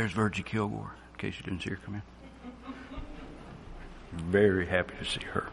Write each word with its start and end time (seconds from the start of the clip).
There's 0.00 0.12
Virgie 0.12 0.42
Kilgore, 0.42 0.94
in 1.12 1.18
case 1.18 1.34
you 1.36 1.44
didn't 1.44 1.62
see 1.62 1.68
her 1.68 1.78
come 1.84 1.96
in. 1.96 2.02
Very 4.12 4.66
happy 4.66 4.94
to 4.98 5.04
see 5.04 5.20
her. 5.34 5.46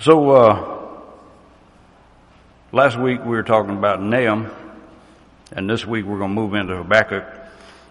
So, 0.00 0.30
uh, 0.30 0.80
last 2.72 2.98
week 2.98 3.20
we 3.20 3.26
were 3.26 3.42
talking 3.42 3.76
about 3.76 4.00
Nahum, 4.00 4.50
and 5.54 5.68
this 5.68 5.84
week 5.84 6.06
we're 6.06 6.16
going 6.16 6.30
to 6.30 6.34
move 6.34 6.54
into 6.54 6.76
Habakkuk. 6.76 7.26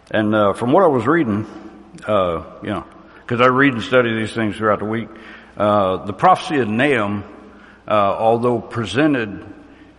And 0.09 0.33
uh, 0.33 0.53
from 0.53 0.72
what 0.72 0.83
I 0.83 0.88
was 0.88 1.05
reading, 1.05 1.45
uh, 2.08 2.44
you 2.64 2.72
know, 2.72 2.86
because 3.31 3.45
I 3.45 3.47
read 3.47 3.75
and 3.75 3.81
study 3.81 4.13
these 4.13 4.33
things 4.33 4.57
throughout 4.57 4.79
the 4.79 4.85
week, 4.85 5.07
uh, 5.55 6.03
the 6.03 6.11
prophecy 6.11 6.59
of 6.59 6.67
Nahum, 6.67 7.23
uh, 7.87 7.91
although 7.91 8.59
presented 8.59 9.45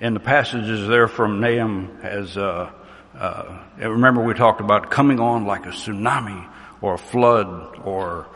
in 0.03 0.13
the 0.13 0.21
passages 0.21 0.87
there 0.87 1.09
from 1.09 1.41
Nahum 1.41 1.97
as, 2.03 2.37
uh, 2.37 2.71
remember 3.79 4.23
we 4.23 4.35
talked 4.35 4.61
about 4.61 4.91
coming 4.91 5.19
on 5.19 5.47
like 5.47 5.65
a 5.65 5.71
tsunami 5.71 6.47
or 6.83 6.93
a 6.93 6.99
flood 6.99 7.79
or 7.87 8.27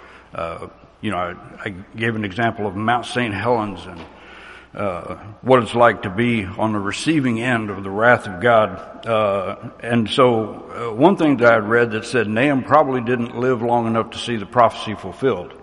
you 1.02 1.10
know, 1.10 1.18
I, 1.18 1.34
I, 1.62 1.74
gave 1.94 2.16
an 2.16 2.24
example 2.24 2.66
of 2.66 2.74
Mount 2.74 3.04
St. 3.04 3.34
Helens 3.34 3.84
and 3.84 4.00
uh, 4.76 5.16
what 5.40 5.62
it's 5.62 5.74
like 5.74 6.02
to 6.02 6.10
be 6.10 6.44
on 6.44 6.72
the 6.72 6.78
receiving 6.78 7.40
end 7.40 7.70
of 7.70 7.82
the 7.82 7.90
wrath 7.90 8.26
of 8.26 8.40
God. 8.40 9.06
Uh, 9.06 9.70
and 9.80 10.08
so, 10.08 10.90
uh, 10.90 10.94
one 10.94 11.16
thing 11.16 11.38
that 11.38 11.52
I 11.52 11.56
read 11.56 11.92
that 11.92 12.04
said 12.04 12.28
Nahum 12.28 12.62
probably 12.62 13.00
didn't 13.00 13.38
live 13.38 13.62
long 13.62 13.86
enough 13.86 14.10
to 14.10 14.18
see 14.18 14.36
the 14.36 14.46
prophecy 14.46 14.94
fulfilled. 14.94 15.54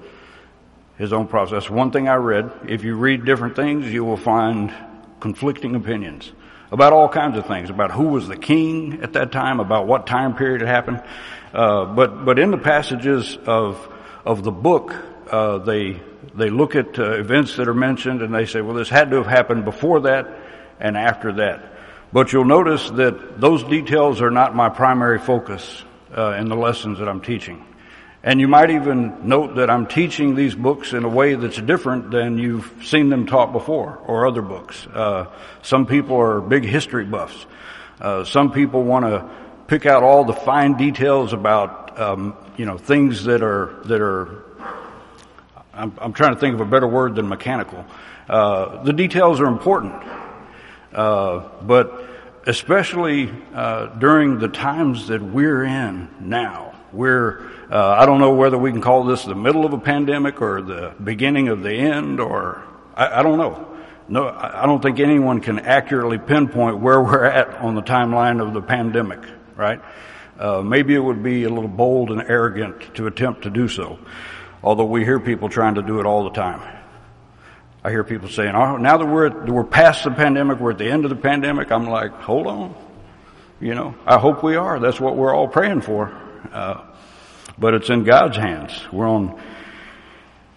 His 0.97 1.13
own 1.13 1.27
prophecy. 1.27 1.55
That's 1.55 1.69
one 1.69 1.91
thing 1.91 2.07
I 2.07 2.15
read. 2.15 2.51
If 2.67 2.83
you 2.83 2.95
read 2.95 3.25
different 3.25 3.55
things, 3.55 3.85
you 3.91 4.03
will 4.03 4.17
find 4.17 4.73
conflicting 5.19 5.75
opinions 5.75 6.31
about 6.71 6.91
all 6.91 7.07
kinds 7.07 7.37
of 7.37 7.45
things, 7.45 7.69
about 7.69 7.91
who 7.91 8.05
was 8.05 8.27
the 8.27 8.35
king 8.35 9.01
at 9.03 9.13
that 9.13 9.31
time, 9.31 9.59
about 9.59 9.85
what 9.85 10.07
time 10.07 10.35
period 10.35 10.63
it 10.63 10.67
happened. 10.67 11.03
Uh, 11.53 11.85
but 11.85 12.25
but 12.25 12.39
in 12.39 12.49
the 12.49 12.57
passages 12.57 13.37
of 13.45 13.87
of 14.25 14.43
the 14.43 14.51
book 14.51 14.95
uh, 15.31 15.59
they 15.59 16.01
they 16.35 16.49
look 16.49 16.75
at 16.75 16.97
uh, 16.97 17.13
events 17.13 17.57
that 17.57 17.67
are 17.67 17.73
mentioned 17.73 18.21
and 18.21 18.33
they 18.33 18.45
say, 18.45 18.61
well, 18.61 18.75
this 18.75 18.89
had 18.89 19.11
to 19.11 19.17
have 19.17 19.27
happened 19.27 19.65
before 19.65 20.01
that 20.01 20.27
and 20.79 20.97
after 20.97 21.33
that. 21.33 21.73
But 22.11 22.31
you'll 22.31 22.45
notice 22.45 22.89
that 22.91 23.39
those 23.39 23.63
details 23.63 24.21
are 24.21 24.31
not 24.31 24.55
my 24.55 24.69
primary 24.69 25.19
focus 25.19 25.83
uh, 26.15 26.31
in 26.33 26.47
the 26.47 26.55
lessons 26.55 26.99
that 26.99 27.09
I'm 27.09 27.21
teaching. 27.21 27.65
And 28.25 28.39
you 28.39 28.47
might 28.47 28.69
even 28.69 29.27
note 29.27 29.55
that 29.55 29.69
I'm 29.69 29.85
teaching 29.85 30.35
these 30.35 30.55
books 30.55 30.93
in 30.93 31.03
a 31.03 31.09
way 31.09 31.35
that's 31.35 31.61
different 31.61 32.11
than 32.11 32.37
you've 32.37 32.71
seen 32.83 33.09
them 33.09 33.25
taught 33.25 33.51
before 33.51 33.97
or 34.05 34.27
other 34.27 34.41
books. 34.41 34.87
Uh, 34.87 35.25
some 35.61 35.85
people 35.85 36.17
are 36.17 36.39
big 36.39 36.63
history 36.63 37.03
buffs. 37.03 37.45
Uh, 37.99 38.23
some 38.23 38.51
people 38.51 38.83
want 38.83 39.05
to 39.05 39.29
pick 39.67 39.85
out 39.85 40.03
all 40.03 40.23
the 40.23 40.33
fine 40.33 40.77
details 40.77 41.33
about 41.33 41.99
um, 41.99 42.35
you 42.57 42.65
know 42.65 42.77
things 42.77 43.25
that 43.25 43.43
are 43.43 43.81
that 43.85 44.01
are 44.01 44.43
I'm, 45.75 45.93
I'm, 45.99 46.13
trying 46.13 46.35
to 46.35 46.39
think 46.39 46.53
of 46.53 46.61
a 46.61 46.65
better 46.65 46.87
word 46.87 47.15
than 47.15 47.27
mechanical. 47.27 47.83
Uh, 48.29 48.83
the 48.83 48.93
details 48.93 49.39
are 49.39 49.47
important, 49.47 49.93
uh, 50.93 51.49
but 51.63 52.07
especially 52.45 53.31
uh, 53.55 53.87
during 53.87 54.37
the 54.37 54.49
times 54.49 55.07
that 55.07 55.21
we're 55.21 55.63
in 55.63 56.09
now. 56.19 56.75
We're 56.91 57.49
uh, 57.71 57.95
I 57.97 58.05
don't 58.05 58.19
know 58.19 58.35
whether 58.35 58.55
we 58.55 58.71
can 58.71 58.81
call 58.81 59.03
this 59.05 59.23
the 59.23 59.33
middle 59.33 59.65
of 59.65 59.73
a 59.73 59.79
pandemic 59.79 60.43
or 60.43 60.61
the 60.61 60.93
beginning 61.03 61.47
of 61.47 61.63
the 61.63 61.73
end, 61.73 62.19
or 62.19 62.63
I, 62.95 63.19
I 63.19 63.23
don't 63.23 63.39
know. 63.39 63.75
No, 64.07 64.27
I 64.27 64.67
don't 64.67 64.81
think 64.81 64.99
anyone 64.99 65.41
can 65.41 65.57
accurately 65.57 66.19
pinpoint 66.19 66.77
where 66.77 67.01
we're 67.01 67.25
at 67.25 67.55
on 67.55 67.73
the 67.73 67.81
timeline 67.81 68.45
of 68.45 68.53
the 68.53 68.61
pandemic. 68.61 69.21
Right? 69.55 69.81
Uh, 70.37 70.61
maybe 70.61 70.93
it 70.93 70.99
would 70.99 71.23
be 71.23 71.45
a 71.45 71.49
little 71.49 71.69
bold 71.69 72.11
and 72.11 72.21
arrogant 72.21 72.93
to 72.95 73.07
attempt 73.07 73.43
to 73.43 73.49
do 73.49 73.67
so 73.67 73.97
although 74.63 74.85
we 74.85 75.03
hear 75.03 75.19
people 75.19 75.49
trying 75.49 75.75
to 75.75 75.81
do 75.81 75.99
it 75.99 76.05
all 76.05 76.23
the 76.23 76.31
time. 76.31 76.61
I 77.83 77.89
hear 77.89 78.05
people 78.05 78.29
saying, 78.29 78.55
oh, 78.55 78.77
now 78.77 78.97
that 78.97 79.05
we're, 79.05 79.27
at, 79.27 79.49
we're 79.49 79.65
past 79.65 80.05
the 80.05 80.11
pandemic, 80.11 80.59
we're 80.59 80.71
at 80.71 80.77
the 80.77 80.89
end 80.89 81.03
of 81.03 81.09
the 81.09 81.17
pandemic, 81.17 81.69
I'm 81.69 81.89
like, 81.89 82.13
hold 82.13 82.47
on. 82.47 82.75
You 83.59 83.75
know, 83.75 83.95
I 84.05 84.17
hope 84.17 84.41
we 84.41 84.55
are. 84.55 84.79
That's 84.79 85.01
what 85.01 85.17
we're 85.17 85.35
all 85.35 85.49
praying 85.49 85.81
for. 85.81 86.17
Uh, 86.51 86.85
but 87.57 87.73
it's 87.73 87.89
in 87.89 88.03
God's 88.03 88.37
hands. 88.37 88.71
We're 88.91 89.07
on 89.07 89.39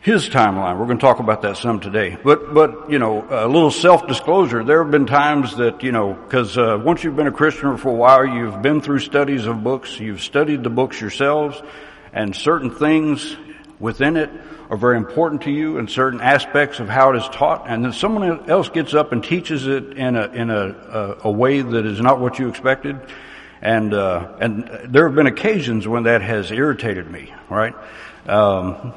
His 0.00 0.28
timeline. 0.28 0.78
We're 0.78 0.86
going 0.86 0.98
to 0.98 1.02
talk 1.02 1.18
about 1.18 1.42
that 1.42 1.56
some 1.56 1.80
today. 1.80 2.16
But, 2.22 2.54
but, 2.54 2.90
you 2.90 3.00
know, 3.00 3.26
a 3.28 3.48
little 3.48 3.72
self-disclosure. 3.72 4.62
There 4.62 4.82
have 4.82 4.92
been 4.92 5.06
times 5.06 5.56
that, 5.56 5.82
you 5.82 5.90
know, 5.90 6.14
cause, 6.28 6.56
uh, 6.56 6.80
once 6.80 7.02
you've 7.02 7.16
been 7.16 7.26
a 7.26 7.32
Christian 7.32 7.76
for 7.76 7.88
a 7.88 7.94
while, 7.94 8.24
you've 8.24 8.62
been 8.62 8.80
through 8.80 9.00
studies 9.00 9.46
of 9.46 9.64
books, 9.64 9.98
you've 9.98 10.22
studied 10.22 10.62
the 10.62 10.70
books 10.70 11.00
yourselves, 11.00 11.60
and 12.12 12.34
certain 12.36 12.70
things 12.70 13.36
within 13.78 14.16
it 14.16 14.30
are 14.70 14.76
very 14.76 14.96
important 14.96 15.42
to 15.42 15.50
you 15.50 15.78
and 15.78 15.88
certain 15.88 16.20
aspects 16.20 16.80
of 16.80 16.88
how 16.88 17.12
it 17.12 17.16
is 17.16 17.28
taught, 17.28 17.64
and 17.68 17.84
then 17.84 17.92
someone 17.92 18.48
else 18.50 18.68
gets 18.68 18.94
up 18.94 19.12
and 19.12 19.22
teaches 19.22 19.66
it 19.66 19.92
in 19.96 20.16
a 20.16 20.26
in 20.28 20.50
a 20.50 20.68
a, 20.68 21.16
a 21.24 21.30
way 21.30 21.60
that 21.60 21.86
is 21.86 22.00
not 22.00 22.18
what 22.18 22.38
you 22.38 22.48
expected, 22.48 22.98
and 23.62 23.94
uh, 23.94 24.36
and 24.40 24.92
there 24.92 25.06
have 25.06 25.14
been 25.14 25.26
occasions 25.26 25.86
when 25.86 26.04
that 26.04 26.22
has 26.22 26.50
irritated 26.50 27.10
me, 27.10 27.32
right? 27.48 27.74
Um, 28.26 28.92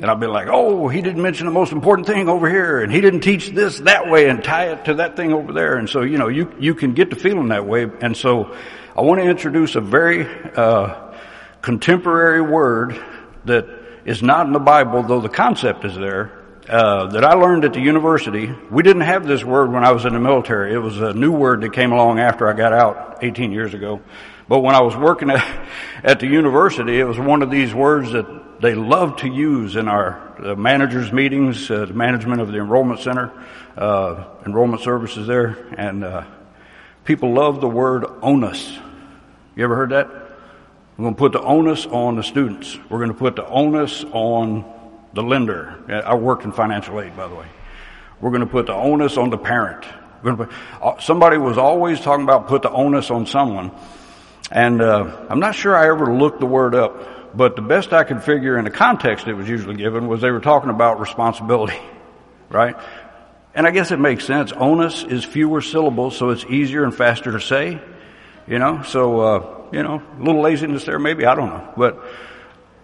and 0.00 0.10
I've 0.10 0.20
been 0.20 0.30
like, 0.30 0.48
oh, 0.50 0.88
he 0.88 1.02
didn't 1.02 1.20
mention 1.20 1.44
the 1.44 1.52
most 1.52 1.72
important 1.72 2.06
thing 2.06 2.28
over 2.30 2.48
here, 2.48 2.80
and 2.80 2.90
he 2.90 3.02
didn't 3.02 3.20
teach 3.20 3.50
this 3.50 3.80
that 3.80 4.08
way 4.08 4.30
and 4.30 4.42
tie 4.42 4.72
it 4.72 4.86
to 4.86 4.94
that 4.94 5.16
thing 5.16 5.34
over 5.34 5.52
there, 5.52 5.76
and 5.76 5.88
so 5.88 6.00
you 6.02 6.16
know 6.16 6.28
you 6.28 6.52
you 6.58 6.74
can 6.74 6.94
get 6.94 7.10
the 7.10 7.16
feeling 7.16 7.48
that 7.48 7.66
way, 7.66 7.90
and 8.00 8.16
so 8.16 8.56
I 8.96 9.02
want 9.02 9.20
to 9.20 9.28
introduce 9.28 9.74
a 9.74 9.80
very 9.82 10.26
uh, 10.56 11.12
contemporary 11.60 12.40
word 12.40 12.98
that 13.44 13.79
is 14.04 14.22
not 14.22 14.46
in 14.46 14.52
the 14.52 14.58
Bible, 14.58 15.02
though 15.02 15.20
the 15.20 15.28
concept 15.28 15.84
is 15.84 15.94
there, 15.94 16.32
uh, 16.68 17.06
that 17.08 17.24
I 17.24 17.34
learned 17.34 17.64
at 17.64 17.72
the 17.72 17.80
university. 17.80 18.52
We 18.70 18.82
didn't 18.82 19.02
have 19.02 19.26
this 19.26 19.44
word 19.44 19.72
when 19.72 19.84
I 19.84 19.92
was 19.92 20.04
in 20.04 20.12
the 20.12 20.20
military. 20.20 20.72
It 20.72 20.78
was 20.78 21.00
a 21.00 21.12
new 21.12 21.32
word 21.32 21.62
that 21.62 21.72
came 21.72 21.92
along 21.92 22.20
after 22.20 22.48
I 22.48 22.52
got 22.52 22.72
out 22.72 23.18
18 23.22 23.52
years 23.52 23.74
ago. 23.74 24.00
But 24.48 24.60
when 24.60 24.74
I 24.74 24.80
was 24.80 24.96
working 24.96 25.30
at, 25.30 25.68
at 26.02 26.20
the 26.20 26.26
university, 26.26 26.98
it 26.98 27.04
was 27.04 27.18
one 27.18 27.42
of 27.42 27.50
these 27.50 27.74
words 27.74 28.12
that 28.12 28.60
they 28.60 28.74
love 28.74 29.16
to 29.18 29.28
use 29.28 29.76
in 29.76 29.88
our 29.88 30.44
uh, 30.44 30.54
managers' 30.54 31.12
meetings, 31.12 31.70
uh, 31.70 31.86
the 31.86 31.94
management 31.94 32.40
of 32.40 32.52
the 32.52 32.58
enrollment 32.58 33.00
center, 33.00 33.32
uh, 33.76 34.24
enrollment 34.44 34.82
services 34.82 35.26
there, 35.26 35.56
and 35.76 36.04
uh, 36.04 36.24
people 37.04 37.32
love 37.32 37.60
the 37.60 37.68
word 37.68 38.04
onus. 38.22 38.70
You 39.56 39.64
ever 39.64 39.76
heard 39.76 39.90
that? 39.90 40.29
We're 41.00 41.04
going 41.04 41.14
to 41.14 41.18
put 41.18 41.32
the 41.32 41.40
onus 41.40 41.86
on 41.86 42.16
the 42.16 42.22
students. 42.22 42.78
We're 42.90 42.98
going 42.98 43.10
to 43.10 43.16
put 43.16 43.34
the 43.34 43.46
onus 43.46 44.04
on 44.12 44.70
the 45.14 45.22
lender. 45.22 45.82
I 45.88 46.14
worked 46.14 46.44
in 46.44 46.52
financial 46.52 47.00
aid, 47.00 47.16
by 47.16 47.26
the 47.26 47.34
way. 47.34 47.46
We're 48.20 48.28
going 48.28 48.42
to 48.42 48.46
put 48.46 48.66
the 48.66 48.74
onus 48.74 49.16
on 49.16 49.30
the 49.30 49.38
parent. 49.38 49.86
Put, 50.22 50.50
uh, 50.82 51.00
somebody 51.00 51.38
was 51.38 51.56
always 51.56 52.02
talking 52.02 52.24
about 52.24 52.48
put 52.48 52.60
the 52.60 52.70
onus 52.70 53.10
on 53.10 53.24
someone. 53.24 53.72
And 54.50 54.82
uh, 54.82 55.24
I'm 55.30 55.40
not 55.40 55.54
sure 55.54 55.74
I 55.74 55.88
ever 55.88 56.14
looked 56.14 56.38
the 56.38 56.44
word 56.44 56.74
up, 56.74 57.34
but 57.34 57.56
the 57.56 57.62
best 57.62 57.94
I 57.94 58.04
could 58.04 58.22
figure 58.22 58.58
in 58.58 58.66
the 58.66 58.70
context 58.70 59.26
it 59.26 59.32
was 59.32 59.48
usually 59.48 59.76
given 59.76 60.06
was 60.06 60.20
they 60.20 60.30
were 60.30 60.38
talking 60.38 60.68
about 60.68 61.00
responsibility, 61.00 61.78
right? 62.50 62.76
And 63.54 63.66
I 63.66 63.70
guess 63.70 63.90
it 63.90 64.00
makes 64.00 64.26
sense. 64.26 64.52
Onus 64.52 65.02
is 65.02 65.24
fewer 65.24 65.62
syllables, 65.62 66.18
so 66.18 66.28
it's 66.28 66.44
easier 66.44 66.84
and 66.84 66.94
faster 66.94 67.32
to 67.32 67.40
say, 67.40 67.80
you 68.46 68.58
know? 68.58 68.82
So, 68.82 69.20
uh, 69.20 69.59
you 69.72 69.82
know, 69.82 70.02
a 70.18 70.22
little 70.22 70.42
laziness 70.42 70.84
there, 70.84 70.98
maybe, 70.98 71.26
I 71.26 71.34
don't 71.34 71.48
know. 71.48 71.72
But, 71.76 72.04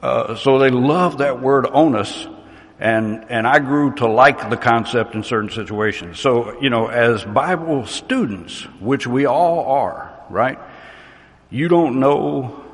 uh, 0.03 0.37
so 0.37 0.59
they 0.59 0.71
love 0.71 1.19
that 1.19 1.41
word 1.41 1.67
onus, 1.71 2.27
and, 2.79 3.27
and 3.31 3.47
I 3.47 3.59
grew 3.59 3.94
to 3.97 4.06
like 4.06 4.50
the 4.50 4.56
concept 4.56 5.15
in 5.15 5.23
certain 5.25 5.50
situations. 5.50 6.21
So, 6.21 6.61
you 6.61 6.71
know, 6.71 6.87
as 6.88 7.25
Bible 7.25 7.87
students, 7.87 8.62
which 8.81 9.06
we 9.06 9.27
all 9.27 9.67
are, 9.67 10.15
right? 10.31 10.59
You 11.50 11.69
don't 11.69 12.00
know 12.00 12.65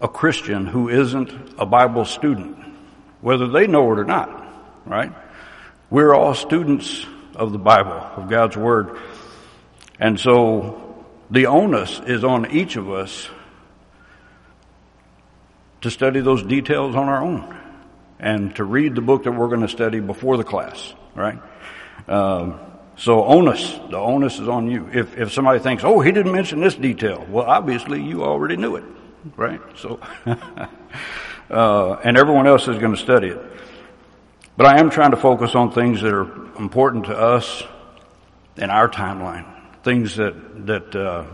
a 0.00 0.08
Christian 0.08 0.66
who 0.66 0.88
isn't 0.88 1.54
a 1.58 1.66
Bible 1.66 2.04
student, 2.04 2.58
whether 3.20 3.48
they 3.48 3.66
know 3.66 3.92
it 3.92 3.98
or 3.98 4.04
not, 4.04 4.46
right? 4.86 5.12
We're 5.90 6.14
all 6.14 6.34
students 6.34 7.06
of 7.34 7.52
the 7.52 7.58
Bible, 7.58 7.92
of 7.92 8.28
God's 8.28 8.56
Word. 8.56 8.98
And 9.98 10.18
so 10.18 10.83
the 11.34 11.46
onus 11.46 12.00
is 12.06 12.22
on 12.22 12.50
each 12.52 12.76
of 12.76 12.90
us 12.90 13.28
to 15.80 15.90
study 15.90 16.20
those 16.20 16.42
details 16.44 16.94
on 16.94 17.08
our 17.08 17.22
own 17.22 17.58
and 18.20 18.54
to 18.54 18.62
read 18.62 18.94
the 18.94 19.00
book 19.00 19.24
that 19.24 19.32
we're 19.32 19.48
going 19.48 19.60
to 19.60 19.68
study 19.68 19.98
before 19.98 20.36
the 20.36 20.44
class, 20.44 20.94
right? 21.16 21.38
Um, 22.06 22.60
so 22.96 23.24
onus, 23.24 23.72
the 23.90 23.98
onus 23.98 24.38
is 24.38 24.48
on 24.48 24.70
you. 24.70 24.88
If, 24.92 25.18
if 25.18 25.32
somebody 25.32 25.58
thinks, 25.58 25.82
oh, 25.82 26.00
he 26.00 26.12
didn't 26.12 26.30
mention 26.30 26.60
this 26.60 26.76
detail, 26.76 27.26
well, 27.28 27.46
obviously 27.46 28.00
you 28.00 28.22
already 28.22 28.56
knew 28.56 28.76
it, 28.76 28.84
right? 29.36 29.60
So, 29.76 29.98
uh, 31.50 31.94
and 32.04 32.16
everyone 32.16 32.46
else 32.46 32.68
is 32.68 32.78
going 32.78 32.94
to 32.94 33.00
study 33.00 33.28
it. 33.28 33.40
But 34.56 34.66
I 34.66 34.78
am 34.78 34.88
trying 34.88 35.10
to 35.10 35.16
focus 35.16 35.56
on 35.56 35.72
things 35.72 36.00
that 36.02 36.14
are 36.14 36.32
important 36.60 37.06
to 37.06 37.18
us 37.18 37.64
in 38.56 38.70
our 38.70 38.88
timeline. 38.88 39.53
Things 39.84 40.16
that, 40.16 40.66
that, 40.66 40.96
uh, 40.96 41.26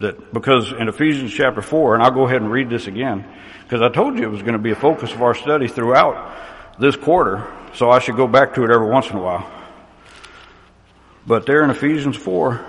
that, 0.00 0.32
because 0.32 0.72
in 0.72 0.88
Ephesians 0.88 1.32
chapter 1.32 1.62
4, 1.62 1.94
and 1.94 2.02
I'll 2.02 2.10
go 2.10 2.26
ahead 2.26 2.40
and 2.40 2.50
read 2.50 2.70
this 2.70 2.86
again, 2.86 3.30
because 3.62 3.82
I 3.82 3.90
told 3.90 4.18
you 4.18 4.24
it 4.24 4.30
was 4.30 4.40
going 4.40 4.54
to 4.54 4.58
be 4.58 4.70
a 4.70 4.76
focus 4.76 5.12
of 5.12 5.22
our 5.22 5.34
study 5.34 5.68
throughout 5.68 6.78
this 6.80 6.96
quarter, 6.96 7.46
so 7.74 7.90
I 7.90 7.98
should 7.98 8.16
go 8.16 8.26
back 8.26 8.54
to 8.54 8.64
it 8.64 8.70
every 8.70 8.88
once 8.88 9.10
in 9.10 9.16
a 9.16 9.22
while. 9.22 9.48
But 11.26 11.44
there 11.44 11.62
in 11.62 11.70
Ephesians 11.70 12.16
4, 12.16 12.64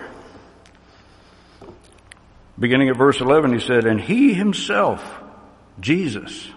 beginning 2.59 2.89
at 2.89 2.97
verse 2.97 3.21
11, 3.21 3.53
he 3.53 3.59
said, 3.59 3.85
And 3.85 3.99
he 3.99 4.33
himself, 4.33 5.01
Jesus, 5.79 6.49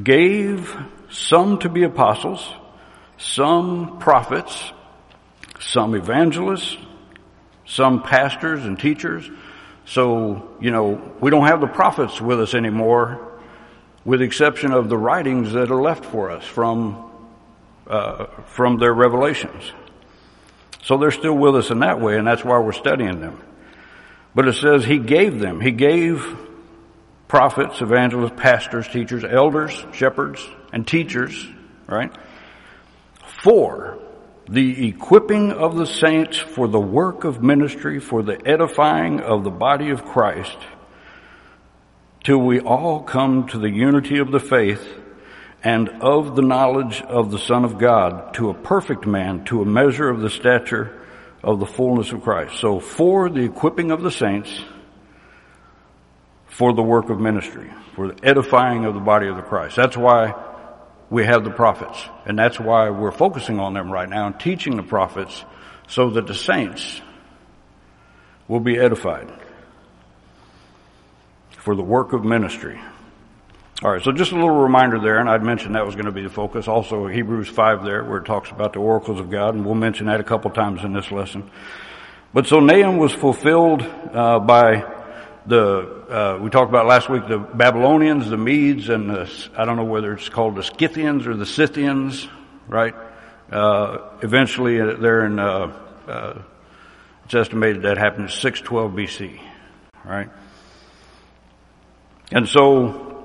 gave 0.00 0.74
some 1.10 1.58
to 1.58 1.68
be 1.68 1.82
apostles, 1.82 2.48
some 3.18 3.98
prophets, 3.98 4.72
some 5.58 5.94
evangelists, 5.94 6.76
some 7.70 8.02
pastors 8.02 8.64
and 8.64 8.78
teachers. 8.78 9.30
So, 9.86 10.56
you 10.60 10.70
know, 10.70 11.14
we 11.20 11.30
don't 11.30 11.46
have 11.46 11.60
the 11.60 11.68
prophets 11.68 12.20
with 12.20 12.40
us 12.40 12.54
anymore, 12.54 13.32
with 14.04 14.20
the 14.20 14.26
exception 14.26 14.72
of 14.72 14.88
the 14.88 14.98
writings 14.98 15.52
that 15.52 15.70
are 15.70 15.80
left 15.80 16.04
for 16.04 16.30
us 16.30 16.44
from, 16.44 17.10
uh, 17.86 18.26
from 18.46 18.78
their 18.78 18.92
revelations. 18.92 19.72
So 20.82 20.96
they're 20.96 21.10
still 21.10 21.36
with 21.36 21.56
us 21.56 21.70
in 21.70 21.80
that 21.80 22.00
way, 22.00 22.18
and 22.18 22.26
that's 22.26 22.44
why 22.44 22.58
we're 22.58 22.72
studying 22.72 23.20
them. 23.20 23.40
But 24.34 24.48
it 24.48 24.54
says 24.54 24.84
He 24.84 24.98
gave 24.98 25.38
them. 25.38 25.60
He 25.60 25.70
gave 25.70 26.24
prophets, 27.28 27.80
evangelists, 27.80 28.34
pastors, 28.36 28.88
teachers, 28.88 29.22
elders, 29.24 29.84
shepherds, 29.92 30.44
and 30.72 30.86
teachers, 30.86 31.46
right? 31.86 32.12
For 33.44 33.98
the 34.50 34.88
equipping 34.88 35.52
of 35.52 35.76
the 35.76 35.86
saints 35.86 36.36
for 36.36 36.66
the 36.66 36.80
work 36.80 37.22
of 37.22 37.40
ministry, 37.40 38.00
for 38.00 38.20
the 38.24 38.36
edifying 38.44 39.20
of 39.20 39.44
the 39.44 39.50
body 39.50 39.90
of 39.90 40.04
Christ, 40.04 40.58
till 42.24 42.38
we 42.38 42.58
all 42.58 43.00
come 43.00 43.46
to 43.48 43.58
the 43.58 43.70
unity 43.70 44.18
of 44.18 44.32
the 44.32 44.40
faith 44.40 44.84
and 45.62 45.88
of 46.02 46.34
the 46.34 46.42
knowledge 46.42 47.00
of 47.02 47.30
the 47.30 47.38
Son 47.38 47.64
of 47.64 47.78
God, 47.78 48.34
to 48.34 48.50
a 48.50 48.54
perfect 48.54 49.06
man, 49.06 49.44
to 49.44 49.62
a 49.62 49.64
measure 49.64 50.08
of 50.08 50.20
the 50.20 50.30
stature 50.30 51.00
of 51.44 51.60
the 51.60 51.66
fullness 51.66 52.10
of 52.10 52.22
Christ. 52.22 52.58
So 52.58 52.80
for 52.80 53.30
the 53.30 53.44
equipping 53.44 53.92
of 53.92 54.02
the 54.02 54.10
saints, 54.10 54.50
for 56.48 56.72
the 56.72 56.82
work 56.82 57.08
of 57.08 57.20
ministry, 57.20 57.70
for 57.94 58.08
the 58.08 58.26
edifying 58.26 58.84
of 58.84 58.94
the 58.94 59.00
body 59.00 59.28
of 59.28 59.36
the 59.36 59.42
Christ. 59.42 59.76
That's 59.76 59.96
why 59.96 60.34
we 61.10 61.24
have 61.24 61.44
the 61.44 61.50
prophets. 61.50 62.02
And 62.24 62.38
that's 62.38 62.58
why 62.58 62.88
we're 62.90 63.10
focusing 63.10 63.58
on 63.58 63.74
them 63.74 63.92
right 63.92 64.08
now 64.08 64.26
and 64.26 64.38
teaching 64.38 64.76
the 64.76 64.82
prophets 64.82 65.44
so 65.88 66.10
that 66.10 66.26
the 66.26 66.34
saints 66.34 67.00
will 68.46 68.60
be 68.60 68.78
edified 68.78 69.28
for 71.50 71.74
the 71.74 71.82
work 71.82 72.12
of 72.12 72.24
ministry. 72.24 72.80
All 73.82 73.90
right, 73.90 74.02
so 74.02 74.12
just 74.12 74.32
a 74.32 74.34
little 74.34 74.50
reminder 74.50 75.00
there, 75.00 75.18
and 75.18 75.28
I'd 75.28 75.42
mentioned 75.42 75.74
that 75.74 75.86
was 75.86 75.94
going 75.94 76.06
to 76.06 76.12
be 76.12 76.22
the 76.22 76.28
focus. 76.28 76.68
Also, 76.68 77.06
Hebrews 77.06 77.48
5 77.48 77.82
there, 77.82 78.04
where 78.04 78.18
it 78.18 78.26
talks 78.26 78.50
about 78.50 78.74
the 78.74 78.78
oracles 78.78 79.20
of 79.20 79.30
God, 79.30 79.54
and 79.54 79.64
we'll 79.64 79.74
mention 79.74 80.06
that 80.06 80.20
a 80.20 80.24
couple 80.24 80.50
times 80.50 80.84
in 80.84 80.92
this 80.92 81.10
lesson. 81.10 81.50
But 82.32 82.46
so 82.46 82.60
Nahum 82.60 82.98
was 82.98 83.12
fulfilled 83.12 83.82
uh, 83.82 84.38
by 84.38 84.99
the 85.50 86.06
uh, 86.08 86.38
we 86.40 86.48
talked 86.48 86.70
about 86.70 86.86
last 86.86 87.08
week 87.08 87.26
the 87.28 87.38
Babylonians, 87.38 88.30
the 88.30 88.36
Medes, 88.36 88.88
and 88.88 89.10
the, 89.10 89.30
I 89.56 89.64
don't 89.64 89.76
know 89.76 89.84
whether 89.84 90.14
it's 90.14 90.28
called 90.28 90.56
the 90.56 90.62
Scythians 90.62 91.26
or 91.26 91.36
the 91.36 91.44
Scythians, 91.44 92.26
right? 92.68 92.94
Uh, 93.50 93.98
eventually, 94.22 94.80
uh, 94.80 94.96
they're 94.98 95.26
in. 95.26 95.38
Uh, 95.38 95.76
uh, 96.08 96.42
it's 97.24 97.34
estimated 97.34 97.82
that 97.82 97.96
happened 97.96 98.24
in 98.24 98.28
612 98.28 98.92
BC, 98.92 99.40
right? 100.04 100.30
And 102.32 102.48
so, 102.48 103.24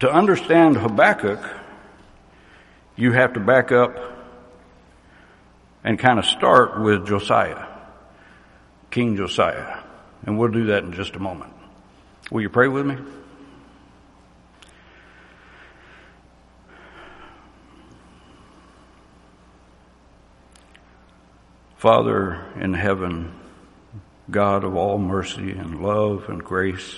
to 0.00 0.10
understand 0.10 0.78
Habakkuk, 0.78 1.40
you 2.96 3.12
have 3.12 3.34
to 3.34 3.40
back 3.40 3.70
up 3.70 3.98
and 5.84 5.98
kind 5.98 6.18
of 6.18 6.24
start 6.24 6.80
with 6.80 7.06
Josiah, 7.06 7.67
King 8.90 9.16
Josiah. 9.16 9.78
And 10.24 10.38
we'll 10.38 10.50
do 10.50 10.66
that 10.66 10.84
in 10.84 10.92
just 10.92 11.14
a 11.16 11.18
moment. 11.18 11.52
Will 12.30 12.42
you 12.42 12.48
pray 12.48 12.68
with 12.68 12.86
me? 12.86 12.96
Father 21.76 22.44
in 22.56 22.74
heaven, 22.74 23.32
God 24.30 24.64
of 24.64 24.74
all 24.74 24.98
mercy 24.98 25.52
and 25.52 25.80
love 25.80 26.28
and 26.28 26.42
grace, 26.42 26.96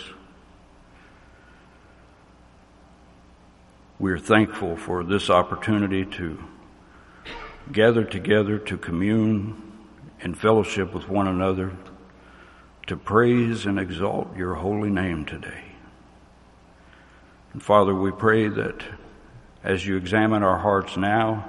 we 3.98 4.10
are 4.10 4.18
thankful 4.18 4.76
for 4.76 5.04
this 5.04 5.28
opportunity 5.28 6.06
to 6.06 6.42
gather 7.70 8.04
together 8.04 8.58
to 8.58 8.78
commune 8.78 9.69
in 10.22 10.34
fellowship 10.34 10.92
with 10.92 11.08
one 11.08 11.26
another 11.26 11.72
to 12.86 12.96
praise 12.96 13.66
and 13.66 13.78
exalt 13.78 14.36
your 14.36 14.54
holy 14.54 14.90
name 14.90 15.24
today. 15.24 15.64
And 17.52 17.62
Father, 17.62 17.94
we 17.94 18.10
pray 18.10 18.48
that 18.48 18.84
as 19.62 19.86
you 19.86 19.96
examine 19.96 20.42
our 20.42 20.58
hearts 20.58 20.96
now 20.96 21.48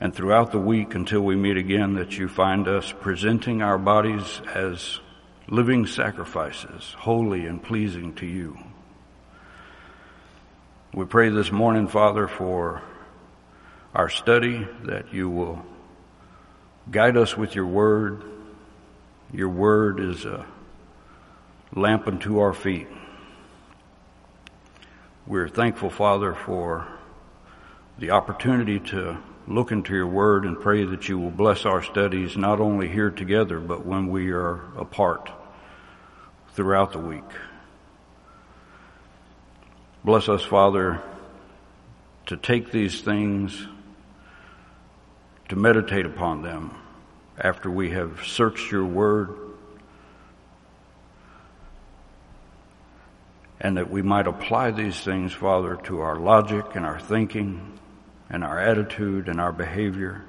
and 0.00 0.14
throughout 0.14 0.52
the 0.52 0.58
week 0.58 0.94
until 0.94 1.20
we 1.20 1.34
meet 1.34 1.56
again, 1.56 1.94
that 1.94 2.16
you 2.18 2.28
find 2.28 2.68
us 2.68 2.92
presenting 3.00 3.62
our 3.62 3.78
bodies 3.78 4.40
as 4.54 5.00
living 5.48 5.86
sacrifices, 5.86 6.94
holy 6.98 7.46
and 7.46 7.62
pleasing 7.62 8.14
to 8.14 8.26
you. 8.26 8.56
We 10.94 11.04
pray 11.04 11.30
this 11.30 11.50
morning, 11.50 11.88
Father, 11.88 12.28
for 12.28 12.82
our 13.94 14.08
study 14.08 14.66
that 14.84 15.12
you 15.12 15.28
will 15.28 15.64
guide 16.90 17.16
us 17.16 17.36
with 17.36 17.54
your 17.54 17.66
word 17.66 18.22
your 19.32 19.50
word 19.50 20.00
is 20.00 20.24
a 20.24 20.46
lamp 21.74 22.06
unto 22.06 22.38
our 22.38 22.54
feet. 22.54 22.88
We're 25.26 25.48
thankful, 25.48 25.90
Father, 25.90 26.34
for 26.34 26.88
the 27.98 28.10
opportunity 28.12 28.80
to 28.80 29.18
look 29.46 29.70
into 29.70 29.94
your 29.94 30.06
word 30.06 30.46
and 30.46 30.58
pray 30.58 30.84
that 30.84 31.10
you 31.10 31.18
will 31.18 31.30
bless 31.30 31.66
our 31.66 31.82
studies 31.82 32.38
not 32.38 32.58
only 32.58 32.88
here 32.88 33.10
together, 33.10 33.60
but 33.60 33.84
when 33.84 34.08
we 34.08 34.30
are 34.30 34.60
apart 34.78 35.30
throughout 36.54 36.92
the 36.92 36.98
week. 36.98 37.30
Bless 40.04 40.26
us, 40.30 40.42
Father, 40.42 41.02
to 42.26 42.36
take 42.38 42.72
these 42.72 43.02
things, 43.02 43.66
to 45.48 45.56
meditate 45.56 46.06
upon 46.06 46.42
them 46.42 46.74
after 47.38 47.70
we 47.70 47.90
have 47.90 48.24
searched 48.24 48.70
your 48.70 48.84
word, 48.84 49.30
and 53.60 53.76
that 53.76 53.90
we 53.90 54.02
might 54.02 54.26
apply 54.26 54.70
these 54.70 55.00
things, 55.00 55.32
Father, 55.32 55.76
to 55.84 56.00
our 56.00 56.16
logic 56.16 56.64
and 56.74 56.84
our 56.84 57.00
thinking 57.00 57.78
and 58.30 58.44
our 58.44 58.58
attitude 58.58 59.28
and 59.28 59.40
our 59.40 59.52
behavior, 59.52 60.24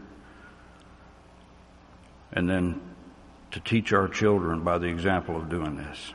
and 2.32 2.50
then 2.50 2.80
to 3.52 3.60
teach 3.60 3.92
our 3.92 4.08
children 4.08 4.64
by 4.64 4.78
the 4.78 4.88
example 4.88 5.36
of 5.36 5.50
doing 5.50 5.76
this. 5.76 6.14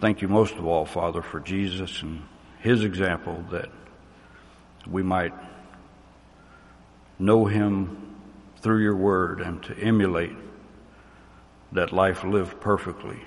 Thank 0.00 0.22
you 0.22 0.28
most 0.28 0.54
of 0.54 0.64
all, 0.64 0.86
Father, 0.86 1.22
for 1.22 1.40
Jesus 1.40 2.02
and 2.02 2.22
his 2.60 2.84
example 2.84 3.44
that 3.50 3.70
we 4.86 5.02
might 5.02 5.32
know 7.20 7.44
him 7.44 8.16
through 8.60 8.82
your 8.82 8.96
word 8.96 9.40
and 9.40 9.62
to 9.64 9.78
emulate 9.78 10.36
that 11.72 11.92
life 11.92 12.24
lived 12.24 12.60
perfectly 12.60 13.20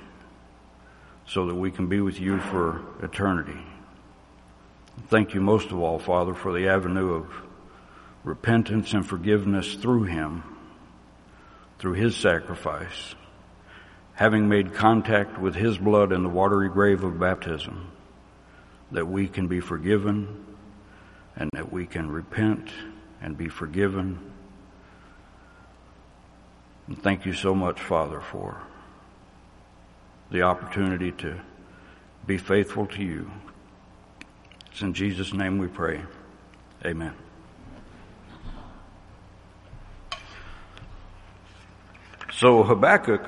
so 1.26 1.46
that 1.48 1.56
we 1.56 1.72
can 1.72 1.88
be 1.88 2.02
with 2.02 2.20
you 2.20 2.40
for 2.40 2.82
eternity. 3.02 3.60
Thank 5.08 5.34
you 5.34 5.42
most 5.42 5.72
of 5.72 5.80
all, 5.80 6.00
Father, 6.00 6.34
for 6.34 6.52
the 6.52 6.68
avenue 6.68 7.14
of 7.14 7.28
repentance 8.24 8.94
and 8.94 9.06
forgiveness 9.06 9.76
through 9.76 10.04
Him, 10.04 10.44
through 11.80 11.94
His 11.94 12.16
sacrifice, 12.16 13.16
having 14.14 14.50
made 14.50 14.74
contact 14.74 15.40
with 15.40 15.56
His 15.56 15.78
blood 15.78 16.12
in 16.12 16.24
the 16.24 16.30
watery 16.30 16.70
grave 16.70 17.04
of 17.04 17.20
baptism, 17.20 17.92
that 18.92 19.08
we 19.08 19.28
can 19.28 19.48
be 19.48 19.60
forgiven 19.60 20.46
and 21.36 21.50
that 21.54 21.72
we 21.72 21.86
can 21.86 22.12
repent 22.12 22.70
and 23.24 23.36
be 23.36 23.48
forgiven 23.50 24.20
and 26.88 27.01
thank 27.01 27.25
you 27.25 27.34
so 27.34 27.56
much, 27.56 27.80
Father, 27.80 28.20
for 28.20 28.62
the 30.30 30.42
opportunity 30.44 31.12
to 31.13 31.39
be 32.27 32.38
faithful 32.38 32.86
to 32.88 33.01
you 33.01 33.32
It's 34.72 34.82
in 34.82 34.94
Jesus' 34.96 35.34
name 35.34 35.60
we 35.60 35.68
pray. 35.68 36.01
Amen. 36.84 37.13
So 42.32 42.63
Habakkuk 42.63 43.24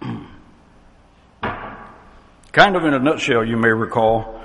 kind 2.52 2.76
of 2.76 2.84
in 2.84 2.94
a 2.94 3.00
nutshell, 3.00 3.44
you 3.44 3.56
may 3.56 3.70
recall, 3.70 4.37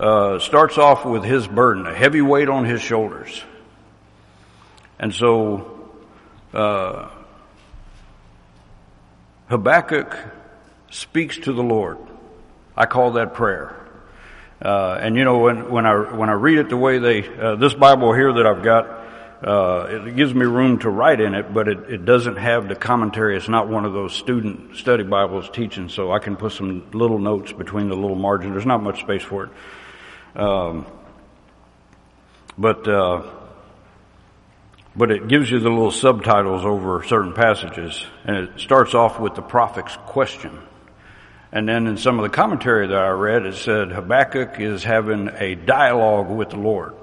uh, 0.00 0.38
starts 0.38 0.78
off 0.78 1.04
with 1.04 1.22
his 1.22 1.46
burden, 1.46 1.86
a 1.86 1.94
heavy 1.94 2.22
weight 2.22 2.48
on 2.48 2.64
his 2.64 2.80
shoulders. 2.80 3.44
And 4.98 5.14
so, 5.14 5.90
uh, 6.54 7.10
Habakkuk 9.48 10.16
speaks 10.90 11.36
to 11.40 11.52
the 11.52 11.62
Lord. 11.62 11.98
I 12.74 12.86
call 12.86 13.12
that 13.12 13.34
prayer. 13.34 13.76
Uh, 14.62 14.98
and 15.00 15.16
you 15.16 15.24
know, 15.24 15.38
when, 15.38 15.70
when 15.70 15.84
I, 15.84 15.94
when 16.14 16.30
I 16.30 16.34
read 16.34 16.58
it 16.58 16.70
the 16.70 16.78
way 16.78 16.98
they, 16.98 17.28
uh, 17.38 17.56
this 17.56 17.74
Bible 17.74 18.14
here 18.14 18.32
that 18.32 18.46
I've 18.46 18.62
got, 18.62 18.86
uh, 19.46 20.06
it 20.06 20.16
gives 20.16 20.32
me 20.34 20.46
room 20.46 20.78
to 20.78 20.88
write 20.88 21.20
in 21.20 21.34
it, 21.34 21.52
but 21.52 21.68
it, 21.68 21.78
it 21.90 22.04
doesn't 22.06 22.36
have 22.36 22.68
the 22.68 22.74
commentary. 22.74 23.36
It's 23.36 23.48
not 23.48 23.68
one 23.68 23.84
of 23.84 23.92
those 23.92 24.14
student 24.14 24.76
study 24.76 25.02
Bibles 25.02 25.50
teaching, 25.50 25.90
so 25.90 26.10
I 26.10 26.20
can 26.20 26.36
put 26.36 26.52
some 26.52 26.90
little 26.92 27.18
notes 27.18 27.52
between 27.52 27.88
the 27.88 27.96
little 27.96 28.16
margin. 28.16 28.52
There's 28.52 28.66
not 28.66 28.82
much 28.82 29.00
space 29.00 29.22
for 29.22 29.44
it. 29.44 29.50
Um, 30.34 30.86
but, 32.58 32.86
uh, 32.86 33.22
but 34.94 35.10
it 35.10 35.28
gives 35.28 35.50
you 35.50 35.60
the 35.60 35.68
little 35.68 35.90
subtitles 35.90 36.64
over 36.64 37.02
certain 37.04 37.32
passages, 37.32 38.04
and 38.24 38.36
it 38.36 38.60
starts 38.60 38.94
off 38.94 39.18
with 39.18 39.34
the 39.34 39.42
prophet's 39.42 39.96
question. 40.06 40.58
And 41.52 41.68
then 41.68 41.86
in 41.86 41.96
some 41.96 42.18
of 42.18 42.22
the 42.22 42.28
commentary 42.28 42.86
that 42.86 42.96
I 42.96 43.08
read, 43.08 43.44
it 43.44 43.56
said 43.56 43.90
Habakkuk 43.90 44.60
is 44.60 44.84
having 44.84 45.30
a 45.34 45.56
dialogue 45.56 46.28
with 46.28 46.50
the 46.50 46.58
Lord 46.58 46.94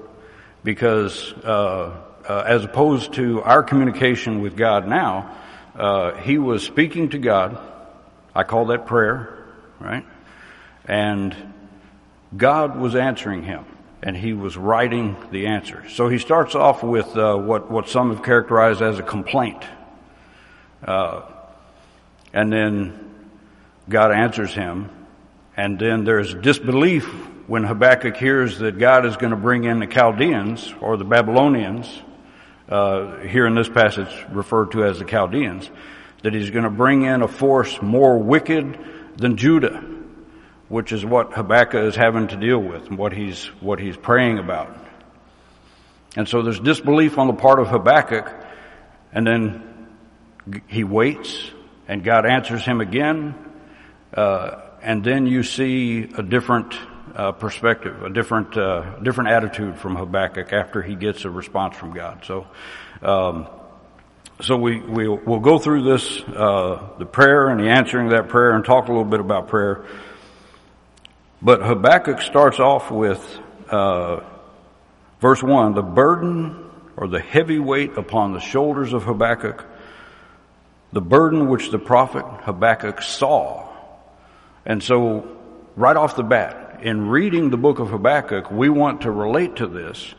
because 0.64 1.32
uh, 1.44 1.94
uh, 2.28 2.44
as 2.46 2.64
opposed 2.64 3.14
to 3.14 3.42
our 3.42 3.62
communication 3.62 4.40
with 4.40 4.56
God 4.56 4.86
now, 4.86 5.36
uh, 5.74 6.12
he 6.16 6.38
was 6.38 6.62
speaking 6.62 7.10
to 7.10 7.18
God. 7.18 7.58
I 8.34 8.44
call 8.44 8.66
that 8.66 8.86
prayer, 8.86 9.46
right? 9.80 10.04
And 10.84 11.34
God 12.36 12.76
was 12.78 12.94
answering 12.94 13.42
him, 13.42 13.64
and 14.02 14.16
he 14.16 14.32
was 14.32 14.56
writing 14.56 15.16
the 15.30 15.46
answer. 15.46 15.88
So 15.88 16.08
he 16.08 16.18
starts 16.18 16.54
off 16.54 16.82
with 16.82 17.16
uh, 17.16 17.36
what 17.36 17.70
what 17.70 17.88
some 17.88 18.14
have 18.14 18.22
characterized 18.22 18.82
as 18.82 18.98
a 18.98 19.02
complaint, 19.02 19.64
uh, 20.84 21.22
and 22.32 22.52
then 22.52 23.14
God 23.88 24.12
answers 24.12 24.52
him, 24.52 24.90
and 25.56 25.78
then 25.78 26.04
there's 26.04 26.34
disbelief 26.34 27.06
when 27.46 27.64
Habakkuk 27.64 28.16
hears 28.16 28.58
that 28.58 28.78
God 28.78 29.06
is 29.06 29.16
going 29.16 29.30
to 29.30 29.36
bring 29.36 29.64
in 29.64 29.78
the 29.78 29.86
Chaldeans 29.86 30.74
or 30.82 30.98
the 30.98 31.04
Babylonians 31.04 32.02
uh, 32.68 33.20
here 33.20 33.46
in 33.46 33.54
this 33.54 33.70
passage 33.70 34.26
referred 34.30 34.72
to 34.72 34.84
as 34.84 34.98
the 34.98 35.06
Chaldeans, 35.06 35.70
that 36.22 36.34
he's 36.34 36.50
going 36.50 36.64
to 36.64 36.70
bring 36.70 37.04
in 37.04 37.22
a 37.22 37.28
force 37.28 37.80
more 37.80 38.18
wicked 38.18 38.78
than 39.16 39.38
Judah, 39.38 39.82
which 40.68 40.92
is 40.92 41.04
what 41.04 41.32
Habakkuk 41.32 41.82
is 41.84 41.96
having 41.96 42.28
to 42.28 42.36
deal 42.36 42.58
with 42.58 42.86
and 42.88 42.98
what 42.98 43.12
he's, 43.12 43.46
what 43.60 43.80
he's 43.80 43.96
praying 43.96 44.38
about. 44.38 44.76
And 46.16 46.28
so 46.28 46.42
there's 46.42 46.60
disbelief 46.60 47.18
on 47.18 47.26
the 47.26 47.34
part 47.34 47.60
of 47.60 47.68
Habakkuk, 47.68 48.32
and 49.12 49.26
then 49.26 49.88
he 50.66 50.84
waits, 50.84 51.50
and 51.86 52.02
God 52.02 52.26
answers 52.26 52.64
him 52.64 52.80
again, 52.80 53.34
uh, 54.14 54.62
and 54.82 55.04
then 55.04 55.26
you 55.26 55.42
see 55.42 56.10
a 56.16 56.22
different 56.22 56.74
uh, 57.14 57.32
perspective, 57.32 58.02
a 58.02 58.10
different 58.10 58.56
uh, 58.56 58.98
different 59.00 59.30
attitude 59.30 59.78
from 59.78 59.96
Habakkuk 59.96 60.52
after 60.52 60.82
he 60.82 60.94
gets 60.94 61.24
a 61.24 61.30
response 61.30 61.76
from 61.76 61.92
God. 61.92 62.24
So, 62.24 62.46
um, 63.02 63.48
so 64.40 64.56
we 64.56 64.80
we 64.80 65.08
will 65.08 65.40
go 65.40 65.58
through 65.58 65.82
this 65.82 66.20
uh, 66.22 66.90
the 66.98 67.06
prayer 67.06 67.48
and 67.48 67.60
the 67.60 67.68
answering 67.68 68.10
that 68.10 68.28
prayer 68.28 68.52
and 68.52 68.64
talk 68.64 68.88
a 68.88 68.92
little 68.92 69.04
bit 69.04 69.20
about 69.20 69.48
prayer. 69.48 69.84
But 71.40 71.62
Habakkuk 71.62 72.20
starts 72.20 72.58
off 72.58 72.90
with 72.90 73.40
uh, 73.70 74.20
verse 75.20 75.42
one: 75.42 75.74
the 75.74 75.82
burden 75.82 76.68
or 76.96 77.06
the 77.06 77.20
heavy 77.20 77.60
weight 77.60 77.96
upon 77.96 78.32
the 78.32 78.40
shoulders 78.40 78.92
of 78.92 79.04
Habakkuk, 79.04 79.64
the 80.92 81.00
burden 81.00 81.48
which 81.48 81.70
the 81.70 81.78
prophet 81.78 82.24
Habakkuk 82.42 83.02
saw. 83.02 83.68
And 84.66 84.82
so, 84.82 85.36
right 85.76 85.96
off 85.96 86.16
the 86.16 86.24
bat, 86.24 86.80
in 86.82 87.08
reading 87.08 87.50
the 87.50 87.56
book 87.56 87.78
of 87.78 87.90
Habakkuk, 87.90 88.50
we 88.50 88.68
want 88.68 89.02
to 89.02 89.10
relate 89.12 89.56
to 89.56 89.68
this. 89.68 90.14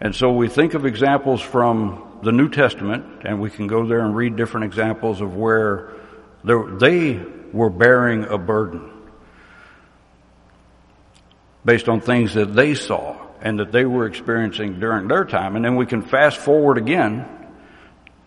And 0.00 0.12
so 0.12 0.32
we 0.32 0.48
think 0.48 0.74
of 0.74 0.84
examples 0.84 1.40
from 1.40 2.18
the 2.24 2.32
New 2.32 2.48
Testament, 2.48 3.22
and 3.24 3.40
we 3.40 3.50
can 3.50 3.68
go 3.68 3.86
there 3.86 4.00
and 4.00 4.16
read 4.16 4.34
different 4.34 4.64
examples 4.64 5.20
of 5.20 5.36
where 5.36 5.92
they 6.42 7.22
were 7.52 7.70
bearing 7.70 8.24
a 8.24 8.36
burden 8.36 8.91
based 11.64 11.88
on 11.88 12.00
things 12.00 12.34
that 12.34 12.54
they 12.54 12.74
saw 12.74 13.16
and 13.40 13.58
that 13.58 13.72
they 13.72 13.84
were 13.84 14.06
experiencing 14.06 14.80
during 14.80 15.08
their 15.08 15.24
time. 15.24 15.56
And 15.56 15.64
then 15.64 15.76
we 15.76 15.86
can 15.86 16.02
fast 16.02 16.38
forward 16.38 16.78
again 16.78 17.26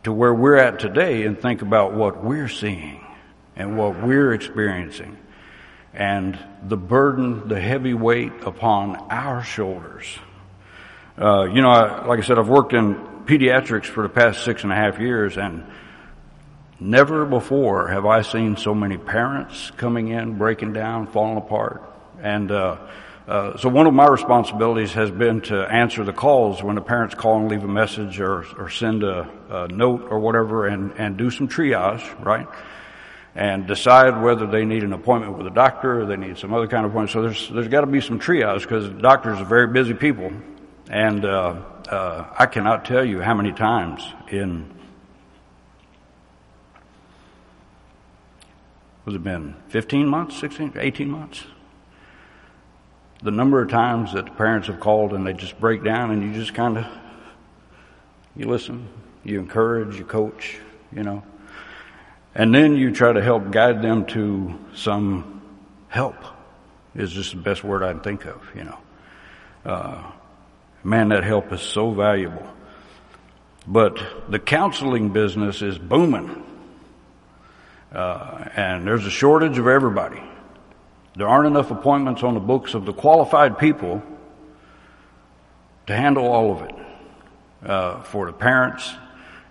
to 0.03 0.11
where 0.11 0.33
we're 0.33 0.57
at 0.57 0.79
today 0.79 1.23
and 1.25 1.39
think 1.39 1.61
about 1.61 1.93
what 1.93 2.23
we're 2.23 2.49
seeing 2.49 3.05
and 3.55 3.77
what 3.77 4.01
we're 4.03 4.33
experiencing 4.33 5.17
and 5.95 6.37
the 6.63 6.77
burden, 6.77 7.47
the 7.47 7.59
heavy 7.59 7.93
weight 7.93 8.33
upon 8.43 8.95
our 9.09 9.43
shoulders. 9.43 10.05
Uh, 11.17 11.45
you 11.45 11.61
know, 11.61 11.69
I, 11.69 12.05
like 12.05 12.19
I 12.19 12.21
said, 12.21 12.37
I've 12.37 12.49
worked 12.49 12.73
in 12.73 12.95
pediatrics 13.25 13.85
for 13.85 14.03
the 14.03 14.09
past 14.09 14.43
six 14.43 14.63
and 14.63 14.71
a 14.71 14.75
half 14.75 14.99
years, 14.99 15.37
and 15.37 15.65
never 16.79 17.25
before 17.25 17.87
have 17.87 18.05
I 18.05 18.21
seen 18.21 18.57
so 18.57 18.75
many 18.75 18.97
parents 18.97 19.71
coming 19.77 20.09
in, 20.09 20.37
breaking 20.37 20.73
down, 20.73 21.07
falling 21.07 21.37
apart. 21.37 21.81
And 22.21 22.51
uh, 22.51 22.77
uh, 23.27 23.57
so 23.57 23.69
one 23.69 23.87
of 23.87 23.93
my 23.93 24.07
responsibilities 24.07 24.93
has 24.93 25.09
been 25.09 25.41
to 25.41 25.61
answer 25.61 26.03
the 26.03 26.13
calls 26.13 26.61
when 26.61 26.75
the 26.75 26.81
parents 26.81 27.15
call 27.15 27.39
and 27.39 27.49
leave 27.49 27.63
a 27.63 27.67
message 27.67 28.19
or, 28.19 28.45
or 28.57 28.69
send 28.69 29.03
a, 29.03 29.29
a 29.49 29.67
note 29.67 30.07
or 30.09 30.19
whatever 30.19 30.67
and, 30.67 30.93
and 30.97 31.17
do 31.17 31.31
some 31.31 31.47
triage, 31.47 32.03
right? 32.23 32.47
and 33.35 33.67
decide 33.67 34.21
whether 34.21 34.47
they 34.47 34.63
need 34.63 34.83
an 34.83 34.93
appointment 34.93 35.37
with 35.37 35.45
a 35.45 35.51
doctor 35.51 36.01
or 36.01 36.05
they 36.05 36.15
need 36.15 36.37
some 36.37 36.53
other 36.53 36.67
kind 36.67 36.85
of 36.85 36.91
appointment. 36.91 37.11
So 37.11 37.21
there's 37.21 37.49
there's 37.49 37.67
got 37.67 37.81
to 37.81 37.87
be 37.87 37.99
some 37.99 38.19
triage 38.19 38.61
because 38.61 38.87
doctors 39.01 39.39
are 39.39 39.45
very 39.45 39.67
busy 39.67 39.93
people, 39.93 40.31
and 40.89 41.25
uh, 41.25 41.61
uh, 41.89 42.33
I 42.37 42.45
cannot 42.45 42.85
tell 42.85 43.03
you 43.03 43.19
how 43.19 43.33
many 43.33 43.51
times 43.51 44.07
in 44.31 44.73
was 49.03 49.15
it 49.15 49.23
been 49.23 49.55
15 49.67 50.07
months, 50.07 50.37
16, 50.39 50.73
18 50.77 51.09
months? 51.09 51.43
The 53.23 53.31
number 53.31 53.61
of 53.61 53.69
times 53.69 54.13
that 54.13 54.25
the 54.25 54.31
parents 54.31 54.67
have 54.67 54.79
called 54.79 55.13
and 55.13 55.25
they 55.25 55.33
just 55.33 55.59
break 55.59 55.83
down 55.83 56.11
and 56.11 56.21
you 56.21 56.33
just 56.33 56.53
kind 56.53 56.77
of 56.77 56.85
you 58.35 58.49
listen, 58.49 58.87
you 59.23 59.39
encourage, 59.39 59.97
you 59.97 60.03
coach, 60.03 60.57
you 60.91 61.03
know. 61.03 61.23
And 62.33 62.53
then 62.53 62.75
you 62.75 62.91
try 62.91 63.13
to 63.13 63.21
help 63.21 63.49
guide 63.51 63.81
them 63.81 64.05
to 64.07 64.59
some 64.73 65.41
help 65.87 66.17
is 66.93 67.11
just 67.11 67.31
the 67.31 67.37
best 67.37 67.63
word 67.63 67.81
I 67.81 67.93
can 67.93 68.01
think 68.01 68.25
of, 68.25 68.41
you 68.53 68.65
know. 68.65 68.77
Uh, 69.65 70.11
man, 70.83 71.09
that 71.09 71.23
help 71.23 71.53
is 71.53 71.61
so 71.61 71.91
valuable. 71.91 72.45
But 73.65 73.97
the 74.29 74.39
counseling 74.39 75.09
business 75.09 75.61
is 75.61 75.77
booming. 75.77 76.43
Uh, 77.91 78.49
and 78.55 78.85
there's 78.85 79.05
a 79.05 79.09
shortage 79.09 79.57
of 79.57 79.67
everybody. 79.67 80.21
There 81.15 81.27
aren't 81.27 81.47
enough 81.47 81.71
appointments 81.71 82.23
on 82.23 82.33
the 82.33 82.39
books 82.39 82.73
of 82.73 82.85
the 82.85 82.93
qualified 82.93 83.57
people 83.57 84.03
to 85.87 85.95
handle 85.95 86.27
all 86.27 86.51
of 86.51 86.61
it. 86.63 86.75
Uh, 87.65 87.99
for 88.03 88.27
the 88.27 88.33
parents 88.33 88.93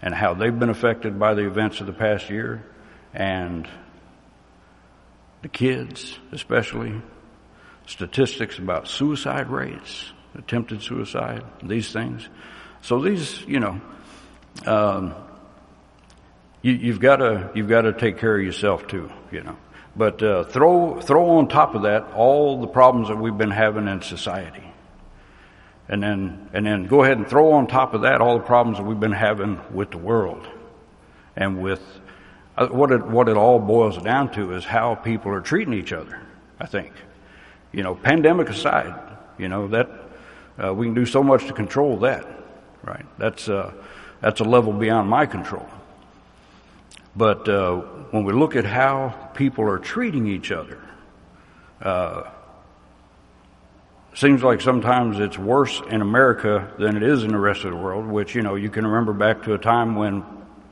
and 0.01 0.15
how 0.15 0.35
they've 0.35 0.57
been 0.57 0.71
affected 0.71 1.19
by 1.19 1.35
the 1.35 1.45
events 1.45 1.81
of 1.81 1.89
the 1.89 1.93
past 1.93 2.31
year 2.31 2.65
and 3.13 3.67
the 5.43 5.49
kids, 5.49 6.17
especially, 6.31 7.03
statistics 7.87 8.59
about 8.59 8.87
suicide 8.87 9.51
rates, 9.51 10.13
attempted 10.39 10.81
suicide, 10.81 11.43
these 11.61 11.93
things. 11.93 12.29
So 12.83 13.01
these, 13.01 13.43
you 13.49 13.59
know, 13.59 13.81
um, 14.65 15.15
you, 16.63 16.93
have 16.93 17.01
got 17.01 17.17
to 17.17 17.51
you've 17.57 17.69
got 17.69 17.83
to 17.83 17.93
take 17.93 18.19
care 18.19 18.37
of 18.37 18.45
yourself 18.45 18.87
too, 18.87 19.11
you 19.33 19.43
know. 19.43 19.57
But 19.97 20.23
uh, 20.23 20.45
throw 20.45 21.01
throw 21.01 21.39
on 21.39 21.49
top 21.49 21.75
of 21.75 21.83
that 21.83 22.13
all 22.15 22.61
the 22.61 22.67
problems 22.67 23.09
that 23.09 23.17
we've 23.17 23.39
been 23.39 23.51
having 23.51 23.89
in 23.89 24.03
society, 24.03 24.73
and 25.89 26.03
then 26.03 26.51
and 26.53 26.67
then 26.67 26.87
go 26.87 27.03
ahead 27.03 27.19
and 27.19 27.29
throw 27.29 27.53
on 27.53 27.67
top 27.67 27.95
of 27.95 28.03
that 28.03 28.21
all 28.21 28.39
the 28.39 28.45
problems 28.45 28.79
that 28.79 28.85
we've 28.85 29.01
been 29.01 29.13
having 29.13 29.61
with 29.73 29.91
the 29.91 29.99
world, 29.99 30.47
and 31.37 31.63
with 31.63 31.81
Uh, 32.57 32.69
what 32.69 32.93
it, 32.93 33.03
what 33.11 33.29
it 33.29 33.37
all 33.37 33.59
boils 33.59 33.99
down 34.03 34.29
to 34.29 34.55
is 34.55 34.65
how 34.65 34.95
people 34.95 35.33
are 35.33 35.43
treating 35.43 35.75
each 35.75 35.93
other, 35.93 36.21
I 36.61 36.67
think. 36.67 36.93
You 37.73 37.83
know, 37.83 37.97
pandemic 37.97 38.49
aside, 38.49 38.95
you 39.39 39.49
know, 39.49 39.67
that, 39.69 39.89
uh, 40.63 40.73
we 40.73 40.87
can 40.87 40.95
do 40.95 41.05
so 41.05 41.23
much 41.23 41.47
to 41.49 41.53
control 41.53 41.99
that, 42.07 42.25
right? 42.85 43.07
That's, 43.19 43.49
uh, 43.49 43.73
that's 44.21 44.41
a 44.41 44.45
level 44.45 44.73
beyond 44.73 45.11
my 45.11 45.27
control. 45.27 45.67
But, 47.17 47.49
uh, 47.49 47.83
when 48.15 48.23
we 48.23 48.33
look 48.33 48.55
at 48.55 48.65
how 48.65 49.09
people 49.35 49.69
are 49.69 49.81
treating 49.81 50.29
each 50.29 50.53
other, 50.53 50.81
uh, 51.83 52.23
seems 54.15 54.41
like 54.41 54.61
sometimes 54.61 55.19
it's 55.19 55.37
worse 55.37 55.83
in 55.91 56.01
America 56.01 56.73
than 56.79 56.97
it 56.97 57.03
is 57.03 57.25
in 57.25 57.33
the 57.33 57.39
rest 57.41 57.65
of 57.65 57.73
the 57.73 57.77
world, 57.77 58.07
which, 58.07 58.37
you 58.37 58.43
know, 58.43 58.55
you 58.55 58.71
can 58.71 58.87
remember 58.87 59.13
back 59.13 59.43
to 59.43 59.55
a 59.55 59.59
time 59.59 59.97
when 59.97 60.25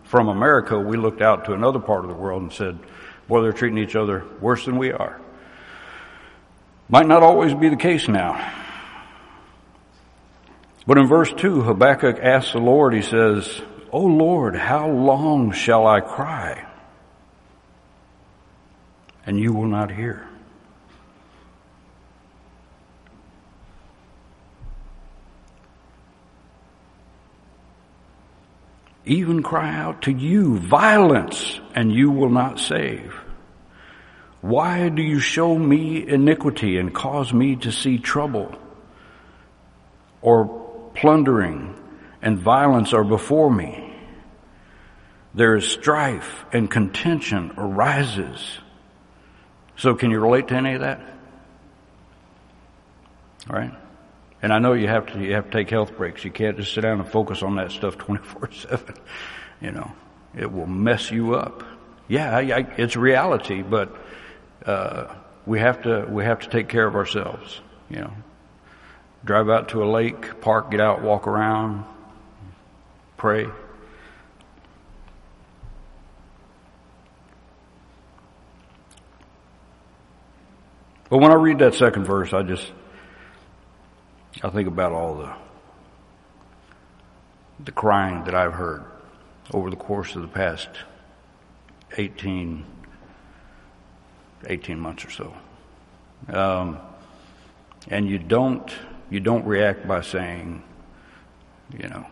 from 0.05 0.29
America, 0.29 0.79
we 0.79 0.97
looked 0.97 1.21
out 1.21 1.47
to 1.47 1.53
another 1.53 1.81
part 1.81 2.05
of 2.05 2.11
the 2.11 2.17
world 2.17 2.43
and 2.43 2.53
said, 2.53 2.79
boy, 3.27 3.43
they're 3.43 3.53
treating 3.53 3.79
each 3.79 3.97
other 3.97 4.25
worse 4.41 4.65
than 4.65 4.79
we 4.79 4.93
are. 4.93 5.21
Might 6.89 7.09
not 7.09 7.25
always 7.25 7.55
be 7.55 7.69
the 7.69 7.75
case 7.75 8.07
now. 8.07 8.53
But 10.87 10.97
in 10.97 11.09
verse 11.09 11.33
2, 11.33 11.63
Habakkuk 11.63 12.21
asks 12.21 12.53
the 12.53 12.61
Lord, 12.61 12.95
he 12.95 13.03
says, 13.03 13.63
O 13.91 13.99
Lord, 13.99 14.55
how 14.55 14.89
long 14.89 15.51
shall 15.51 15.89
I 15.89 16.01
cry? 16.01 16.69
And 19.25 19.39
you 19.39 19.53
will 19.53 19.69
not 19.69 19.91
hear. 19.91 20.29
even 29.05 29.43
cry 29.43 29.75
out 29.75 30.03
to 30.03 30.13
you 30.13 30.59
violence 30.59 31.61
and 31.75 31.93
you 31.93 32.11
will 32.11 32.29
not 32.29 32.59
save. 32.59 33.15
Why 34.41 34.89
do 34.89 35.03
you 35.03 35.21
show 35.21 35.57
me 35.57 36.07
iniquity 36.07 36.79
and 36.79 36.95
cause 36.95 37.33
me 37.33 37.57
to 37.57 37.73
see 37.73 37.99
trouble? 37.99 38.55
Or 40.21 40.91
plundering 40.95 41.79
and 42.21 42.39
violence 42.39 42.93
are 42.93 43.05
before 43.05 43.51
me. 43.51 43.95
There 45.35 45.57
is 45.57 45.67
strife 45.67 46.45
and 46.53 46.71
contention 46.71 47.53
arises. 47.57 48.59
So 49.83 49.97
can 49.97 50.13
you 50.13 50.21
relate 50.21 50.47
to 50.47 50.55
any 50.55 50.75
of 50.75 50.83
that? 50.83 51.01
All 53.51 53.57
right. 53.57 53.75
And 54.41 54.53
I 54.53 54.61
know 54.61 54.75
you 54.75 54.87
have 54.87 55.07
to, 55.07 55.19
you 55.19 55.35
have 55.35 55.47
to 55.47 55.51
take 55.51 55.71
health 55.71 55.97
breaks. 55.97 56.25
You 56.25 56.31
can't 56.31 56.57
just 56.57 56.73
sit 56.73 56.83
down 56.83 57.01
and 57.01 57.09
focus 57.09 57.43
on 57.43 57.57
that 57.57 57.73
stuff 57.73 57.99
24-7. 57.99 58.97
You 59.61 59.73
know, 59.73 59.91
it 60.39 60.53
will 60.53 60.69
mess 60.69 61.11
you 61.11 61.35
up. 61.35 61.65
Yeah, 62.07 62.37
I, 62.37 62.41
I, 62.43 62.59
it's 62.77 62.95
reality, 62.95 63.63
but, 63.63 63.93
uh, 64.65 65.13
we 65.47 65.59
have 65.59 65.83
to, 65.83 66.07
we 66.09 66.25
have 66.27 66.39
to 66.39 66.49
take 66.49 66.69
care 66.69 66.87
of 66.87 66.95
ourselves, 66.95 67.61
you 67.91 68.03
know. 68.03 68.13
Drive 69.25 69.49
out 69.49 69.71
to 69.71 69.83
a 69.83 69.89
lake, 69.91 70.41
park, 70.41 70.71
get 70.71 70.81
out, 70.81 71.03
walk 71.03 71.27
around, 71.27 71.85
pray. 73.17 73.49
But 81.13 81.19
when 81.19 81.31
I 81.31 81.35
read 81.35 81.59
that 81.59 81.75
second 81.75 82.07
verse, 82.07 82.33
I 82.33 82.43
just, 82.43 82.73
I 84.43 84.49
think 84.49 84.67
about 84.67 84.93
all 84.93 85.15
the 85.17 85.35
the 87.63 87.71
crying 87.71 88.25
that 88.25 88.35
I've 88.35 88.55
heard 88.55 88.83
over 89.53 89.69
the 89.69 89.77
course 89.77 90.17
of 90.17 90.23
the 90.23 90.29
past 90.29 90.71
18, 91.99 92.65
18 94.47 94.81
months 94.81 95.05
or 95.05 95.11
so. 95.11 95.35
Um, 96.35 96.79
and 97.89 98.09
you 98.09 98.19
don't 98.19 98.73
you 99.11 99.21
don't 99.21 99.45
react 99.45 99.87
by 99.87 100.01
saying, 100.01 100.63
you 101.79 101.89
know, 101.91 102.07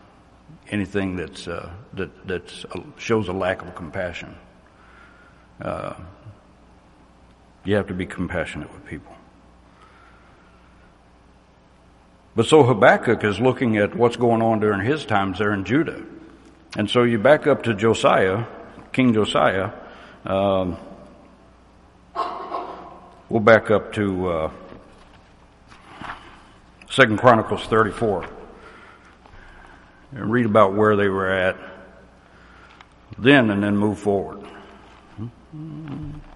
anything 0.69 1.15
that's 1.15 1.47
uh, 1.47 1.71
that 1.93 2.27
that 2.27 2.65
uh, 2.75 2.81
shows 2.97 3.29
a 3.29 3.33
lack 3.33 3.63
of 3.63 3.73
compassion. 3.73 4.35
Uh, 5.59 5.95
you 7.63 7.75
have 7.75 7.87
to 7.87 7.93
be 7.93 8.05
compassionate 8.05 8.71
with 8.73 8.85
people. 8.85 9.15
But 12.35 12.45
so 12.45 12.63
Habakkuk 12.63 13.23
is 13.23 13.39
looking 13.39 13.77
at 13.77 13.95
what's 13.95 14.15
going 14.15 14.41
on 14.41 14.59
during 14.59 14.85
his 14.85 15.05
times 15.05 15.39
there 15.39 15.53
in 15.53 15.65
Judah. 15.65 16.01
And 16.77 16.89
so 16.89 17.03
you 17.03 17.19
back 17.19 17.45
up 17.45 17.63
to 17.63 17.73
Josiah, 17.73 18.45
King 18.93 19.13
Josiah. 19.13 19.71
Um, 20.25 20.77
we'll 23.29 23.41
back 23.41 23.69
up 23.69 23.91
to 23.93 24.27
uh, 24.27 24.51
Second 26.89 27.19
Chronicles 27.19 27.65
34 27.65 28.27
and 30.13 30.31
read 30.31 30.45
about 30.45 30.73
where 30.73 30.95
they 30.95 31.09
were 31.09 31.29
at 31.29 31.57
then 33.17 33.49
and 33.49 33.61
then 33.63 33.77
move 33.77 33.99
forward. 33.99 34.39
Mm-hmm. 35.19 36.30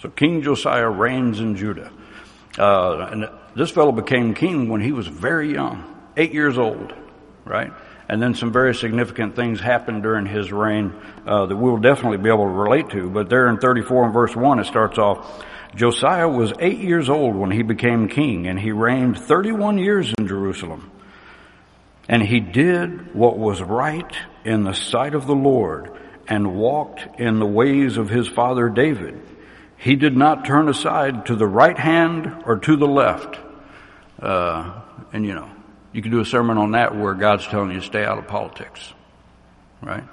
So 0.00 0.08
King 0.08 0.42
Josiah 0.42 0.88
reigns 0.88 1.40
in 1.40 1.56
Judah. 1.56 1.90
Uh, 2.56 3.08
and 3.10 3.28
this 3.56 3.70
fellow 3.70 3.92
became 3.92 4.34
king 4.34 4.68
when 4.68 4.80
he 4.80 4.92
was 4.92 5.06
very 5.06 5.52
young, 5.52 5.84
eight 6.16 6.32
years 6.32 6.56
old, 6.56 6.92
right? 7.44 7.72
And 8.08 8.22
then 8.22 8.34
some 8.34 8.52
very 8.52 8.74
significant 8.74 9.36
things 9.36 9.60
happened 9.60 10.02
during 10.02 10.24
his 10.24 10.52
reign 10.52 10.94
uh, 11.26 11.46
that 11.46 11.56
we'll 11.56 11.78
definitely 11.78 12.18
be 12.18 12.28
able 12.28 12.44
to 12.44 12.50
relate 12.50 12.90
to. 12.90 13.10
But 13.10 13.28
there 13.28 13.48
in 13.48 13.58
34 13.58 14.04
and 14.04 14.14
verse 14.14 14.34
1, 14.34 14.60
it 14.60 14.66
starts 14.66 14.98
off, 14.98 15.44
Josiah 15.74 16.28
was 16.28 16.52
eight 16.60 16.78
years 16.78 17.10
old 17.10 17.36
when 17.36 17.50
he 17.50 17.62
became 17.62 18.08
king, 18.08 18.46
and 18.46 18.58
he 18.58 18.72
reigned 18.72 19.18
31 19.18 19.78
years 19.78 20.14
in 20.16 20.26
Jerusalem. 20.26 20.90
And 22.08 22.22
he 22.22 22.40
did 22.40 23.14
what 23.14 23.36
was 23.36 23.60
right 23.60 24.16
in 24.44 24.64
the 24.64 24.72
sight 24.72 25.14
of 25.14 25.26
the 25.26 25.34
Lord, 25.34 25.90
and 26.26 26.56
walked 26.56 27.20
in 27.20 27.38
the 27.38 27.46
ways 27.46 27.98
of 27.98 28.08
his 28.08 28.28
father 28.28 28.68
David 28.68 29.20
he 29.78 29.94
did 29.94 30.16
not 30.16 30.44
turn 30.44 30.68
aside 30.68 31.26
to 31.26 31.36
the 31.36 31.46
right 31.46 31.78
hand 31.78 32.42
or 32.44 32.58
to 32.58 32.76
the 32.76 32.86
left. 32.86 33.38
Uh, 34.20 34.80
and 35.12 35.24
you 35.24 35.34
know, 35.34 35.48
you 35.92 36.02
can 36.02 36.10
do 36.10 36.20
a 36.20 36.24
sermon 36.24 36.58
on 36.58 36.72
that 36.72 36.96
where 36.96 37.14
God's 37.14 37.46
telling 37.46 37.70
you 37.70 37.80
to 37.80 37.86
stay 37.86 38.04
out 38.04 38.18
of 38.18 38.26
politics. 38.26 38.92
Right? 39.80 40.04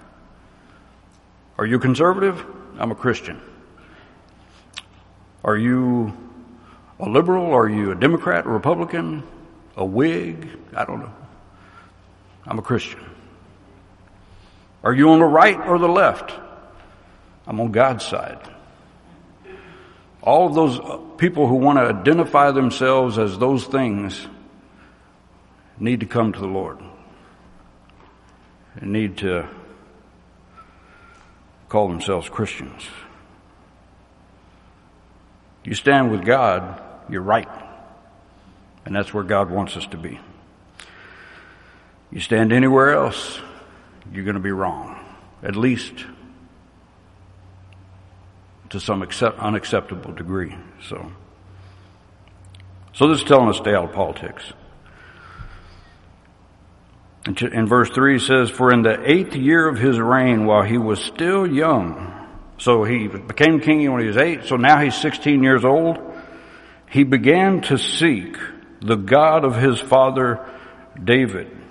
Are 1.58 1.66
you 1.66 1.80
conservative? 1.80 2.46
I'm 2.78 2.92
a 2.92 2.96
Christian. 2.96 3.42
Are 5.44 5.58
you 5.58 6.16
a 7.00 7.10
liberal? 7.10 7.54
Are 7.54 7.68
you 7.68 7.92
a 7.92 7.96
Democrat, 7.96 8.46
a 8.46 8.50
Republican, 8.50 9.24
a 9.76 9.86
Whig? 9.86 10.48
I 10.76 10.86
don't 10.86 11.00
know. 11.00 11.14
I'm 12.46 12.60
a 12.60 12.62
Christian. 12.62 13.04
Are 14.84 14.94
you 14.94 15.10
on 15.10 15.20
the 15.20 15.26
right 15.26 15.60
or 15.60 15.80
the 15.80 15.88
left? 15.88 16.32
I'm 17.48 17.60
on 17.60 17.72
God's 17.72 18.06
side. 18.06 18.55
All 20.26 20.48
of 20.48 20.56
those 20.56 20.80
people 21.18 21.48
who 21.48 21.56
want 21.56 21.78
to 21.78 21.84
identify 21.84 22.52
themselves 22.52 23.18
as 23.18 23.38
those 23.38 23.66
things 23.66 24.28
need 25.80 26.00
to 26.00 26.06
come 26.06 26.34
to 26.34 26.40
the 26.40 26.48
Lord. 26.48 26.80
And 28.76 28.92
need 28.92 29.18
to 29.18 29.48
call 31.70 31.88
themselves 31.88 32.28
Christians. 32.28 32.84
You 35.64 35.76
stand 35.76 36.12
with 36.12 36.26
God, 36.26 36.82
you're 37.10 37.22
right. 37.22 37.50
And 38.86 38.96
that's 38.96 39.14
where 39.14 39.24
God 39.24 39.50
wants 39.50 39.78
us 39.78 39.86
to 39.88 39.98
be. 39.98 40.20
You 42.12 42.20
stand 42.20 42.54
anywhere 42.54 42.94
else, 42.94 43.40
you're 44.12 44.24
going 44.24 44.36
to 44.36 44.42
be 44.42 44.52
wrong. 44.52 45.00
At 45.42 45.56
least 45.56 46.06
to 48.70 48.80
some 48.80 49.02
accept, 49.02 49.40
unacceptable 49.40 50.12
degree. 50.12 50.56
So, 50.88 51.12
so 52.94 53.08
this 53.08 53.20
is 53.20 53.24
telling 53.26 53.50
us 53.50 53.58
stay 53.58 53.74
out 53.74 53.90
of 53.90 53.94
politics. 53.94 54.44
In 57.28 57.68
verse 57.68 57.90
3 57.90 58.20
says, 58.20 58.52
For 58.52 58.72
in 58.72 58.84
the 58.84 59.10
eighth 59.10 59.36
year 59.36 59.68
of 59.68 59.80
his 59.80 60.00
reign, 60.00 60.46
while 60.46 60.62
he 60.62 60.78
was 60.78 61.00
still 61.04 61.48
young, 61.48 62.12
so 62.60 62.84
he 62.84 63.08
became 63.08 63.60
king 63.60 63.92
when 63.92 64.02
he 64.02 64.08
was 64.08 64.18
eight, 64.18 64.46
so 64.46 64.58
now 64.58 64.80
he's 64.80 64.96
16 64.96 65.42
years 65.42 65.66
old, 65.66 65.98
he 66.90 67.04
began 67.04 67.62
to 67.62 67.80
seek 67.80 68.38
the 68.80 68.96
God 68.96 69.44
of 69.44 69.56
his 69.56 69.80
father 69.80 70.48
David. 71.04 71.65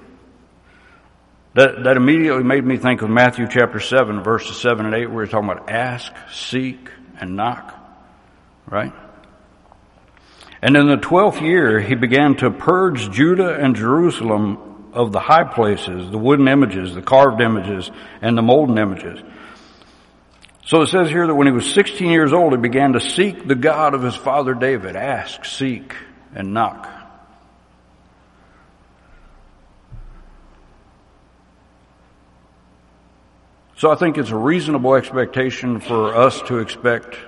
That, 1.55 1.85
that 1.85 1.97
immediately 1.97 2.43
made 2.43 2.65
me 2.65 2.77
think 2.79 3.03
of 3.03 3.11
Matthew 3.11 3.47
chapter 3.49 3.79
7, 3.79 4.23
verses 4.25 4.57
7 4.57 4.87
and 4.87 4.95
8, 4.95 5.07
where 5.07 5.25
he's 5.25 5.31
talking 5.31 5.49
about 5.49 5.71
ask, 5.71 6.13
seek, 6.33 6.91
and 7.21 7.37
knock. 7.37 7.73
Right? 8.67 8.93
And 10.61 10.77
in 10.77 10.89
the 10.89 10.97
twelfth 10.97 11.43
year, 11.43 11.79
he 11.79 11.95
began 11.95 12.37
to 12.37 12.51
purge 12.51 13.11
Judah 13.11 13.55
and 13.55 13.77
Jerusalem 13.77 14.91
of 14.95 15.13
the 15.13 15.21
high 15.21 15.45
places, 15.45 16.11
the 16.11 16.19
wooden 16.19 16.49
images, 16.49 16.95
the 16.95 17.03
carved 17.03 17.41
images, 17.41 17.91
and 18.23 18.37
the 18.37 18.43
molten 18.43 18.79
images. 18.79 19.21
So 20.65 20.81
it 20.81 20.89
says 20.89 21.11
here 21.11 21.27
that 21.27 21.35
when 21.35 21.47
he 21.47 21.53
was 21.53 21.73
16 21.73 22.11
years 22.11 22.33
old, 22.33 22.53
he 22.53 22.59
began 22.59 22.95
to 22.95 23.01
seek 23.01 23.47
the 23.47 23.55
God 23.55 23.95
of 23.95 24.03
his 24.03 24.17
father 24.17 24.55
David. 24.55 24.97
Ask, 24.97 25.45
seek, 25.45 25.95
and 26.35 26.55
knock. 26.55 26.89
So 33.77 33.91
I 33.91 33.97
think 33.97 34.19
it's 34.19 34.31
a 34.31 34.37
reasonable 34.37 34.95
expectation 34.95 35.81
for 35.81 36.15
us 36.15 36.41
to 36.43 36.59
expect 36.59 37.19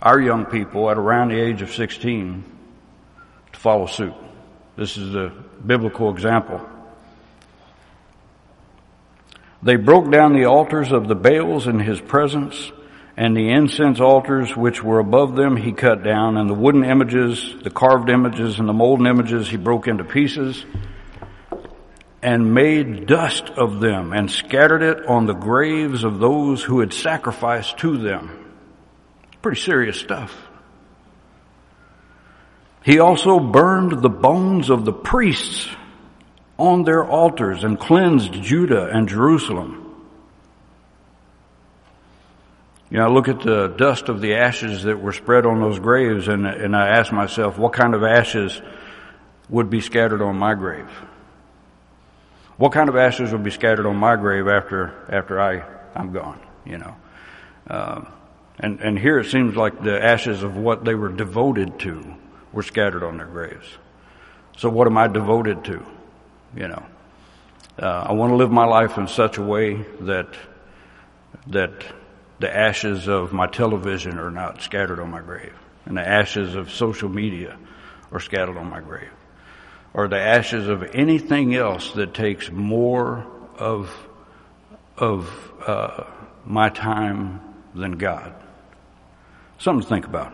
our 0.00 0.18
young 0.18 0.46
people 0.46 0.90
at 0.90 0.96
around 0.96 1.28
the 1.28 1.38
age 1.38 1.60
of 1.60 1.74
16 1.74 2.44
to 3.52 3.58
follow 3.60 3.86
suit. 3.86 4.14
This 4.76 4.96
is 4.96 5.14
a 5.14 5.30
biblical 5.64 6.10
example. 6.10 6.66
They 9.62 9.76
broke 9.76 10.10
down 10.10 10.32
the 10.32 10.46
altars 10.46 10.90
of 10.90 11.06
the 11.06 11.14
Baals 11.14 11.66
in 11.66 11.78
his 11.78 12.00
presence, 12.00 12.72
and 13.18 13.36
the 13.36 13.50
incense 13.50 14.00
altars 14.00 14.56
which 14.56 14.82
were 14.82 15.00
above 15.00 15.36
them 15.36 15.56
he 15.56 15.72
cut 15.72 16.02
down, 16.02 16.38
and 16.38 16.48
the 16.48 16.54
wooden 16.54 16.82
images, 16.82 17.54
the 17.62 17.70
carved 17.70 18.08
images, 18.08 18.58
and 18.58 18.66
the 18.66 18.72
molten 18.72 19.06
images 19.06 19.50
he 19.50 19.58
broke 19.58 19.86
into 19.86 20.02
pieces, 20.02 20.64
and 22.22 22.54
made 22.54 23.06
dust 23.06 23.50
of 23.50 23.80
them, 23.80 24.12
and 24.12 24.30
scattered 24.30 24.82
it 24.82 25.06
on 25.06 25.26
the 25.26 25.34
graves 25.34 26.04
of 26.04 26.20
those 26.20 26.62
who 26.62 26.80
had 26.80 26.92
sacrificed 26.92 27.78
to 27.78 27.98
them. 27.98 28.38
Pretty 29.42 29.60
serious 29.60 29.98
stuff. 29.98 30.32
He 32.84 33.00
also 33.00 33.40
burned 33.40 34.02
the 34.02 34.08
bones 34.08 34.70
of 34.70 34.84
the 34.84 34.92
priests 34.92 35.68
on 36.58 36.84
their 36.84 37.04
altars 37.04 37.64
and 37.64 37.78
cleansed 37.78 38.32
Judah 38.34 38.86
and 38.86 39.08
Jerusalem. 39.08 39.78
You 42.90 42.98
know, 42.98 43.06
I 43.06 43.08
look 43.08 43.28
at 43.28 43.40
the 43.40 43.68
dust 43.68 44.08
of 44.08 44.20
the 44.20 44.34
ashes 44.34 44.82
that 44.82 45.00
were 45.00 45.12
spread 45.12 45.46
on 45.46 45.60
those 45.60 45.78
graves 45.78 46.28
and, 46.28 46.46
and 46.46 46.76
I 46.76 46.88
ask 46.88 47.10
myself, 47.10 47.56
what 47.56 47.72
kind 47.72 47.94
of 47.94 48.04
ashes 48.04 48.60
would 49.48 49.70
be 49.70 49.80
scattered 49.80 50.22
on 50.22 50.36
my 50.36 50.54
grave? 50.54 50.90
What 52.56 52.72
kind 52.72 52.88
of 52.88 52.96
ashes 52.96 53.32
will 53.32 53.38
be 53.38 53.50
scattered 53.50 53.86
on 53.86 53.96
my 53.96 54.16
grave 54.16 54.46
after, 54.46 54.92
after 55.08 55.40
I, 55.40 55.62
I'm 55.94 56.12
gone, 56.12 56.40
you 56.64 56.78
know? 56.78 56.96
Um, 57.68 58.08
and, 58.58 58.80
and 58.80 58.98
here 58.98 59.18
it 59.18 59.30
seems 59.30 59.56
like 59.56 59.82
the 59.82 60.02
ashes 60.02 60.42
of 60.42 60.56
what 60.56 60.84
they 60.84 60.94
were 60.94 61.08
devoted 61.08 61.78
to 61.80 62.14
were 62.52 62.62
scattered 62.62 63.02
on 63.02 63.16
their 63.16 63.26
graves. 63.26 63.66
So 64.58 64.68
what 64.68 64.86
am 64.86 64.98
I 64.98 65.08
devoted 65.08 65.64
to? 65.64 65.84
You 66.54 66.68
know, 66.68 66.82
uh, 67.78 68.06
I 68.08 68.12
want 68.12 68.32
to 68.32 68.36
live 68.36 68.50
my 68.50 68.66
life 68.66 68.98
in 68.98 69.08
such 69.08 69.38
a 69.38 69.42
way 69.42 69.84
that, 70.00 70.28
that 71.46 71.72
the 72.38 72.54
ashes 72.54 73.08
of 73.08 73.32
my 73.32 73.46
television 73.46 74.18
are 74.18 74.30
not 74.30 74.60
scattered 74.60 75.00
on 75.00 75.10
my 75.10 75.20
grave 75.20 75.54
and 75.86 75.96
the 75.96 76.06
ashes 76.06 76.54
of 76.54 76.70
social 76.70 77.08
media 77.08 77.56
are 78.10 78.20
scattered 78.20 78.56
on 78.56 78.68
my 78.68 78.80
grave 78.80 79.10
or 79.94 80.08
the 80.08 80.20
ashes 80.20 80.68
of 80.68 80.82
anything 80.94 81.54
else 81.54 81.92
that 81.92 82.14
takes 82.14 82.50
more 82.50 83.26
of, 83.56 83.94
of, 84.96 85.52
uh, 85.66 86.04
my 86.44 86.68
time 86.68 87.40
than 87.74 87.92
God. 87.92 88.34
Something 89.58 89.82
to 89.82 89.88
think 89.88 90.06
about. 90.06 90.32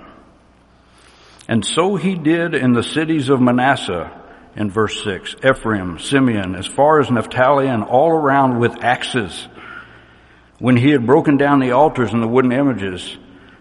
And 1.49 1.65
so 1.65 1.97
he 1.97 2.15
did 2.15 2.55
in 2.55 2.73
the 2.73 2.83
cities 2.83 3.29
of 3.29 3.41
Manasseh 3.41 4.11
in 4.55 4.71
verse 4.71 5.03
6. 5.05 5.37
Ephraim, 5.45 5.99
Simeon, 5.99 6.55
as 6.55 6.67
far 6.67 7.01
as 7.01 7.11
Naphtali 7.11 7.69
and 7.69 7.85
all 7.85 8.11
around 8.11 8.59
with 8.59 8.83
axes. 8.83 9.49
When 10.59 10.77
he 10.77 10.91
had 10.91 11.07
broken 11.07 11.37
down 11.37 11.61
the 11.61 11.73
altars 11.73 12.13
and 12.13 12.23
the 12.23 12.29
wooden 12.29 12.53
images, 12.53 13.17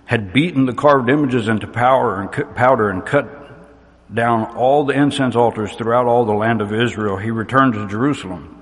had 0.06 0.34
beaten 0.34 0.66
the 0.66 0.74
carved 0.74 1.10
images 1.10 1.48
into 1.48 1.68
powder 1.68 2.16
and 2.16 2.32
cut 2.32 2.56
powder 2.56 2.90
and 2.90 3.06
cut 3.06 3.37
down 4.14 4.56
all 4.56 4.86
the 4.86 4.94
incense 4.94 5.36
altars 5.36 5.74
throughout 5.76 6.06
all 6.06 6.26
the 6.26 6.34
land 6.34 6.62
of 6.62 6.74
Israel, 6.74 7.18
he 7.18 7.32
returned 7.32 7.74
to 7.74 7.88
Jerusalem. 7.88 8.54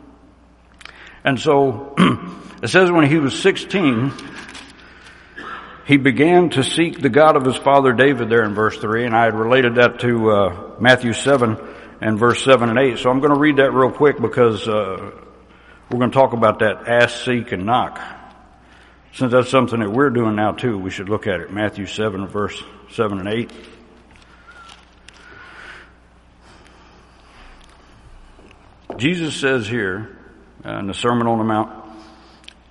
And 1.24 1.40
so 1.40 1.94
it 2.62 2.68
says 2.68 2.92
when 2.92 3.08
he 3.10 3.18
was 3.18 3.38
16, 3.40 4.12
he 5.86 5.98
began 5.98 6.50
to 6.52 6.64
seek 6.64 7.00
the 7.00 7.10
God 7.10 7.36
of 7.36 7.46
his 7.46 7.56
father 7.56 7.94
David 7.94 8.30
there 8.30 8.44
in 8.44 8.56
verse 8.56 8.78
3, 8.78 9.06
and 9.06 9.16
I 9.16 9.26
had 9.26 9.36
related 9.36 9.76
that 9.76 10.00
to 10.00 10.32
uh, 10.32 10.72
Matthew 10.80 11.14
7 11.14 11.58
and 12.02 12.18
verse 12.18 12.44
7 12.44 12.70
and 12.70 12.80
8. 12.80 12.98
So 12.98 13.10
I'm 13.10 13.20
going 13.20 13.34
to 13.34 13.40
read 13.40 13.58
that 13.58 13.72
real 13.72 13.92
quick 13.92 14.20
because 14.20 14.68
uh, 14.68 15.12
we're 15.90 16.00
going 16.00 16.12
to 16.12 16.18
talk 16.18 16.34
about 16.34 16.60
that 16.60 16.88
ask, 16.88 17.24
seek, 17.24 17.52
and 17.52 17.66
knock. 17.66 18.02
Since 19.14 19.32
that's 19.32 19.50
something 19.50 19.80
that 19.80 19.92
we're 19.92 20.10
doing 20.10 20.36
now 20.36 20.52
too, 20.52 20.78
we 20.78 20.90
should 20.90 21.08
look 21.08 21.28
at 21.28 21.40
it. 21.40 21.52
Matthew 21.52 21.86
7 21.86 22.28
verse 22.28 22.62
7 22.90 23.20
and 23.20 23.28
8. 23.28 23.52
Jesus 28.98 29.36
says 29.36 29.68
here 29.68 30.18
uh, 30.66 30.80
in 30.80 30.88
the 30.88 30.94
Sermon 30.94 31.28
on 31.28 31.38
the 31.38 31.44
Mount, 31.44 31.72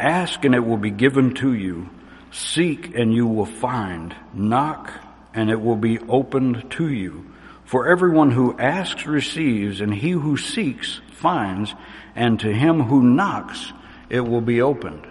ask 0.01 0.43
and 0.45 0.55
it 0.55 0.65
will 0.65 0.79
be 0.79 0.91
given 0.91 1.35
to 1.35 1.53
you. 1.53 1.91
Seek 2.33 2.97
and 2.97 3.13
you 3.13 3.27
will 3.27 3.47
find. 3.47 4.15
Knock 4.33 4.91
and 5.35 5.51
it 5.51 5.61
will 5.61 5.77
be 5.77 5.99
opened 5.99 6.71
to 6.73 6.89
you. 6.89 7.31
For 7.65 7.89
everyone 7.89 8.31
who 8.31 8.59
asks 8.59 9.07
receives, 9.07 9.81
and 9.81 9.93
he 9.93 10.11
who 10.11 10.37
seeks 10.37 11.01
finds, 11.13 11.75
and 12.15 12.39
to 12.41 12.53
him 12.53 12.83
who 12.83 13.03
knocks 13.03 13.73
it 14.09 14.21
will 14.21 14.43
be 14.43 14.63
opened. 14.63 15.07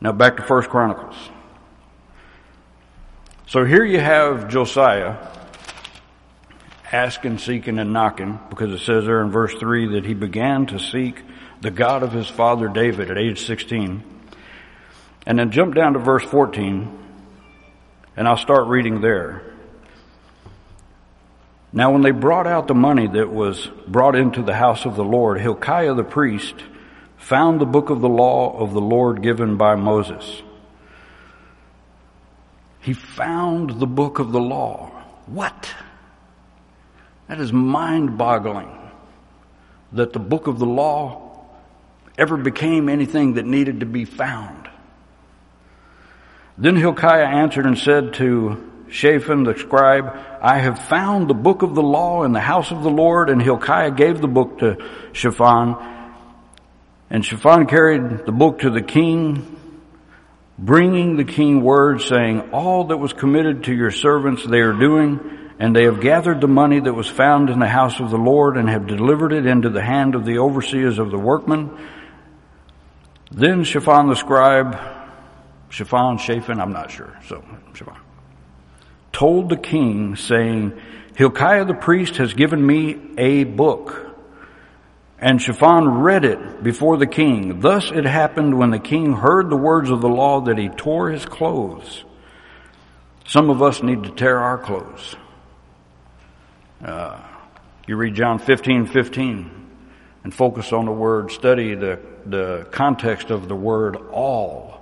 Now 0.00 0.12
back 0.12 0.36
to 0.38 0.42
First 0.42 0.70
Chronicles. 0.70 1.16
So 3.46 3.64
here 3.64 3.84
you 3.84 4.00
have 4.00 4.48
Josiah 4.48 5.16
asking, 6.92 7.38
seeking, 7.38 7.78
and 7.78 7.92
knocking, 7.92 8.38
because 8.48 8.72
it 8.72 8.84
says 8.84 9.04
there 9.04 9.22
in 9.22 9.30
verse 9.30 9.54
3 9.54 9.94
that 9.94 10.04
he 10.04 10.14
began 10.14 10.66
to 10.66 10.78
seek 10.78 11.22
the 11.60 11.70
God 11.70 12.02
of 12.02 12.12
his 12.12 12.28
father 12.28 12.68
David 12.68 13.10
at 13.10 13.18
age 13.18 13.44
16. 13.46 14.02
And 15.26 15.38
then 15.38 15.50
jump 15.50 15.74
down 15.74 15.92
to 15.92 15.98
verse 15.98 16.24
14, 16.24 16.98
and 18.16 18.28
I'll 18.28 18.36
start 18.36 18.66
reading 18.66 19.00
there. 19.00 19.42
Now 21.72 21.92
when 21.92 22.02
they 22.02 22.10
brought 22.10 22.46
out 22.46 22.66
the 22.66 22.74
money 22.74 23.06
that 23.06 23.30
was 23.30 23.68
brought 23.86 24.16
into 24.16 24.42
the 24.42 24.54
house 24.54 24.86
of 24.86 24.96
the 24.96 25.04
Lord, 25.04 25.40
Hilkiah 25.40 25.94
the 25.94 26.02
priest 26.02 26.54
found 27.16 27.60
the 27.60 27.66
book 27.66 27.90
of 27.90 28.00
the 28.00 28.08
law 28.08 28.58
of 28.58 28.72
the 28.72 28.80
Lord 28.80 29.22
given 29.22 29.56
by 29.56 29.76
Moses. 29.76 30.42
He 32.80 32.94
found 32.94 33.78
the 33.78 33.86
book 33.86 34.18
of 34.18 34.32
the 34.32 34.40
law. 34.40 34.88
What? 35.26 35.72
That 37.30 37.38
is 37.38 37.52
mind 37.52 38.18
boggling 38.18 38.76
that 39.92 40.12
the 40.12 40.18
book 40.18 40.48
of 40.48 40.58
the 40.58 40.66
law 40.66 41.46
ever 42.18 42.36
became 42.36 42.88
anything 42.88 43.34
that 43.34 43.46
needed 43.46 43.80
to 43.80 43.86
be 43.86 44.04
found. 44.04 44.68
Then 46.58 46.74
Hilkiah 46.74 47.26
answered 47.26 47.66
and 47.66 47.78
said 47.78 48.14
to 48.14 48.68
Shaphan 48.90 49.44
the 49.44 49.56
scribe, 49.56 50.12
I 50.42 50.58
have 50.58 50.80
found 50.88 51.30
the 51.30 51.34
book 51.34 51.62
of 51.62 51.76
the 51.76 51.84
law 51.84 52.24
in 52.24 52.32
the 52.32 52.40
house 52.40 52.72
of 52.72 52.82
the 52.82 52.90
Lord, 52.90 53.30
and 53.30 53.40
Hilkiah 53.40 53.92
gave 53.92 54.20
the 54.20 54.26
book 54.26 54.58
to 54.58 54.84
Shaphan. 55.12 55.76
And 57.10 57.24
Shaphan 57.24 57.66
carried 57.68 58.26
the 58.26 58.32
book 58.32 58.58
to 58.62 58.70
the 58.70 58.82
king, 58.82 59.56
bringing 60.58 61.16
the 61.16 61.24
king 61.24 61.62
word 61.62 62.00
saying, 62.00 62.50
all 62.50 62.86
that 62.86 62.96
was 62.96 63.12
committed 63.12 63.62
to 63.64 63.72
your 63.72 63.92
servants 63.92 64.44
they 64.44 64.58
are 64.58 64.72
doing, 64.72 65.36
and 65.60 65.76
they 65.76 65.84
have 65.84 66.00
gathered 66.00 66.40
the 66.40 66.48
money 66.48 66.80
that 66.80 66.94
was 66.94 67.06
found 67.06 67.50
in 67.50 67.58
the 67.58 67.68
house 67.68 68.00
of 68.00 68.10
the 68.10 68.16
Lord 68.16 68.56
and 68.56 68.68
have 68.68 68.86
delivered 68.86 69.32
it 69.32 69.44
into 69.44 69.68
the 69.68 69.82
hand 69.82 70.14
of 70.14 70.24
the 70.24 70.38
overseers 70.38 70.98
of 70.98 71.10
the 71.10 71.18
workmen. 71.18 71.70
Then 73.30 73.62
Shaphan 73.62 74.08
the 74.08 74.16
scribe 74.16 74.74
Shaphan, 75.68 76.18
Shaphan, 76.18 76.60
I'm 76.60 76.72
not 76.72 76.90
sure. 76.90 77.16
So, 77.28 77.44
Shaphan. 77.74 77.96
Told 79.12 79.50
the 79.50 79.56
king 79.56 80.16
saying, 80.16 80.80
Hilkiah 81.14 81.64
the 81.64 81.74
priest 81.74 82.16
has 82.16 82.34
given 82.34 82.64
me 82.66 82.98
a 83.18 83.44
book. 83.44 84.06
And 85.18 85.40
Shaphan 85.40 85.86
read 86.00 86.24
it 86.24 86.62
before 86.62 86.96
the 86.96 87.06
king. 87.06 87.60
Thus 87.60 87.90
it 87.90 88.06
happened 88.06 88.58
when 88.58 88.70
the 88.70 88.78
king 88.78 89.12
heard 89.12 89.50
the 89.50 89.56
words 89.56 89.90
of 89.90 90.00
the 90.00 90.08
law 90.08 90.40
that 90.40 90.56
he 90.56 90.70
tore 90.70 91.10
his 91.10 91.26
clothes. 91.26 92.04
Some 93.26 93.50
of 93.50 93.62
us 93.62 93.82
need 93.82 94.04
to 94.04 94.10
tear 94.10 94.38
our 94.38 94.58
clothes. 94.58 95.16
Uh, 96.84 97.20
you 97.86 97.96
read 97.96 98.14
John 98.14 98.38
15, 98.38 98.86
15 98.86 99.50
and 100.24 100.34
focus 100.34 100.72
on 100.72 100.86
the 100.86 100.92
word, 100.92 101.30
study 101.30 101.74
the, 101.74 101.98
the 102.26 102.66
context 102.70 103.30
of 103.30 103.48
the 103.48 103.56
word 103.56 103.96
all, 103.96 104.80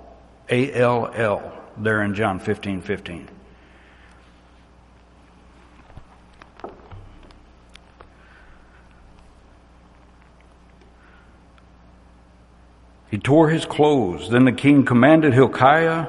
A-L-L, 0.49 1.53
there 1.77 2.03
in 2.03 2.15
John 2.15 2.39
15, 2.39 2.83
15. 2.83 3.29
He 13.11 13.17
tore 13.17 13.49
his 13.49 13.65
clothes. 13.65 14.29
Then 14.29 14.45
the 14.45 14.53
king 14.53 14.85
commanded 14.85 15.33
Hilkiah, 15.33 16.09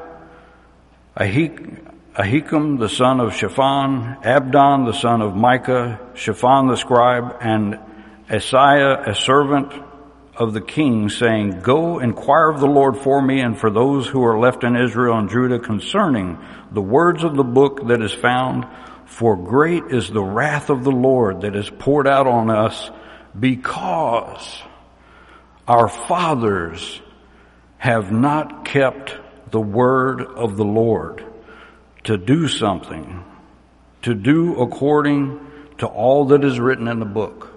Ahik, 1.15 1.79
Ahikam 2.15 2.79
the 2.79 2.89
son 2.89 3.19
of 3.19 3.35
Shaphan, 3.35 4.17
Abdon 4.23 4.85
the 4.85 4.93
son 4.93 5.21
of 5.21 5.35
Micah, 5.35 5.99
Shaphan 6.15 6.67
the 6.67 6.75
scribe, 6.75 7.37
and 7.39 7.77
Asaiah, 8.27 9.07
a 9.07 9.13
servant 9.13 9.71
of 10.35 10.53
the 10.53 10.61
king, 10.61 11.09
saying, 11.09 11.59
Go 11.61 11.99
inquire 11.99 12.49
of 12.49 12.61
the 12.61 12.67
Lord 12.67 12.97
for 12.97 13.21
me 13.21 13.41
and 13.41 13.55
for 13.55 13.69
those 13.69 14.07
who 14.07 14.23
are 14.25 14.39
left 14.39 14.63
in 14.63 14.75
Israel 14.75 15.19
and 15.19 15.29
Judah 15.29 15.59
concerning 15.59 16.39
the 16.71 16.81
words 16.81 17.23
of 17.23 17.35
the 17.35 17.43
book 17.43 17.87
that 17.89 18.01
is 18.01 18.13
found, 18.13 18.65
for 19.05 19.37
great 19.37 19.83
is 19.91 20.09
the 20.09 20.23
wrath 20.23 20.71
of 20.71 20.83
the 20.83 20.91
Lord 20.91 21.41
that 21.41 21.55
is 21.55 21.69
poured 21.69 22.07
out 22.07 22.25
on 22.25 22.49
us 22.49 22.89
because 23.39 24.63
our 25.67 25.87
fathers 25.87 27.01
have 27.77 28.11
not 28.11 28.65
kept 28.65 29.15
the 29.51 29.61
word 29.61 30.21
of 30.21 30.57
the 30.57 30.65
Lord 30.65 31.23
to 32.03 32.17
do 32.17 32.47
something, 32.47 33.23
to 34.03 34.13
do 34.13 34.59
according 34.61 35.45
to 35.79 35.87
all 35.87 36.25
that 36.25 36.43
is 36.43 36.59
written 36.59 36.87
in 36.87 36.99
the 36.99 37.05
book. 37.05 37.47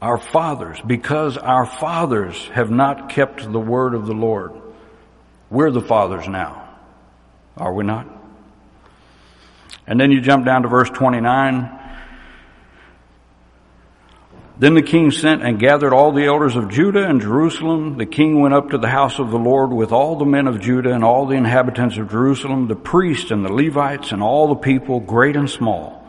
Our 0.00 0.18
fathers, 0.18 0.78
because 0.86 1.36
our 1.36 1.66
fathers 1.66 2.36
have 2.48 2.70
not 2.70 3.10
kept 3.10 3.50
the 3.50 3.60
word 3.60 3.94
of 3.94 4.06
the 4.06 4.14
Lord. 4.14 4.52
We're 5.50 5.70
the 5.70 5.82
fathers 5.82 6.26
now. 6.26 6.68
Are 7.56 7.72
we 7.72 7.84
not? 7.84 8.06
And 9.86 10.00
then 10.00 10.10
you 10.10 10.20
jump 10.20 10.46
down 10.46 10.62
to 10.62 10.68
verse 10.68 10.88
29. 10.88 11.79
Then 14.60 14.74
the 14.74 14.82
king 14.82 15.10
sent 15.10 15.42
and 15.42 15.58
gathered 15.58 15.94
all 15.94 16.12
the 16.12 16.26
elders 16.26 16.54
of 16.54 16.68
Judah 16.68 17.08
and 17.08 17.18
Jerusalem. 17.18 17.96
The 17.96 18.04
king 18.04 18.40
went 18.40 18.52
up 18.52 18.68
to 18.70 18.78
the 18.78 18.90
house 18.90 19.18
of 19.18 19.30
the 19.30 19.38
Lord 19.38 19.72
with 19.72 19.90
all 19.90 20.16
the 20.16 20.26
men 20.26 20.46
of 20.46 20.60
Judah 20.60 20.92
and 20.92 21.02
all 21.02 21.24
the 21.24 21.36
inhabitants 21.36 21.96
of 21.96 22.10
Jerusalem, 22.10 22.68
the 22.68 22.76
priests 22.76 23.30
and 23.30 23.42
the 23.42 23.50
Levites 23.50 24.12
and 24.12 24.22
all 24.22 24.48
the 24.48 24.60
people, 24.60 25.00
great 25.00 25.34
and 25.34 25.48
small. 25.48 26.06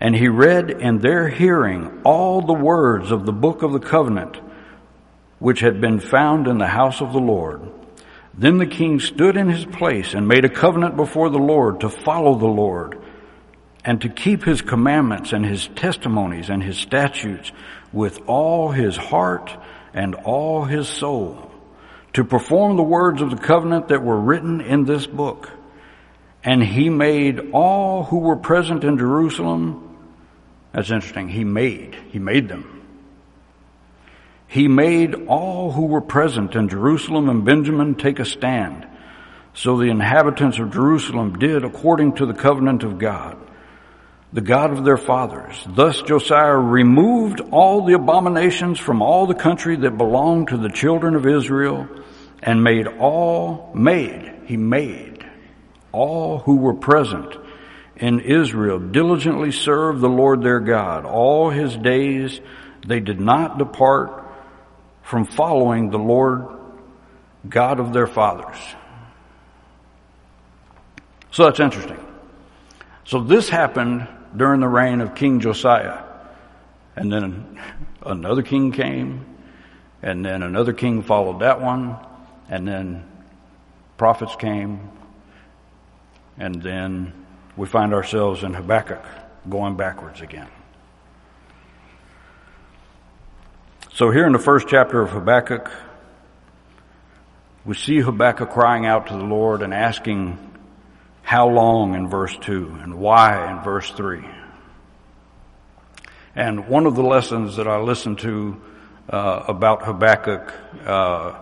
And 0.00 0.16
he 0.16 0.26
read 0.26 0.68
in 0.68 0.98
their 0.98 1.28
hearing 1.28 2.00
all 2.02 2.42
the 2.42 2.52
words 2.52 3.12
of 3.12 3.24
the 3.24 3.32
book 3.32 3.62
of 3.62 3.72
the 3.72 3.78
covenant, 3.78 4.40
which 5.38 5.60
had 5.60 5.80
been 5.80 6.00
found 6.00 6.48
in 6.48 6.58
the 6.58 6.66
house 6.66 7.00
of 7.00 7.12
the 7.12 7.20
Lord. 7.20 7.62
Then 8.34 8.58
the 8.58 8.66
king 8.66 8.98
stood 8.98 9.36
in 9.36 9.48
his 9.48 9.64
place 9.64 10.12
and 10.12 10.26
made 10.26 10.44
a 10.44 10.48
covenant 10.48 10.96
before 10.96 11.30
the 11.30 11.38
Lord 11.38 11.78
to 11.82 11.88
follow 11.88 12.34
the 12.34 12.46
Lord 12.46 13.00
and 13.84 14.00
to 14.02 14.08
keep 14.08 14.44
his 14.44 14.60
commandments 14.60 15.32
and 15.32 15.44
his 15.44 15.68
testimonies 15.68 16.50
and 16.50 16.62
his 16.62 16.78
statutes 16.78 17.50
with 17.92 18.20
all 18.26 18.70
his 18.70 18.96
heart 18.96 19.56
and 19.94 20.14
all 20.14 20.64
his 20.64 20.88
soul, 20.88 21.50
to 22.12 22.24
perform 22.24 22.76
the 22.76 22.82
words 22.82 23.22
of 23.22 23.30
the 23.30 23.36
covenant 23.36 23.88
that 23.88 24.02
were 24.02 24.20
written 24.20 24.60
in 24.60 24.84
this 24.84 25.06
book. 25.06 25.50
And 26.44 26.62
he 26.62 26.88
made 26.88 27.50
all 27.52 28.04
who 28.04 28.18
were 28.18 28.36
present 28.36 28.84
in 28.84 28.98
Jerusalem, 28.98 29.98
that's 30.72 30.90
interesting, 30.90 31.28
he 31.28 31.44
made, 31.44 31.96
he 32.10 32.18
made 32.18 32.48
them. 32.48 32.76
He 34.46 34.66
made 34.68 35.26
all 35.26 35.70
who 35.70 35.86
were 35.86 36.00
present 36.00 36.54
in 36.54 36.68
Jerusalem 36.68 37.28
and 37.28 37.44
Benjamin 37.44 37.94
take 37.94 38.18
a 38.18 38.24
stand. 38.24 38.86
So 39.54 39.76
the 39.76 39.90
inhabitants 39.90 40.58
of 40.58 40.72
Jerusalem 40.72 41.38
did 41.38 41.64
according 41.64 42.16
to 42.16 42.26
the 42.26 42.34
covenant 42.34 42.82
of 42.82 42.98
God 42.98 43.36
the 44.32 44.40
God 44.40 44.70
of 44.70 44.84
their 44.84 44.96
fathers. 44.96 45.64
Thus 45.68 46.02
Josiah 46.02 46.56
removed 46.56 47.40
all 47.50 47.84
the 47.84 47.94
abominations 47.94 48.78
from 48.78 49.02
all 49.02 49.26
the 49.26 49.34
country 49.34 49.76
that 49.76 49.98
belonged 49.98 50.48
to 50.48 50.56
the 50.56 50.68
children 50.68 51.16
of 51.16 51.26
Israel 51.26 51.88
and 52.42 52.62
made 52.62 52.86
all, 52.86 53.72
made, 53.74 54.32
he 54.46 54.56
made 54.56 55.26
all 55.92 56.38
who 56.38 56.56
were 56.56 56.74
present 56.74 57.36
in 57.96 58.20
Israel 58.20 58.78
diligently 58.78 59.52
serve 59.52 60.00
the 60.00 60.08
Lord 60.08 60.42
their 60.42 60.60
God. 60.60 61.04
All 61.04 61.50
his 61.50 61.76
days 61.76 62.40
they 62.86 63.00
did 63.00 63.20
not 63.20 63.58
depart 63.58 64.24
from 65.02 65.26
following 65.26 65.90
the 65.90 65.98
Lord 65.98 66.46
God 67.48 67.80
of 67.80 67.92
their 67.92 68.06
fathers. 68.06 68.56
So 71.32 71.44
that's 71.44 71.60
interesting. 71.60 71.98
So 73.04 73.22
this 73.22 73.48
happened 73.48 74.06
during 74.36 74.60
the 74.60 74.68
reign 74.68 75.00
of 75.00 75.14
King 75.14 75.40
Josiah. 75.40 76.02
And 76.96 77.12
then 77.12 77.58
another 78.02 78.42
king 78.42 78.72
came, 78.72 79.24
and 80.02 80.24
then 80.24 80.42
another 80.42 80.72
king 80.72 81.02
followed 81.02 81.40
that 81.40 81.60
one, 81.60 81.96
and 82.48 82.66
then 82.66 83.06
prophets 83.96 84.34
came, 84.36 84.90
and 86.36 86.62
then 86.62 87.12
we 87.56 87.66
find 87.66 87.94
ourselves 87.94 88.42
in 88.42 88.54
Habakkuk 88.54 89.04
going 89.48 89.76
backwards 89.76 90.20
again. 90.20 90.48
So 93.92 94.10
here 94.10 94.26
in 94.26 94.32
the 94.32 94.38
first 94.38 94.68
chapter 94.68 95.02
of 95.02 95.10
Habakkuk, 95.10 95.70
we 97.64 97.74
see 97.74 98.00
Habakkuk 98.00 98.50
crying 98.50 98.86
out 98.86 99.08
to 99.08 99.12
the 99.12 99.24
Lord 99.24 99.62
and 99.62 99.74
asking 99.74 100.49
how 101.30 101.46
long 101.48 101.94
in 101.94 102.08
verse 102.08 102.36
2 102.38 102.78
and 102.82 102.98
why 102.98 103.52
in 103.52 103.62
verse 103.62 103.88
3. 103.92 104.24
And 106.34 106.66
one 106.66 106.86
of 106.86 106.96
the 106.96 107.04
lessons 107.04 107.54
that 107.54 107.68
I 107.68 107.78
listened 107.78 108.18
to 108.18 108.60
uh, 109.08 109.44
about 109.46 109.84
Habakkuk 109.84 110.52
uh, 110.84 111.38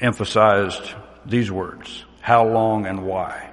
emphasized 0.00 0.94
these 1.26 1.50
words 1.50 2.04
how 2.20 2.46
long 2.46 2.86
and 2.86 3.04
why. 3.04 3.50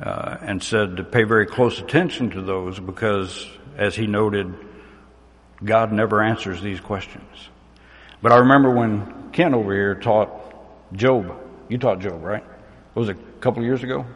Uh, 0.00 0.36
and 0.42 0.62
said 0.62 0.98
to 0.98 1.02
pay 1.02 1.24
very 1.24 1.46
close 1.46 1.80
attention 1.80 2.30
to 2.30 2.40
those 2.40 2.78
because, 2.78 3.48
as 3.76 3.96
he 3.96 4.06
noted, 4.06 4.54
God 5.64 5.90
never 5.90 6.22
answers 6.22 6.62
these 6.62 6.78
questions. 6.78 7.48
But 8.22 8.30
I 8.30 8.36
remember 8.36 8.70
when 8.70 9.32
Ken 9.32 9.54
over 9.54 9.74
here 9.74 9.96
taught 9.96 10.30
Job. 10.92 11.36
You 11.68 11.78
taught 11.78 11.98
Job, 11.98 12.22
right? 12.22 12.44
Was 12.94 13.08
it 13.08 13.16
a 13.16 13.29
couple 13.40 13.62
of 13.62 13.66
years 13.66 13.82
ago? 13.82 14.06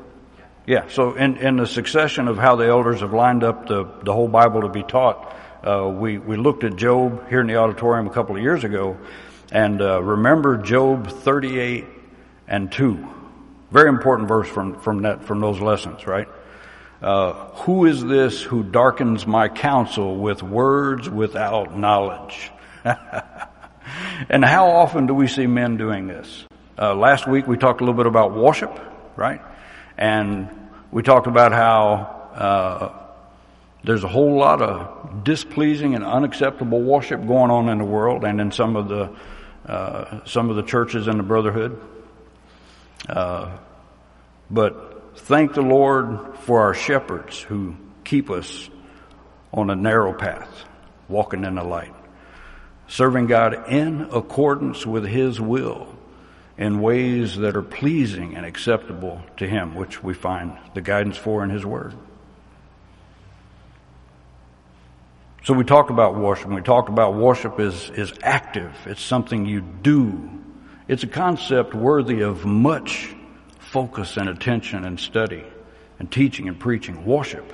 Yeah, 0.67 0.89
so 0.89 1.15
in, 1.15 1.37
in 1.37 1.57
the 1.57 1.67
succession 1.67 2.29
of 2.29 2.39
how 2.39 2.57
the 2.57 2.67
elders 2.67 3.01
have 3.01 3.13
lined 3.13 3.45
up 3.45 3.67
the, 3.67 3.85
the 4.03 4.13
whole 4.13 4.29
Bible 4.29 4.63
to 4.63 4.69
be 4.69 4.83
taught, 4.83 5.35
uh, 5.63 5.89
we, 5.89 6.19
we 6.19 6.37
looked 6.37 6.65
at 6.65 6.77
Job 6.77 7.29
here 7.29 7.41
in 7.41 7.47
the 7.47 7.57
auditorium 7.57 8.07
a 8.07 8.11
couple 8.11 8.37
of 8.37 8.43
years 8.43 8.65
ago, 8.65 8.97
and 9.51 9.81
uh, 9.81 10.03
remember 10.03 10.59
Job 10.59 11.09
38 11.09 11.85
and 12.49 12.71
2. 12.71 13.09
Very 13.71 13.89
important 13.89 14.29
verse 14.29 14.49
from, 14.49 14.79
from, 14.81 15.03
that, 15.03 15.25
from 15.25 15.41
those 15.41 15.61
lessons, 15.61 16.07
right? 16.07 16.29
Uh, 17.03 17.33
who 17.65 17.85
is 17.85 18.03
this 18.03 18.43
who 18.43 18.63
darkens 18.63 19.27
my 19.27 19.49
counsel 19.49 20.17
with 20.17 20.43
words 20.43 21.11
without 21.11 21.77
knowledge? 21.77 22.51
and 24.31 24.45
how 24.45 24.71
often 24.71 25.07
do 25.07 25.15
we 25.15 25.27
see 25.27 25.47
men 25.47 25.77
doing 25.77 26.07
this? 26.07 26.45
Uh, 26.79 26.95
last 26.95 27.27
week 27.27 27.47
we 27.47 27.57
talked 27.59 27.81
a 27.81 27.85
little 27.85 27.97
bit 27.97 28.07
about 28.07 28.35
worship, 28.35 28.81
right? 29.17 29.41
And 29.97 30.49
we 30.91 31.03
talked 31.03 31.27
about 31.27 31.53
how 31.53 31.95
uh, 32.35 33.05
there's 33.85 34.05
a 34.05 34.09
whole 34.09 34.37
lot 34.37 34.63
of 34.63 35.25
displeasing 35.25 35.95
and 35.95 36.05
unacceptable 36.05 36.81
worship 36.81 37.27
going 37.27 37.51
on 37.51 37.69
in 37.69 37.79
the 37.79 37.85
world 37.85 38.25
and 38.25 38.41
in 38.41 38.51
some 38.51 38.77
of 38.77 38.89
the 38.89 39.15
uh, 39.67 40.25
some 40.27 40.51
of 40.51 40.57
the 40.57 40.63
churches 40.63 41.09
in 41.09 41.17
the 41.17 41.23
brotherhood. 41.23 41.81
Uh, 43.09 43.57
but 44.51 45.17
thank 45.17 45.55
the 45.55 45.63
Lord 45.63 46.37
for 46.41 46.61
our 46.61 46.75
shepherds 46.75 47.41
who 47.41 47.77
keep 48.05 48.31
us 48.31 48.69
on 49.53 49.71
a 49.71 49.75
narrow 49.75 50.13
path, 50.13 50.65
walking 51.09 51.45
in 51.45 51.55
the 51.55 51.65
light, 51.65 51.95
serving 52.89 53.27
God 53.27 53.71
in 53.71 54.03
accordance 54.13 54.85
with 54.85 55.07
His 55.07 55.41
will 55.41 55.89
in 56.57 56.81
ways 56.81 57.37
that 57.37 57.57
are 57.57 57.63
pleasing 57.63 58.37
and 58.37 58.47
acceptable 58.47 59.21
to 59.39 59.47
Him, 59.47 59.75
which 59.75 60.03
we 60.03 60.15
find 60.15 60.57
the 60.75 60.81
guidance 60.81 61.17
for 61.17 61.43
in 61.43 61.51
His 61.51 61.67
Word. 61.67 61.95
So 65.43 65.53
we 65.53 65.65
talk 65.65 65.91
about 65.91 66.17
worship. 66.17 66.49
We 66.49 66.63
talk 66.63 66.89
about 66.89 67.15
worship 67.15 67.61
is, 67.61 67.91
is 67.91 68.15
active. 68.23 68.75
It's 68.87 69.03
something 69.03 69.45
you 69.45 69.61
do. 69.61 70.31
It's 70.89 71.03
a 71.03 71.09
concept 71.09 71.75
worthy 71.75 72.23
of 72.23 72.47
much 72.47 73.15
focus 73.59 74.17
and 74.17 74.29
attention 74.29 74.85
and 74.85 74.99
study 74.99 75.45
and 75.99 76.11
teaching 76.11 76.49
and 76.49 76.59
preaching. 76.59 77.05
Worship. 77.05 77.53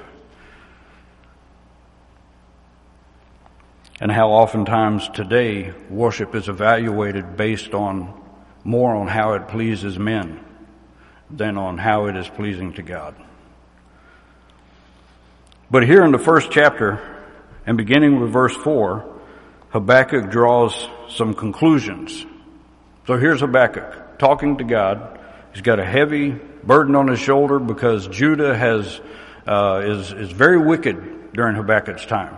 And 4.01 4.13
how 4.13 4.29
oftentimes 4.31 5.09
today 5.09 5.75
worship 5.89 6.35
is 6.35 6.49
evaluated 6.49 7.37
based 7.37 7.75
on 7.75 8.20
more 8.65 8.95
on 8.95 9.07
how 9.07 9.35
it 9.35 9.49
pleases 9.49 9.99
men 9.99 10.45
than 11.31 11.57
on 11.57 11.79
how 11.79 12.07
it 12.07 12.17
is 12.17 12.29
pleasing 12.29 12.73
to 12.75 12.83
God. 12.83 13.15
But 15.71 15.87
here 15.87 16.05
in 16.05 16.11
the 16.11 16.19
first 16.19 16.51
chapter, 16.51 16.99
and 17.65 17.77
beginning 17.77 18.21
with 18.21 18.33
verse 18.33 18.57
4, 18.57 19.05
Habakkuk 19.71 20.31
draws 20.31 20.89
some 21.09 21.35
conclusions. 21.35 22.27
So 23.07 23.17
here's 23.17 23.41
Habakkuk 23.41 24.19
talking 24.19 24.59
to 24.59 24.65
God. 24.65 25.19
He's 25.53 25.63
got 25.63 25.79
a 25.79 25.85
heavy 25.85 26.31
burden 26.31 26.97
on 26.97 27.09
his 27.09 27.21
shoulder 27.21 27.59
because 27.59 28.09
Judah 28.09 28.57
has 28.57 29.01
uh, 29.47 29.83
is 29.85 30.13
is 30.13 30.31
very 30.31 30.59
wicked 30.59 31.33
during 31.33 31.55
Habakkuk's 31.57 32.05
time. 32.05 32.37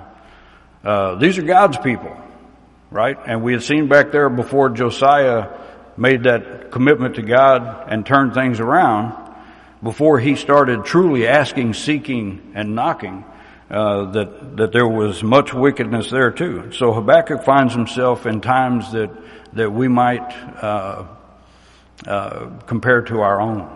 Uh, 0.85 1.17
these 1.17 1.39
are 1.39 1.43
God's 1.43 1.79
people, 1.79 2.17
right? 2.91 3.19
And 3.27 3.43
we 3.43 3.53
had 3.53 3.63
seen 3.63 3.89
back 3.89 4.13
there 4.13 4.29
before 4.29 4.71
Josiah 4.71 5.49
made 5.96 6.24
that 6.24 6.70
commitment 6.70 7.16
to 7.16 7.22
God 7.22 7.87
and 7.88 8.05
turned 8.05 8.35
things 8.35 8.61
around. 8.61 9.20
Before 9.83 10.18
he 10.18 10.37
started 10.37 10.85
truly 10.85 11.26
asking, 11.26 11.74
seeking, 11.74 12.52
and 12.55 12.74
knocking, 12.74 13.24
uh, 13.68 14.12
that 14.12 14.57
that 14.59 14.72
there 14.72 14.87
was 14.87 15.22
much 15.22 15.55
wickedness 15.55 16.11
there 16.11 16.31
too. 16.31 16.70
So 16.72 16.92
Habakkuk 16.92 17.42
finds 17.42 17.72
himself 17.72 18.26
in 18.26 18.40
times 18.40 18.92
that 18.92 19.11
that 19.55 19.72
we 19.72 19.88
might 19.88 20.31
uh, 20.62 21.07
uh, 22.07 22.46
compare 22.66 23.02
to 23.02 23.20
our 23.22 23.40
own, 23.40 23.68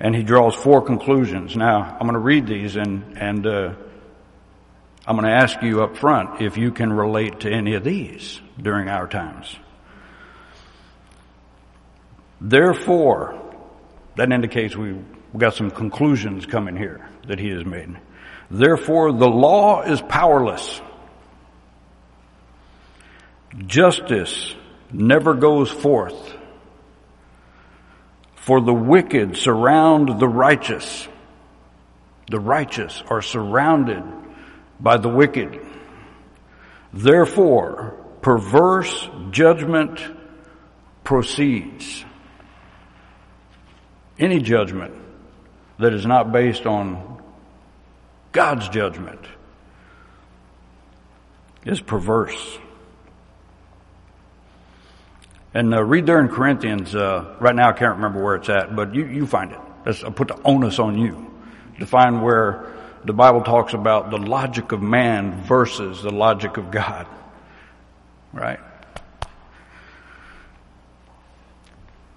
and 0.00 0.16
he 0.16 0.22
draws 0.22 0.54
four 0.54 0.82
conclusions. 0.82 1.54
Now 1.54 1.82
I'm 1.82 2.06
going 2.06 2.14
to 2.14 2.18
read 2.18 2.46
these, 2.46 2.76
and 2.76 3.16
and 3.18 3.46
uh, 3.46 3.74
I'm 5.06 5.16
going 5.16 5.28
to 5.28 5.36
ask 5.36 5.62
you 5.62 5.82
up 5.82 5.96
front 5.96 6.40
if 6.40 6.56
you 6.56 6.72
can 6.72 6.92
relate 6.92 7.40
to 7.40 7.50
any 7.50 7.74
of 7.74 7.84
these 7.84 8.40
during 8.60 8.88
our 8.88 9.06
times. 9.06 9.54
Therefore, 12.40 13.40
that 14.16 14.32
indicates 14.32 14.76
we 14.76 14.88
have 14.88 15.04
got 15.36 15.54
some 15.54 15.70
conclusions 15.70 16.46
coming 16.46 16.76
here 16.76 17.08
that 17.26 17.38
he 17.38 17.48
has 17.50 17.64
made. 17.64 17.96
Therefore, 18.50 19.12
the 19.12 19.28
law 19.28 19.82
is 19.82 20.00
powerless. 20.00 20.80
Justice 23.66 24.54
never 24.92 25.34
goes 25.34 25.70
forth. 25.70 26.36
For 28.36 28.60
the 28.60 28.74
wicked 28.74 29.36
surround 29.36 30.18
the 30.18 30.28
righteous. 30.28 31.06
The 32.30 32.40
righteous 32.40 33.02
are 33.08 33.20
surrounded 33.20 34.02
by 34.80 34.96
the 34.96 35.08
wicked. 35.08 35.60
Therefore, 36.92 37.96
perverse 38.22 39.08
judgment 39.30 40.00
proceeds. 41.04 42.04
Any 44.18 44.40
judgment 44.40 44.94
that 45.78 45.92
is 45.92 46.04
not 46.04 46.32
based 46.32 46.66
on 46.66 47.22
God's 48.32 48.68
judgment 48.68 49.20
is 51.64 51.80
perverse. 51.80 52.58
And 55.54 55.74
uh, 55.74 55.82
read 55.82 56.06
there 56.06 56.20
in 56.20 56.28
Corinthians, 56.28 56.94
uh, 56.94 57.36
right 57.40 57.54
now 57.54 57.70
I 57.70 57.72
can't 57.72 57.96
remember 57.96 58.22
where 58.22 58.34
it's 58.36 58.48
at, 58.48 58.74
but 58.74 58.94
you, 58.94 59.06
you 59.06 59.26
find 59.26 59.52
it. 59.52 59.58
That's, 59.84 60.04
I 60.04 60.10
put 60.10 60.28
the 60.28 60.40
onus 60.42 60.78
on 60.78 60.98
you 60.98 61.34
to 61.78 61.86
find 61.86 62.22
where 62.22 62.72
the 63.04 63.12
Bible 63.12 63.42
talks 63.42 63.72
about 63.72 64.10
the 64.10 64.18
logic 64.18 64.72
of 64.72 64.82
man 64.82 65.42
versus 65.42 66.02
the 66.02 66.10
logic 66.10 66.56
of 66.56 66.70
God. 66.70 67.06
Right? 68.32 68.60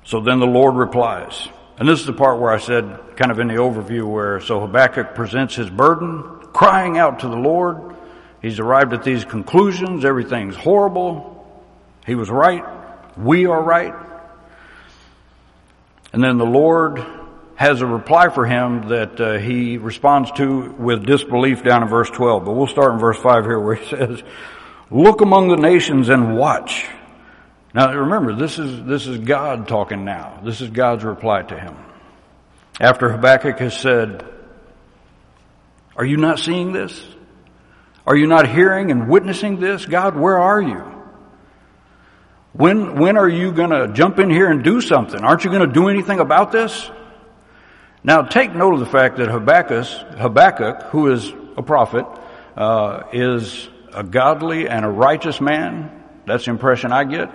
So 0.04 0.20
then 0.20 0.40
the 0.40 0.48
Lord 0.48 0.76
replies, 0.76 1.48
and 1.82 1.90
this 1.90 2.00
is 2.00 2.06
the 2.06 2.14
part 2.14 2.40
where 2.40 2.52
I 2.52 2.60
said, 2.60 3.16
kind 3.16 3.32
of 3.32 3.40
in 3.40 3.48
the 3.48 3.56
overview, 3.56 4.08
where 4.08 4.40
so 4.40 4.60
Habakkuk 4.60 5.16
presents 5.16 5.56
his 5.56 5.68
burden, 5.68 6.22
crying 6.54 7.00
out 7.00 7.22
to 7.22 7.28
the 7.28 7.36
Lord. 7.36 7.96
He's 8.40 8.60
arrived 8.60 8.94
at 8.94 9.04
these 9.04 9.26
conclusions. 9.26 10.06
Everything's 10.06 10.56
horrible. 10.56 11.44
He 12.06 12.14
was 12.14 12.30
right. 12.30 12.64
We 13.18 13.48
are 13.48 13.60
right. 13.60 13.96
And 16.14 16.24
then 16.24 16.38
the 16.38 16.46
Lord 16.46 17.04
has 17.56 17.82
a 17.82 17.88
reply 17.88 18.30
for 18.30 18.46
him 18.46 18.90
that 18.90 19.20
uh, 19.20 19.40
he 19.40 19.80
responds 19.80 20.32
to 20.34 20.76
with 20.78 21.04
disbelief 21.04 21.64
down 21.64 21.82
in 21.82 21.90
verse 21.90 22.12
12. 22.12 22.46
But 22.46 22.52
we'll 22.52 22.68
start 22.68 22.94
in 22.94 23.00
verse 23.00 23.18
5 23.18 23.44
here 23.46 23.60
where 23.60 23.74
he 23.74 23.90
says, 23.90 24.22
Look 24.92 25.22
among 25.22 25.48
the 25.48 25.58
nations 25.58 26.10
and 26.10 26.38
watch 26.38 26.86
now 27.74 27.94
remember, 27.94 28.36
this 28.36 28.60
is, 28.60 28.84
this 28.86 29.08
is 29.08 29.20
God 29.20 29.68
talking 29.68 30.04
now. 30.04 30.40
This 30.44 30.62
is 30.62 30.70
God's 30.70 31.04
reply 31.04 31.44
to 31.44 31.60
him. 31.60 31.76
After 32.80 33.10
Habakkuk 33.10 33.60
has 33.60 33.78
said, 33.78 34.26
are 35.96 36.06
you 36.06 36.18
not 36.18 36.40
seeing 36.40 36.74
this? 36.74 37.02
Are 38.06 38.16
you 38.16 38.28
not 38.28 38.50
hearing 38.50 38.92
and 38.92 39.08
witnessing 39.08 39.60
this? 39.60 39.86
God, 39.86 40.16
where 40.16 40.38
are 40.38 40.62
you? 40.62 40.84
When, 42.54 43.00
when 43.00 43.18
are 43.18 43.30
you 43.30 43.52
gonna 43.52 43.94
jump 43.94 44.20
in 44.20 44.30
here 44.30 44.50
and 44.50 44.64
do 44.64 44.82
something? 44.82 45.24
Aren't 45.24 45.46
you 45.46 45.52
gonna 45.52 45.72
do 45.72 45.88
anything 45.88 46.20
about 46.20 46.52
this? 46.52 46.90
Now 48.04 48.24
take 48.24 48.54
note 48.54 48.74
of 48.74 48.80
the 48.80 48.86
fact 48.86 49.18
that 49.18 49.30
Habakkuk, 49.30 49.86
Habakkuk 50.18 50.84
who 50.90 51.12
is 51.12 51.32
a 51.56 51.62
prophet, 51.62 52.06
uh, 52.58 53.04
is 53.14 53.70
a 53.94 54.04
godly 54.04 54.68
and 54.68 54.84
a 54.84 54.90
righteous 54.90 55.40
man. 55.40 56.04
That's 56.26 56.46
the 56.46 56.52
impression 56.52 56.92
I 56.92 57.04
get. 57.04 57.32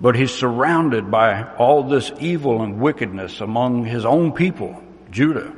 But 0.00 0.14
he's 0.14 0.32
surrounded 0.32 1.10
by 1.10 1.54
all 1.54 1.82
this 1.84 2.12
evil 2.20 2.62
and 2.62 2.80
wickedness 2.80 3.40
among 3.40 3.84
his 3.84 4.04
own 4.04 4.32
people, 4.32 4.82
Judah. 5.10 5.52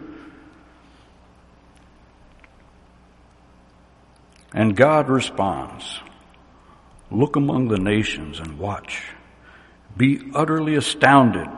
And 4.53 4.77
God 4.77 5.09
responds, 5.09 6.01
Look 7.11 7.37
among 7.37 7.69
the 7.69 7.79
nations 7.79 8.39
and 8.39 8.59
watch. 8.59 9.03
Be 9.97 10.31
utterly 10.35 10.77
astounded, 10.77 11.49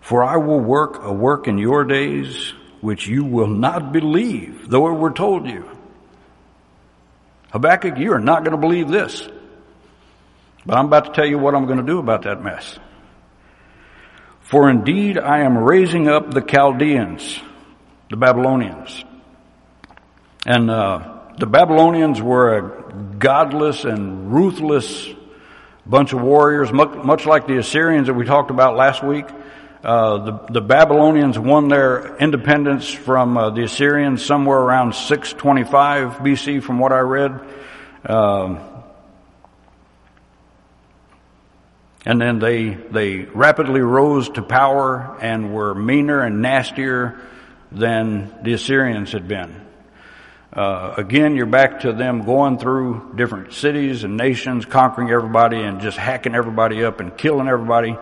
for 0.00 0.22
I 0.22 0.36
will 0.36 0.60
work 0.60 1.02
a 1.02 1.12
work 1.12 1.48
in 1.48 1.58
your 1.58 1.84
days 1.84 2.52
which 2.80 3.06
you 3.06 3.24
will 3.24 3.48
not 3.48 3.92
believe, 3.92 4.68
though 4.68 4.88
it 4.88 4.98
were 4.98 5.10
told 5.10 5.48
you. 5.48 5.68
Habakkuk, 7.50 7.96
you 7.96 8.12
are 8.12 8.20
not 8.20 8.44
going 8.44 8.52
to 8.52 8.58
believe 8.58 8.88
this. 8.88 9.26
But 10.66 10.78
I'm 10.78 10.86
about 10.86 11.06
to 11.06 11.12
tell 11.12 11.26
you 11.26 11.38
what 11.38 11.54
I'm 11.54 11.66
going 11.66 11.78
to 11.78 11.84
do 11.84 11.98
about 11.98 12.22
that 12.22 12.42
mess. 12.42 12.78
For 14.40 14.70
indeed 14.70 15.18
I 15.18 15.40
am 15.40 15.58
raising 15.58 16.08
up 16.08 16.30
the 16.30 16.40
Chaldeans, 16.40 17.40
the 18.10 18.16
Babylonians. 18.16 19.04
And 20.46 20.70
uh, 20.70 21.20
the 21.38 21.46
Babylonians 21.46 22.20
were 22.20 22.58
a 22.58 22.92
godless 23.18 23.84
and 23.84 24.32
ruthless 24.32 25.08
bunch 25.86 26.12
of 26.12 26.20
warriors, 26.22 26.72
much, 26.72 27.26
like 27.26 27.46
the 27.46 27.58
Assyrians 27.58 28.06
that 28.06 28.14
we 28.14 28.24
talked 28.24 28.50
about 28.50 28.76
last 28.76 29.02
week. 29.02 29.26
Uh, 29.82 30.24
the, 30.24 30.52
the, 30.52 30.60
Babylonians 30.62 31.38
won 31.38 31.68
their 31.68 32.16
independence 32.16 32.90
from 32.90 33.36
uh, 33.36 33.50
the 33.50 33.64
Assyrians 33.64 34.24
somewhere 34.24 34.58
around 34.58 34.94
625 34.94 36.20
BC, 36.20 36.62
from 36.62 36.78
what 36.78 36.90
I 36.90 37.00
read. 37.00 37.38
Um, 38.06 38.60
And 42.06 42.20
then 42.20 42.38
they, 42.38 42.68
they 42.68 43.20
rapidly 43.20 43.80
rose 43.80 44.28
to 44.30 44.42
power 44.42 45.16
and 45.20 45.54
were 45.54 45.74
meaner 45.74 46.20
and 46.20 46.42
nastier 46.42 47.18
than 47.72 48.34
the 48.42 48.52
Assyrians 48.52 49.12
had 49.12 49.26
been. 49.26 49.64
Uh, 50.52 50.94
again, 50.96 51.34
you're 51.34 51.46
back 51.46 51.80
to 51.80 51.92
them 51.92 52.24
going 52.24 52.58
through 52.58 53.12
different 53.16 53.52
cities 53.52 54.04
and 54.04 54.16
nations, 54.16 54.64
conquering 54.64 55.10
everybody 55.10 55.60
and 55.60 55.80
just 55.80 55.96
hacking 55.96 56.34
everybody 56.34 56.84
up 56.84 57.00
and 57.00 57.16
killing 57.16 57.48
everybody. 57.48 57.96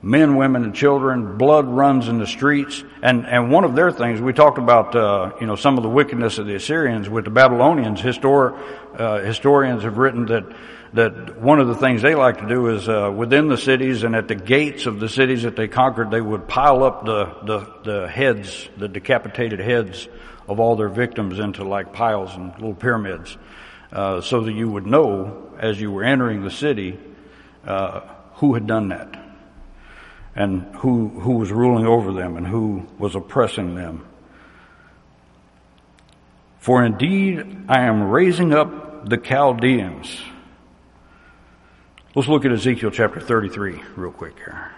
Men, 0.00 0.36
women, 0.36 0.64
and 0.64 0.74
children. 0.74 1.36
Blood 1.36 1.66
runs 1.66 2.08
in 2.08 2.18
the 2.18 2.26
streets. 2.26 2.82
And, 3.02 3.26
and 3.26 3.50
one 3.50 3.64
of 3.64 3.74
their 3.74 3.90
things, 3.90 4.20
we 4.20 4.32
talked 4.32 4.56
about, 4.56 4.94
uh, 4.94 5.32
you 5.40 5.46
know, 5.46 5.56
some 5.56 5.76
of 5.76 5.82
the 5.82 5.88
wickedness 5.88 6.38
of 6.38 6.46
the 6.46 6.54
Assyrians 6.54 7.10
with 7.10 7.24
the 7.24 7.30
Babylonians. 7.30 8.00
Histor, 8.00 8.58
uh, 8.98 9.18
historians 9.18 9.82
have 9.82 9.98
written 9.98 10.26
that 10.26 10.44
that 10.96 11.38
one 11.38 11.60
of 11.60 11.68
the 11.68 11.74
things 11.74 12.00
they 12.00 12.14
like 12.14 12.38
to 12.38 12.48
do 12.48 12.68
is 12.68 12.88
uh, 12.88 13.12
within 13.14 13.48
the 13.48 13.58
cities 13.58 14.02
and 14.02 14.16
at 14.16 14.28
the 14.28 14.34
gates 14.34 14.86
of 14.86 14.98
the 14.98 15.10
cities 15.10 15.42
that 15.42 15.54
they 15.54 15.68
conquered, 15.68 16.10
they 16.10 16.22
would 16.22 16.48
pile 16.48 16.82
up 16.82 17.04
the, 17.04 17.26
the, 17.44 17.72
the 17.84 18.08
heads, 18.08 18.66
the 18.78 18.88
decapitated 18.88 19.60
heads 19.60 20.08
of 20.48 20.58
all 20.58 20.74
their 20.74 20.88
victims 20.88 21.38
into 21.38 21.64
like 21.64 21.92
piles 21.92 22.34
and 22.34 22.50
little 22.54 22.74
pyramids, 22.74 23.36
uh, 23.92 24.22
so 24.22 24.40
that 24.42 24.52
you 24.52 24.70
would 24.70 24.86
know 24.86 25.52
as 25.58 25.78
you 25.78 25.92
were 25.92 26.02
entering 26.02 26.42
the 26.42 26.50
city 26.50 26.98
uh, 27.66 28.00
who 28.36 28.54
had 28.54 28.66
done 28.66 28.88
that 28.88 29.22
and 30.34 30.62
who 30.76 31.08
who 31.08 31.32
was 31.32 31.50
ruling 31.50 31.86
over 31.86 32.12
them 32.12 32.36
and 32.36 32.46
who 32.46 32.86
was 32.98 33.14
oppressing 33.14 33.74
them. 33.74 34.06
For 36.58 36.84
indeed, 36.84 37.64
I 37.68 37.82
am 37.82 38.04
raising 38.04 38.54
up 38.54 39.08
the 39.08 39.18
Chaldeans 39.18 40.20
Let's 42.16 42.30
look 42.30 42.46
at 42.46 42.50
Ezekiel 42.50 42.90
chapter 42.90 43.20
33 43.20 43.82
real 43.94 44.10
quick 44.10 44.36
here. 44.36 44.70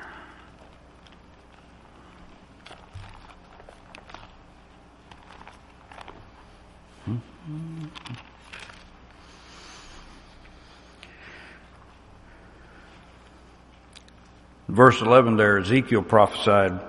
Verse 14.66 15.00
11 15.00 15.36
there, 15.36 15.58
Ezekiel 15.58 16.02
prophesied, 16.02 16.80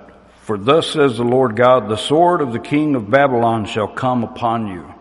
For 0.42 0.58
thus 0.58 0.90
says 0.90 1.16
the 1.16 1.22
Lord 1.22 1.54
God, 1.54 1.88
the 1.88 1.94
sword 1.94 2.40
of 2.40 2.52
the 2.52 2.58
king 2.58 2.96
of 2.96 3.08
Babylon 3.08 3.66
shall 3.66 3.86
come 3.86 4.24
upon 4.24 4.66
you 4.66 4.99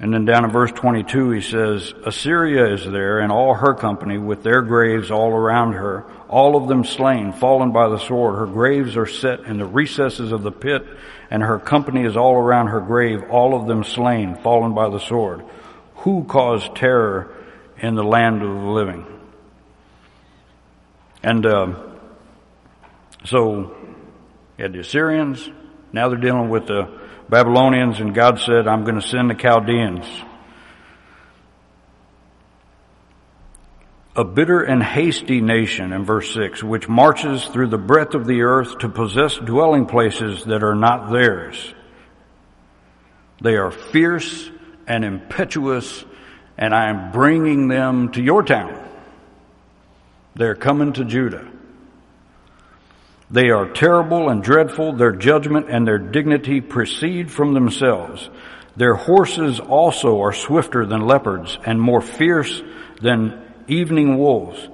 and 0.00 0.14
then 0.14 0.24
down 0.24 0.44
in 0.44 0.50
verse 0.50 0.72
22 0.72 1.30
he 1.30 1.40
says, 1.42 1.92
Assyria 2.06 2.72
is 2.72 2.84
there 2.84 3.18
and 3.18 3.30
all 3.30 3.52
her 3.52 3.74
company 3.74 4.16
with 4.16 4.42
their 4.42 4.62
graves 4.62 5.10
all 5.10 5.30
around 5.30 5.74
her, 5.74 6.04
all 6.26 6.56
of 6.56 6.68
them 6.68 6.84
slain, 6.84 7.34
fallen 7.34 7.70
by 7.70 7.88
the 7.90 7.98
sword. 7.98 8.38
Her 8.38 8.46
graves 8.46 8.96
are 8.96 9.06
set 9.06 9.40
in 9.40 9.58
the 9.58 9.66
recesses 9.66 10.32
of 10.32 10.42
the 10.42 10.52
pit 10.52 10.86
and 11.30 11.42
her 11.42 11.58
company 11.58 12.04
is 12.04 12.16
all 12.16 12.34
around 12.34 12.68
her 12.68 12.80
grave, 12.80 13.24
all 13.30 13.54
of 13.54 13.68
them 13.68 13.84
slain, 13.84 14.36
fallen 14.36 14.74
by 14.74 14.88
the 14.88 14.98
sword. 14.98 15.44
Who 15.96 16.24
caused 16.24 16.74
terror 16.74 17.36
in 17.78 17.94
the 17.94 18.02
land 18.02 18.42
of 18.42 18.48
the 18.48 18.70
living? 18.70 19.06
And 21.22 21.44
uh, 21.44 21.74
so, 23.26 23.76
you 24.56 24.62
had 24.62 24.72
the 24.72 24.80
Assyrians, 24.80 25.48
now 25.92 26.08
they're 26.08 26.18
dealing 26.18 26.48
with 26.48 26.66
the 26.66 27.00
Babylonians, 27.28 28.00
and 28.00 28.14
God 28.14 28.40
said, 28.40 28.66
I'm 28.66 28.84
going 28.84 29.00
to 29.00 29.06
send 29.06 29.30
the 29.30 29.34
Chaldeans. 29.34 30.06
A 34.16 34.24
bitter 34.24 34.60
and 34.60 34.82
hasty 34.82 35.40
nation 35.40 35.92
in 35.92 36.04
verse 36.04 36.34
6, 36.34 36.62
which 36.64 36.88
marches 36.88 37.44
through 37.46 37.68
the 37.68 37.78
breadth 37.78 38.14
of 38.14 38.26
the 38.26 38.42
earth 38.42 38.78
to 38.78 38.88
possess 38.88 39.36
dwelling 39.36 39.86
places 39.86 40.44
that 40.44 40.64
are 40.64 40.74
not 40.74 41.12
theirs. 41.12 41.74
They 43.40 43.56
are 43.56 43.70
fierce 43.70 44.50
and 44.86 45.04
impetuous, 45.04 46.04
and 46.58 46.74
I 46.74 46.90
am 46.90 47.12
bringing 47.12 47.68
them 47.68 48.10
to 48.12 48.22
your 48.22 48.42
town. 48.42 48.88
They're 50.34 50.56
coming 50.56 50.92
to 50.94 51.04
Judah. 51.04 51.48
They 53.30 53.50
are 53.50 53.68
terrible 53.68 54.28
and 54.28 54.42
dreadful. 54.42 54.94
Their 54.94 55.12
judgment 55.12 55.66
and 55.70 55.86
their 55.86 55.98
dignity 55.98 56.60
proceed 56.60 57.30
from 57.30 57.54
themselves. 57.54 58.28
Their 58.76 58.94
horses 58.94 59.60
also 59.60 60.20
are 60.22 60.32
swifter 60.32 60.86
than 60.86 61.06
leopards 61.06 61.56
and 61.64 61.80
more 61.80 62.00
fierce 62.00 62.62
than 63.00 63.42
evening 63.68 64.18
wolves. 64.18 64.68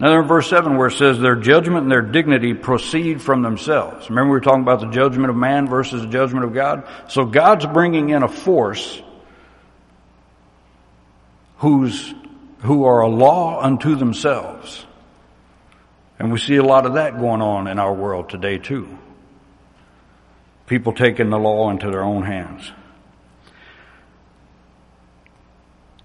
Now 0.00 0.20
in 0.20 0.28
verse 0.28 0.48
7 0.48 0.76
where 0.76 0.88
it 0.88 0.92
says 0.92 1.18
their 1.18 1.34
judgment 1.34 1.82
and 1.82 1.90
their 1.90 2.02
dignity 2.02 2.54
proceed 2.54 3.20
from 3.20 3.42
themselves. 3.42 4.08
Remember 4.08 4.30
we 4.30 4.38
were 4.38 4.40
talking 4.40 4.62
about 4.62 4.80
the 4.80 4.90
judgment 4.90 5.28
of 5.28 5.36
man 5.36 5.66
versus 5.66 6.02
the 6.02 6.08
judgment 6.08 6.44
of 6.44 6.54
God? 6.54 6.88
So 7.08 7.24
God's 7.24 7.66
bringing 7.66 8.10
in 8.10 8.22
a 8.22 8.28
force 8.28 9.02
who's, 11.58 12.14
who 12.60 12.84
are 12.84 13.00
a 13.00 13.08
law 13.08 13.60
unto 13.60 13.96
themselves. 13.96 14.86
And 16.18 16.32
we 16.32 16.38
see 16.38 16.56
a 16.56 16.64
lot 16.64 16.84
of 16.84 16.94
that 16.94 17.18
going 17.18 17.42
on 17.42 17.68
in 17.68 17.78
our 17.78 17.94
world 17.94 18.28
today 18.28 18.58
too. 18.58 18.98
People 20.66 20.92
taking 20.92 21.30
the 21.30 21.38
law 21.38 21.70
into 21.70 21.90
their 21.90 22.02
own 22.02 22.24
hands. 22.24 22.72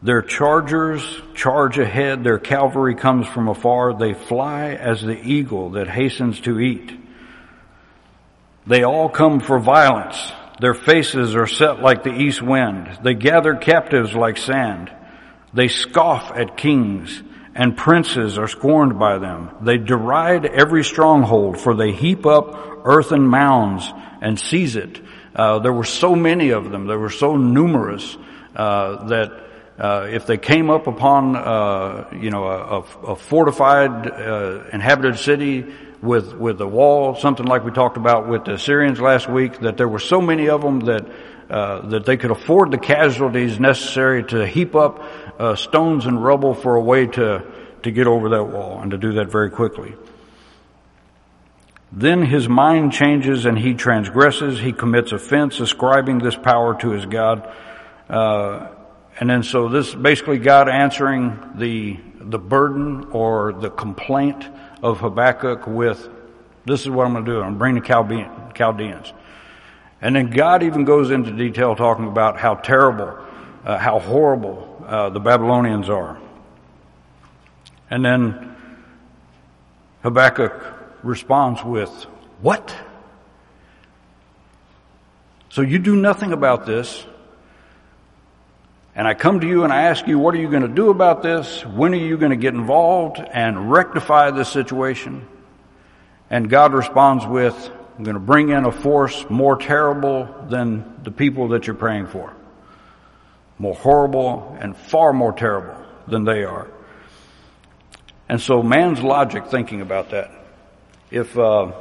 Their 0.03 0.21
chargers 0.21 1.01
charge 1.33 1.79
ahead, 1.79 2.23
their 2.25 2.37
cavalry 2.37 2.93
comes 2.93 3.25
from 3.25 3.47
afar, 3.47 3.93
they 3.93 4.13
fly 4.13 4.71
as 4.71 5.01
the 5.01 5.17
eagle 5.17 5.71
that 5.71 5.87
hastens 5.87 6.41
to 6.41 6.59
eat. 6.59 6.91
They 8.67 8.83
all 8.83 9.07
come 9.07 9.39
for 9.39 9.59
violence, 9.59 10.31
their 10.59 10.73
faces 10.73 11.35
are 11.35 11.47
set 11.47 11.81
like 11.81 12.03
the 12.03 12.13
east 12.13 12.41
wind, 12.41 12.99
they 13.01 13.13
gather 13.13 13.55
captives 13.55 14.13
like 14.13 14.37
sand, 14.37 14.91
they 15.53 15.69
scoff 15.69 16.31
at 16.35 16.57
kings, 16.57 17.23
and 17.55 17.77
princes 17.77 18.37
are 18.37 18.47
scorned 18.47 18.97
by 18.97 19.17
them. 19.19 19.49
They 19.61 19.77
deride 19.77 20.45
every 20.45 20.83
stronghold, 20.83 21.59
for 21.59 21.75
they 21.75 21.91
heap 21.91 22.25
up 22.25 22.81
earthen 22.85 23.27
mounds 23.27 23.91
and 24.21 24.39
seize 24.39 24.75
it. 24.75 25.01
Uh, 25.35 25.59
there 25.59 25.73
were 25.73 25.83
so 25.83 26.15
many 26.15 26.49
of 26.49 26.71
them, 26.71 26.87
they 26.87 26.95
were 26.95 27.09
so 27.09 27.37
numerous 27.37 28.17
uh, 28.55 29.07
that 29.07 29.43
uh, 29.79 30.07
if 30.09 30.27
they 30.27 30.37
came 30.37 30.69
up 30.69 30.85
upon, 30.85 31.35
uh, 31.35 32.09
you 32.13 32.29
know, 32.29 32.45
a, 32.45 32.79
a 33.07 33.15
fortified, 33.15 34.07
uh, 34.07 34.65
inhabited 34.71 35.17
city 35.17 35.65
with 36.01 36.33
with 36.33 36.61
a 36.61 36.67
wall, 36.67 37.15
something 37.15 37.45
like 37.45 37.63
we 37.63 37.71
talked 37.71 37.97
about 37.97 38.27
with 38.27 38.45
the 38.45 38.53
Assyrians 38.53 39.01
last 39.01 39.27
week, 39.27 39.59
that 39.61 39.77
there 39.77 39.87
were 39.87 39.99
so 39.99 40.21
many 40.21 40.49
of 40.49 40.61
them 40.61 40.81
that 40.81 41.07
uh, 41.49 41.87
that 41.87 42.05
they 42.05 42.17
could 42.17 42.31
afford 42.31 42.71
the 42.71 42.77
casualties 42.77 43.59
necessary 43.59 44.23
to 44.23 44.45
heap 44.45 44.75
up 44.75 45.03
uh, 45.39 45.55
stones 45.55 46.05
and 46.05 46.23
rubble 46.23 46.53
for 46.53 46.75
a 46.75 46.81
way 46.81 47.07
to, 47.07 47.43
to 47.83 47.91
get 47.91 48.07
over 48.07 48.29
that 48.29 48.43
wall 48.43 48.79
and 48.81 48.91
to 48.91 48.97
do 48.97 49.13
that 49.13 49.29
very 49.29 49.49
quickly. 49.49 49.95
Then 51.91 52.23
his 52.25 52.49
mind 52.49 52.91
changes 52.91 53.45
and 53.45 53.57
he 53.57 53.75
transgresses, 53.75 54.59
he 54.59 54.73
commits 54.73 55.11
offense, 55.11 55.59
ascribing 55.59 56.19
this 56.19 56.35
power 56.35 56.79
to 56.81 56.89
his 56.89 57.05
God. 57.05 57.51
Uh, 58.09 58.69
and 59.19 59.29
then 59.29 59.43
so 59.43 59.69
this 59.69 59.93
basically 59.93 60.39
God 60.39 60.67
answering 60.69 61.39
the, 61.55 61.99
the 62.19 62.39
burden 62.39 63.09
or 63.11 63.53
the 63.53 63.69
complaint 63.69 64.47
of 64.81 64.99
Habakkuk 64.99 65.67
with, 65.67 66.09
this 66.65 66.81
is 66.81 66.89
what 66.89 67.05
I'm 67.05 67.13
going 67.13 67.25
to 67.25 67.31
do. 67.31 67.37
I'm 67.37 67.57
going 67.57 67.75
to 67.75 67.81
bring 67.81 68.07
the 68.07 68.51
Chaldeans. 68.55 69.13
And 70.01 70.15
then 70.15 70.31
God 70.31 70.63
even 70.63 70.85
goes 70.85 71.11
into 71.11 71.31
detail 71.31 71.75
talking 71.75 72.07
about 72.07 72.39
how 72.39 72.55
terrible, 72.55 73.17
uh, 73.63 73.77
how 73.77 73.99
horrible 73.99 74.72
uh, 74.87 75.09
the 75.09 75.19
Babylonians 75.19 75.89
are. 75.89 76.19
And 77.89 78.03
then 78.03 78.55
Habakkuk 80.01 80.53
responds 81.03 81.63
with, 81.63 81.89
What? 82.41 82.75
So 85.49 85.61
you 85.61 85.79
do 85.79 85.95
nothing 85.95 86.33
about 86.33 86.65
this. 86.65 87.05
And 88.95 89.07
I 89.07 89.13
come 89.13 89.39
to 89.39 89.47
you 89.47 89.63
and 89.63 89.73
I 89.73 89.83
ask 89.83 90.07
you, 90.07 90.19
what 90.19 90.35
are 90.35 90.37
you 90.37 90.49
going 90.49 90.61
to 90.61 90.67
do 90.67 90.91
about 90.91 91.23
this? 91.23 91.65
When 91.65 91.93
are 91.93 91.97
you 91.97 92.15
going 92.15 92.29
to 92.29 92.35
get 92.35 92.53
involved 92.53 93.17
and 93.19 93.71
rectify 93.71 94.29
this 94.29 94.49
situation? 94.49 95.27
And 96.29 96.47
God 96.47 96.73
responds 96.73 97.25
with, 97.25 97.71
I'm 97.97 98.03
going 98.03 98.15
to 98.15 98.19
bring 98.19 98.49
in 98.49 98.65
a 98.65 98.71
force 98.71 99.25
more 99.29 99.55
terrible 99.55 100.25
than 100.47 101.01
the 101.03 101.11
people 101.11 101.49
that 101.49 101.65
you're 101.65 101.75
praying 101.75 102.07
for 102.07 102.35
more 103.57 103.75
horrible 103.75 104.57
and 104.59 104.75
far 104.75 105.13
more 105.13 105.33
terrible 105.33 105.75
than 106.07 106.23
they 106.23 106.43
are. 106.43 106.67
And 108.29 108.41
so 108.41 108.63
man's 108.63 109.01
logic 109.01 109.47
thinking 109.47 109.81
about 109.81 110.09
that, 110.11 110.31
if, 111.11 111.37
uh, 111.37 111.71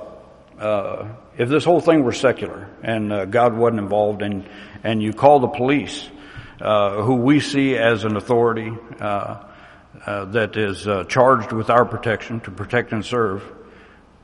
uh, 0.59 1.09
if 1.39 1.49
this 1.49 1.65
whole 1.65 1.81
thing 1.81 2.05
were 2.05 2.13
secular 2.13 2.69
and 2.83 3.13
uh, 3.13 3.25
God 3.25 3.57
wasn't 3.57 3.81
involved 3.81 4.23
and, 4.23 4.49
and 4.85 5.03
you 5.03 5.13
call 5.13 5.41
the 5.41 5.49
police, 5.49 6.09
uh, 6.61 7.03
who 7.03 7.17
we 7.17 7.41
see 7.41 7.77
as 7.77 8.05
an 8.05 8.17
authority, 8.17 8.73
uh, 9.01 9.45
uh, 10.07 10.25
that 10.27 10.57
is 10.57 10.87
charged 11.09 11.53
with 11.53 11.71
our 11.71 11.85
protection 11.85 12.41
to 12.41 12.51
protect 12.51 12.93
and 12.93 13.05
serve, 13.05 13.43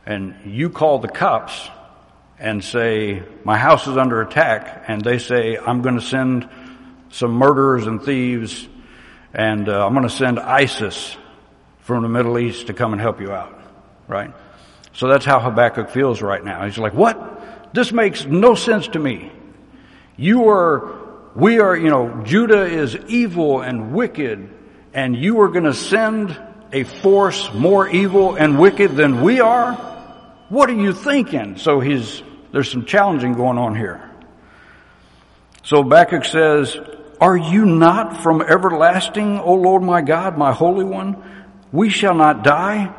and 0.06 0.34
you 0.44 0.70
call 0.70 0.98
the 0.98 1.08
cops 1.08 1.68
and 2.38 2.64
say, 2.64 3.22
my 3.44 3.58
house 3.58 3.86
is 3.86 3.96
under 3.96 4.20
attack, 4.20 4.84
and 4.88 5.02
they 5.02 5.18
say, 5.18 5.56
I'm 5.56 5.82
going 5.82 5.96
to 5.96 6.00
send 6.00 6.48
some 7.10 7.32
murderers 7.32 7.86
and 7.86 8.02
thieves, 8.02 8.68
and 9.32 9.68
uh, 9.68 9.86
I'm 9.86 9.94
going 9.94 10.08
to 10.08 10.14
send 10.14 10.38
ISIS 10.38 11.16
from 11.80 12.02
the 12.02 12.08
Middle 12.08 12.38
East 12.38 12.66
to 12.66 12.74
come 12.74 12.92
and 12.92 13.00
help 13.00 13.20
you 13.20 13.32
out, 13.32 13.58
right? 14.06 14.32
So 14.92 15.08
that's 15.08 15.24
how 15.24 15.40
Habakkuk 15.40 15.90
feels 15.90 16.20
right 16.22 16.44
now. 16.44 16.64
He's 16.64 16.78
like, 16.78 16.94
what? 16.94 17.72
This 17.72 17.92
makes 17.92 18.24
no 18.24 18.54
sense 18.54 18.88
to 18.88 18.98
me. 18.98 19.32
You 20.16 20.48
are, 20.48 21.30
we 21.34 21.60
are, 21.60 21.76
you 21.76 21.90
know, 21.90 22.22
Judah 22.24 22.64
is 22.64 22.96
evil 23.08 23.60
and 23.60 23.92
wicked, 23.92 24.50
and 24.92 25.16
you 25.16 25.40
are 25.40 25.48
going 25.48 25.64
to 25.64 25.74
send 25.74 26.36
a 26.72 26.84
force 26.84 27.52
more 27.54 27.88
evil 27.88 28.36
and 28.36 28.58
wicked 28.58 28.96
than 28.96 29.22
we 29.22 29.40
are? 29.40 29.74
What 30.48 30.70
are 30.70 30.74
you 30.74 30.92
thinking? 30.92 31.56
So 31.56 31.80
he's, 31.80 32.22
there's 32.52 32.70
some 32.70 32.84
challenging 32.84 33.34
going 33.34 33.58
on 33.58 33.74
here. 33.74 34.04
So 35.62 35.82
Habakkuk 35.82 36.24
says, 36.24 36.76
are 37.20 37.36
you 37.36 37.64
not 37.66 38.22
from 38.22 38.42
everlasting, 38.42 39.40
O 39.40 39.54
Lord 39.54 39.82
my 39.82 40.02
God, 40.02 40.38
my 40.38 40.52
Holy 40.52 40.84
One? 40.84 41.16
We 41.72 41.90
shall 41.90 42.14
not 42.14 42.44
die. 42.44 42.94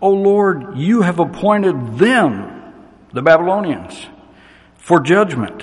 O 0.00 0.10
Lord, 0.10 0.78
you 0.78 1.02
have 1.02 1.18
appointed 1.18 1.98
them, 1.98 2.74
the 3.12 3.22
Babylonians, 3.22 4.06
for 4.76 5.00
judgment. 5.00 5.62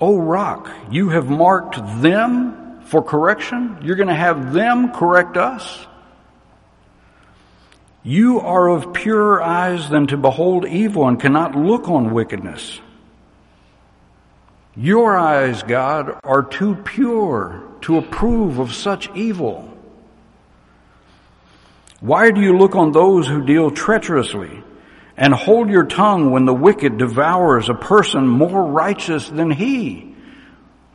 O 0.00 0.18
rock, 0.18 0.70
you 0.90 1.10
have 1.10 1.28
marked 1.28 1.76
them 2.00 2.80
for 2.84 3.02
correction. 3.02 3.78
You're 3.82 3.96
going 3.96 4.08
to 4.08 4.14
have 4.14 4.52
them 4.54 4.92
correct 4.92 5.36
us. 5.36 5.86
You 8.02 8.40
are 8.40 8.68
of 8.68 8.94
purer 8.94 9.42
eyes 9.42 9.90
than 9.90 10.06
to 10.06 10.16
behold 10.16 10.66
evil 10.66 11.06
and 11.06 11.20
cannot 11.20 11.54
look 11.54 11.88
on 11.88 12.14
wickedness. 12.14 12.80
Your 14.76 15.16
eyes, 15.16 15.62
God, 15.62 16.20
are 16.22 16.42
too 16.42 16.76
pure 16.76 17.64
to 17.82 17.98
approve 17.98 18.58
of 18.58 18.72
such 18.72 19.10
evil. 19.14 19.66
Why 22.00 22.30
do 22.30 22.40
you 22.40 22.56
look 22.56 22.76
on 22.76 22.92
those 22.92 23.26
who 23.26 23.44
deal 23.44 23.70
treacherously 23.70 24.62
and 25.16 25.34
hold 25.34 25.68
your 25.68 25.84
tongue 25.84 26.30
when 26.30 26.46
the 26.46 26.54
wicked 26.54 26.96
devours 26.98 27.68
a 27.68 27.74
person 27.74 28.26
more 28.26 28.64
righteous 28.64 29.28
than 29.28 29.50
he? 29.50 30.14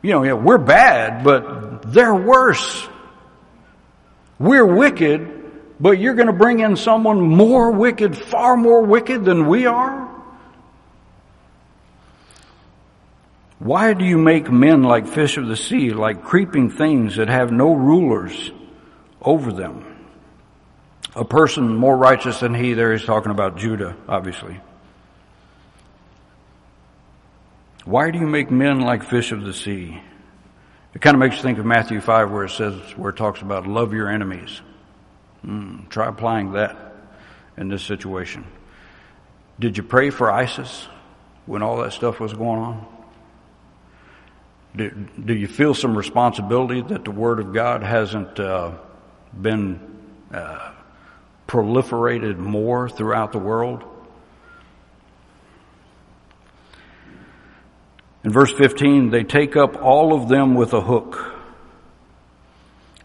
You 0.02 0.10
know, 0.12 0.22
yeah, 0.24 0.32
we're 0.32 0.58
bad, 0.58 1.22
but 1.22 1.92
they're 1.92 2.14
worse. 2.14 2.88
We're 4.38 4.66
wicked, 4.66 5.78
but 5.78 5.98
you're 5.98 6.14
going 6.14 6.26
to 6.26 6.32
bring 6.32 6.60
in 6.60 6.76
someone 6.76 7.20
more 7.20 7.70
wicked, 7.70 8.16
far 8.16 8.56
more 8.56 8.82
wicked 8.82 9.24
than 9.24 9.46
we 9.46 9.66
are? 9.66 10.05
Why 13.58 13.94
do 13.94 14.04
you 14.04 14.18
make 14.18 14.50
men 14.50 14.82
like 14.82 15.06
fish 15.06 15.38
of 15.38 15.46
the 15.46 15.56
sea, 15.56 15.90
like 15.90 16.22
creeping 16.22 16.70
things 16.70 17.16
that 17.16 17.28
have 17.28 17.50
no 17.50 17.72
rulers 17.72 18.52
over 19.20 19.52
them? 19.52 19.84
A 21.14 21.24
person 21.24 21.74
more 21.74 21.96
righteous 21.96 22.40
than 22.40 22.54
he, 22.54 22.74
there 22.74 22.92
he's 22.92 23.06
talking 23.06 23.32
about 23.32 23.56
Judah, 23.56 23.96
obviously. 24.06 24.60
Why 27.86 28.10
do 28.10 28.18
you 28.18 28.26
make 28.26 28.50
men 28.50 28.80
like 28.80 29.04
fish 29.04 29.32
of 29.32 29.42
the 29.42 29.54
sea? 29.54 30.02
It 30.92 31.00
kind 31.00 31.14
of 31.14 31.20
makes 31.20 31.36
you 31.36 31.42
think 31.42 31.58
of 31.58 31.64
Matthew 31.64 32.00
5 32.00 32.30
where 32.30 32.44
it 32.44 32.50
says, 32.50 32.74
where 32.96 33.10
it 33.10 33.16
talks 33.16 33.40
about 33.40 33.66
love 33.66 33.94
your 33.94 34.10
enemies. 34.10 34.60
Mm, 35.46 35.88
try 35.88 36.08
applying 36.08 36.52
that 36.52 36.76
in 37.56 37.68
this 37.68 37.82
situation. 37.82 38.44
Did 39.58 39.78
you 39.78 39.82
pray 39.82 40.10
for 40.10 40.30
ISIS 40.30 40.86
when 41.46 41.62
all 41.62 41.78
that 41.78 41.92
stuff 41.92 42.20
was 42.20 42.34
going 42.34 42.60
on? 42.60 42.95
Do, 44.76 44.90
do 44.90 45.34
you 45.34 45.48
feel 45.48 45.74
some 45.74 45.96
responsibility 45.96 46.82
that 46.82 47.04
the 47.04 47.10
Word 47.10 47.40
of 47.40 47.54
God 47.54 47.82
hasn't 47.82 48.38
uh, 48.38 48.72
been 49.32 49.80
uh, 50.32 50.72
proliferated 51.48 52.36
more 52.36 52.88
throughout 52.88 53.32
the 53.32 53.38
world? 53.38 53.84
In 58.22 58.32
verse 58.32 58.52
15, 58.52 59.10
they 59.10 59.22
take 59.22 59.56
up 59.56 59.76
all 59.76 60.12
of 60.12 60.28
them 60.28 60.54
with 60.54 60.74
a 60.74 60.80
hook. 60.80 61.32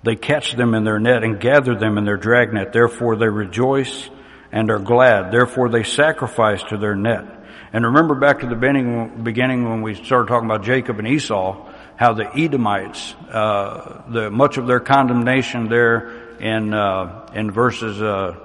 They 0.04 0.16
catch 0.16 0.54
them 0.54 0.74
in 0.74 0.84
their 0.84 1.00
net 1.00 1.24
and 1.24 1.40
gather 1.40 1.76
them 1.76 1.98
in 1.98 2.06
their 2.06 2.18
dragnet. 2.18 2.74
Therefore 2.74 3.16
they 3.16 3.30
rejoice 3.30 4.10
and 4.52 4.70
are 4.72 4.80
glad. 4.80 5.32
Therefore 5.32 5.70
they 5.70 5.84
sacrifice 5.84 6.64
to 6.64 6.78
their 6.78 6.96
net. 6.96 7.41
And 7.74 7.86
remember 7.86 8.16
back 8.16 8.42
to 8.42 8.48
the 8.48 8.56
beginning 8.56 9.70
when 9.70 9.82
we 9.82 9.96
started 9.96 10.28
talking 10.28 10.46
about 10.46 10.64
Jacob 10.64 11.00
and 11.00 11.08
Esau, 11.08 11.70
how 11.96 12.14
the 12.14 12.30
Edomites, 12.38 13.14
uh, 13.32 14.02
the 14.10 14.30
much 14.30 14.58
of 14.58 14.68
their 14.68 14.82
condemnation 14.82 15.70
there 15.70 16.38
in 16.40 16.74
uh, 16.74 17.30
in 17.34 17.50
verses 17.52 18.02
uh, 18.02 18.36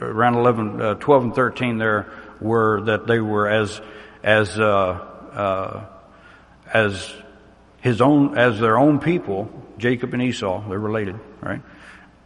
around 0.00 0.36
11, 0.36 0.80
uh, 0.80 0.94
12 0.94 1.24
and 1.24 1.34
13 1.34 1.76
there 1.76 2.10
were 2.40 2.80
that 2.82 3.06
they 3.06 3.20
were 3.20 3.50
as 3.50 3.82
as 4.22 4.58
uh, 4.58 4.64
uh, 4.64 5.84
as 6.72 7.12
his 7.82 8.00
own 8.00 8.38
as 8.38 8.60
their 8.60 8.78
own 8.78 8.98
people, 8.98 9.50
Jacob 9.76 10.14
and 10.14 10.22
Esau, 10.22 10.66
they're 10.68 10.78
related, 10.78 11.20
right? 11.42 11.60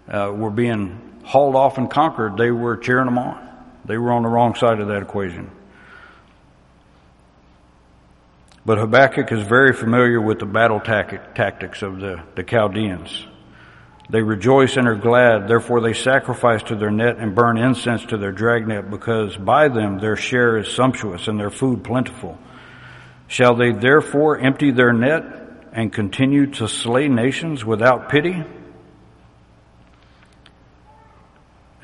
Uh 0.08 0.30
were 0.32 0.50
being 0.50 1.20
hauled 1.24 1.56
off 1.56 1.78
and 1.78 1.90
conquered. 1.90 2.36
They 2.36 2.52
were 2.52 2.76
cheering 2.76 3.06
them 3.06 3.18
on. 3.18 3.40
They 3.86 3.98
were 3.98 4.12
on 4.12 4.22
the 4.22 4.28
wrong 4.28 4.54
side 4.54 4.78
of 4.78 4.88
that 4.88 5.02
equation. 5.02 5.50
But 8.66 8.78
Habakkuk 8.78 9.30
is 9.30 9.42
very 9.42 9.74
familiar 9.74 10.20
with 10.20 10.38
the 10.38 10.46
battle 10.46 10.80
tactics 10.80 11.82
of 11.82 12.00
the, 12.00 12.22
the 12.34 12.42
Chaldeans. 12.42 13.26
They 14.08 14.22
rejoice 14.22 14.76
and 14.76 14.88
are 14.88 14.94
glad, 14.94 15.48
therefore 15.48 15.82
they 15.82 15.92
sacrifice 15.92 16.62
to 16.64 16.76
their 16.76 16.90
net 16.90 17.18
and 17.18 17.34
burn 17.34 17.58
incense 17.58 18.04
to 18.06 18.16
their 18.16 18.32
dragnet, 18.32 18.90
because 18.90 19.36
by 19.36 19.68
them 19.68 19.98
their 19.98 20.16
share 20.16 20.56
is 20.56 20.68
sumptuous 20.68 21.28
and 21.28 21.38
their 21.38 21.50
food 21.50 21.84
plentiful. 21.84 22.38
Shall 23.26 23.54
they 23.54 23.72
therefore 23.72 24.38
empty 24.38 24.70
their 24.70 24.92
net 24.92 25.24
and 25.72 25.92
continue 25.92 26.46
to 26.52 26.68
slay 26.68 27.08
nations 27.08 27.64
without 27.64 28.08
pity? 28.08 28.44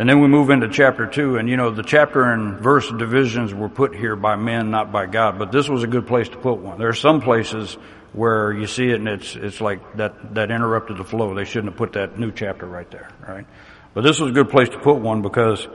And 0.01 0.09
then 0.09 0.23
we 0.23 0.29
move 0.29 0.49
into 0.49 0.67
chapter 0.67 1.07
two, 1.07 1.37
and 1.37 1.47
you 1.47 1.59
know, 1.59 1.71
the 1.73 1.83
chapter 1.83 2.23
and 2.23 2.59
verse 2.59 2.91
divisions 2.91 3.53
were 3.53 3.69
put 3.69 3.95
here 3.95 4.17
by 4.17 4.35
men, 4.35 4.71
not 4.71 4.91
by 4.91 5.05
God, 5.05 5.39
but 5.39 5.53
this 5.53 5.69
was 5.69 5.83
a 5.83 5.87
good 5.87 6.07
place 6.07 6.27
to 6.31 6.39
put 6.39 6.55
one. 6.55 6.79
There 6.79 6.89
are 6.89 6.95
some 6.95 7.21
places 7.21 7.75
where 8.15 8.51
you 8.51 8.67
see 8.67 8.89
it 8.89 8.95
and 8.95 9.07
it's, 9.07 9.37
it's 9.37 9.61
like 9.61 9.99
that, 9.99 10.37
that 10.37 10.51
interrupted 10.51 10.97
the 10.97 11.05
flow. 11.05 11.35
They 11.35 11.45
shouldn't 11.45 11.73
have 11.73 11.77
put 11.77 11.93
that 11.93 12.19
new 12.19 12.33
chapter 12.33 12.65
right 12.65 12.91
there, 12.91 13.11
right? 13.29 13.45
But 13.93 14.01
this 14.05 14.19
was 14.19 14.31
a 14.31 14.33
good 14.33 14.49
place 14.49 14.71
to 14.71 14.79
put 14.79 14.97
one 14.97 15.21
because 15.21 15.69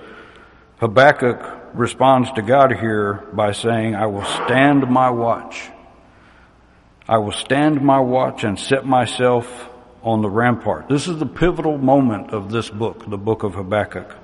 Habakkuk 0.80 1.76
responds 1.76 2.32
to 2.32 2.42
God 2.42 2.76
here 2.76 3.28
by 3.32 3.52
saying, 3.52 3.94
I 3.94 4.08
will 4.08 4.26
stand 4.26 4.90
my 4.90 5.12
watch. 5.12 5.70
I 7.08 7.20
will 7.20 7.32
stand 7.32 7.80
my 7.80 8.00
watch 8.00 8.44
and 8.44 8.60
set 8.60 8.88
myself 8.88 9.70
on 10.06 10.22
the 10.22 10.30
rampart. 10.30 10.88
This 10.88 11.08
is 11.08 11.18
the 11.18 11.26
pivotal 11.26 11.80
moment 11.80 12.32
of 12.32 12.52
this 12.52 12.70
book, 12.70 13.10
the 13.10 13.18
book 13.18 13.42
of 13.42 13.56
Habakkuk, 13.56 14.16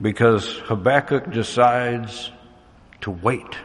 because 0.00 0.58
Habakkuk 0.66 1.32
decides 1.32 2.30
to 3.00 3.10
wait. 3.10 3.56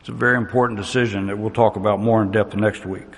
It's 0.00 0.10
a 0.10 0.12
very 0.12 0.36
important 0.36 0.78
decision 0.78 1.28
that 1.28 1.38
we'll 1.38 1.50
talk 1.50 1.76
about 1.76 1.98
more 1.98 2.22
in 2.22 2.30
depth 2.30 2.54
next 2.54 2.84
week. 2.84 3.08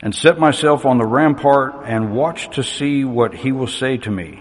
And 0.00 0.14
set 0.14 0.38
myself 0.38 0.84
on 0.84 0.98
the 0.98 1.06
rampart 1.06 1.86
and 1.86 2.14
watch 2.14 2.54
to 2.56 2.62
see 2.62 3.04
what 3.04 3.34
he 3.34 3.50
will 3.50 3.66
say 3.66 3.96
to 3.96 4.10
me 4.10 4.40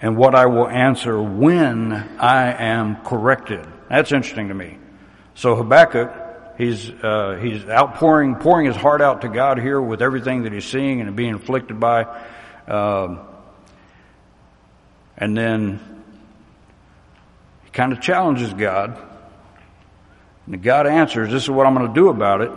and 0.00 0.16
what 0.16 0.34
I 0.34 0.46
will 0.46 0.66
answer 0.66 1.20
when 1.20 1.92
I 1.92 2.52
am 2.52 2.96
corrected. 3.04 3.66
That's 3.90 4.12
interesting 4.12 4.48
to 4.48 4.54
me. 4.54 4.78
So 5.34 5.54
Habakkuk 5.54 6.27
He's, 6.58 6.90
uh, 6.90 7.38
he's 7.40 7.64
outpouring, 7.66 8.34
pouring 8.34 8.66
his 8.66 8.74
heart 8.74 9.00
out 9.00 9.20
to 9.20 9.28
God 9.28 9.60
here 9.60 9.80
with 9.80 10.02
everything 10.02 10.42
that 10.42 10.52
he's 10.52 10.64
seeing 10.64 11.00
and 11.00 11.14
being 11.14 11.34
afflicted 11.34 11.78
by. 11.78 12.02
Um, 12.66 13.20
and 15.16 15.36
then 15.36 16.02
he 17.62 17.70
kind 17.70 17.92
of 17.92 18.00
challenges 18.00 18.52
God. 18.52 18.98
And 20.46 20.60
God 20.60 20.88
answers, 20.88 21.30
this 21.30 21.44
is 21.44 21.50
what 21.50 21.64
I'm 21.64 21.74
going 21.74 21.86
to 21.86 21.94
do 21.94 22.08
about 22.08 22.40
it. 22.40 22.50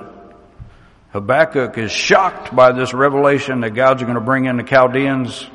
Habakkuk 1.11 1.77
is 1.77 1.91
shocked 1.91 2.55
by 2.55 2.71
this 2.71 2.95
revelation 2.95 3.61
that 3.61 3.75
God's 3.75 4.01
going 4.01 4.15
to 4.15 4.21
bring 4.21 4.45
in 4.45 4.57
the 4.57 4.63
Chaldeans 4.63 5.45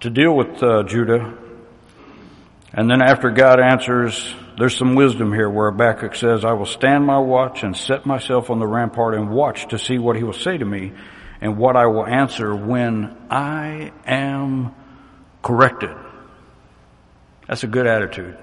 to 0.00 0.10
deal 0.10 0.34
with 0.34 0.60
uh, 0.64 0.82
Judah. 0.82 1.32
And 2.72 2.90
then 2.90 3.00
after 3.02 3.30
God 3.30 3.60
answers, 3.60 4.34
there's 4.58 4.76
some 4.76 4.94
wisdom 4.94 5.32
here 5.32 5.48
where 5.48 5.70
Habakkuk 5.70 6.14
says, 6.14 6.44
I 6.44 6.52
will 6.52 6.66
stand 6.66 7.04
my 7.06 7.18
watch 7.18 7.62
and 7.62 7.76
set 7.76 8.06
myself 8.06 8.50
on 8.50 8.58
the 8.58 8.66
rampart 8.66 9.14
and 9.14 9.30
watch 9.30 9.68
to 9.68 9.78
see 9.78 9.98
what 9.98 10.16
he 10.16 10.22
will 10.22 10.32
say 10.32 10.58
to 10.58 10.64
me 10.64 10.92
and 11.40 11.56
what 11.56 11.76
I 11.76 11.86
will 11.86 12.06
answer 12.06 12.54
when 12.54 13.16
I 13.30 13.92
am 14.06 14.74
corrected. 15.42 15.96
That's 17.46 17.64
a 17.64 17.68
good 17.68 17.86
attitude. 17.86 18.36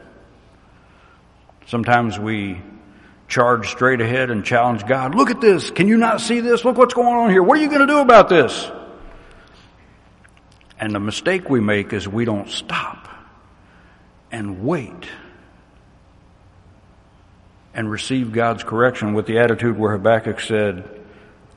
Sometimes 1.67 2.17
we 2.17 2.61
charge 3.27 3.69
straight 3.69 4.01
ahead 4.01 4.31
and 4.31 4.43
challenge 4.43 4.85
God. 4.85 5.15
Look 5.15 5.29
at 5.29 5.41
this. 5.41 5.69
Can 5.69 5.87
you 5.87 5.97
not 5.97 6.21
see 6.21 6.39
this? 6.39 6.63
Look 6.65 6.77
what's 6.77 6.93
going 6.93 7.15
on 7.15 7.29
here. 7.29 7.43
What 7.43 7.57
are 7.57 7.61
you 7.61 7.67
going 7.67 7.81
to 7.81 7.87
do 7.87 7.99
about 7.99 8.29
this? 8.29 8.69
And 10.79 10.93
the 10.93 10.99
mistake 10.99 11.49
we 11.49 11.59
make 11.59 11.91
is 11.93 12.07
we 12.07 12.25
don't 12.25 12.49
stop 12.49 13.07
and 14.31 14.63
wait 14.63 15.07
and 17.77 17.89
receive 17.89 18.33
God's 18.33 18.63
correction 18.63 19.13
with 19.13 19.27
the 19.27 19.37
attitude 19.37 19.77
where 19.77 19.91
Habakkuk 19.91 20.41
said, 20.41 20.83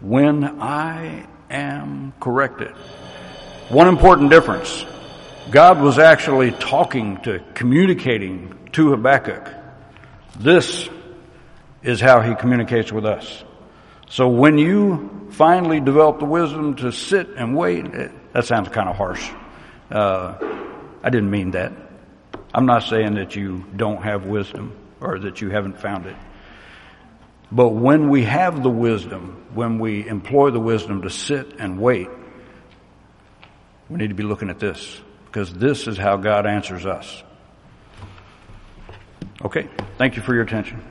when 0.01 0.45
I 0.61 1.27
am 1.51 2.13
corrected. 2.21 2.73
One 3.71 3.89
important 3.89 4.31
difference. 4.31 4.85
God 5.51 5.81
was 5.81 5.99
actually 5.99 6.51
talking 6.53 7.17
to, 7.23 7.43
communicating 7.55 8.55
to 8.73 8.91
Habakkuk. 8.91 9.49
This 10.39 10.91
is 11.83 12.01
how 12.01 12.21
he 12.21 12.35
communicates 12.35 12.93
with 12.93 13.07
us. 13.07 13.43
So 14.09 14.29
when 14.29 14.59
you 14.59 15.29
finally 15.31 15.81
develop 15.81 16.19
the 16.19 16.27
wisdom 16.27 16.77
to 16.77 16.93
sit 16.93 17.31
and 17.31 17.57
wait, 17.57 17.87
it, 17.87 18.33
that 18.35 18.45
sounds 18.45 18.69
kind 18.69 18.91
of 18.91 18.97
harsh. 18.97 19.31
Uh, 19.91 20.37
I 21.03 21.09
didn't 21.09 21.31
mean 21.31 21.53
that. 21.53 21.73
I'm 22.53 22.67
not 22.67 22.83
saying 22.83 23.15
that 23.15 23.37
you 23.37 23.65
don't 23.75 24.03
have 24.03 24.27
wisdom 24.27 24.77
or 25.01 25.19
that 25.19 25.41
you 25.41 25.51
haven't 25.51 25.79
found 25.81 26.07
it. 26.07 26.17
But 27.53 27.71
when 27.71 28.11
we 28.11 28.25
have 28.25 28.63
the 28.63 28.71
wisdom, 28.71 29.47
when 29.55 29.79
we 29.79 30.07
employ 30.07 30.51
the 30.51 30.61
wisdom 30.61 31.03
to 31.03 31.11
sit 31.11 31.59
and 31.59 31.81
wait, 31.81 32.09
we 33.89 33.97
need 33.97 34.09
to 34.09 34.15
be 34.15 34.23
looking 34.23 34.51
at 34.51 34.61
this 34.61 35.01
because 35.27 35.53
this 35.53 35.89
is 35.89 35.99
how 35.99 36.17
God 36.17 36.47
answers 36.47 36.87
us. 36.87 37.23
Okay. 39.45 39.69
Thank 39.99 40.17
you 40.17 40.23
for 40.23 40.35
your 40.35 40.45
attention. 40.45 40.83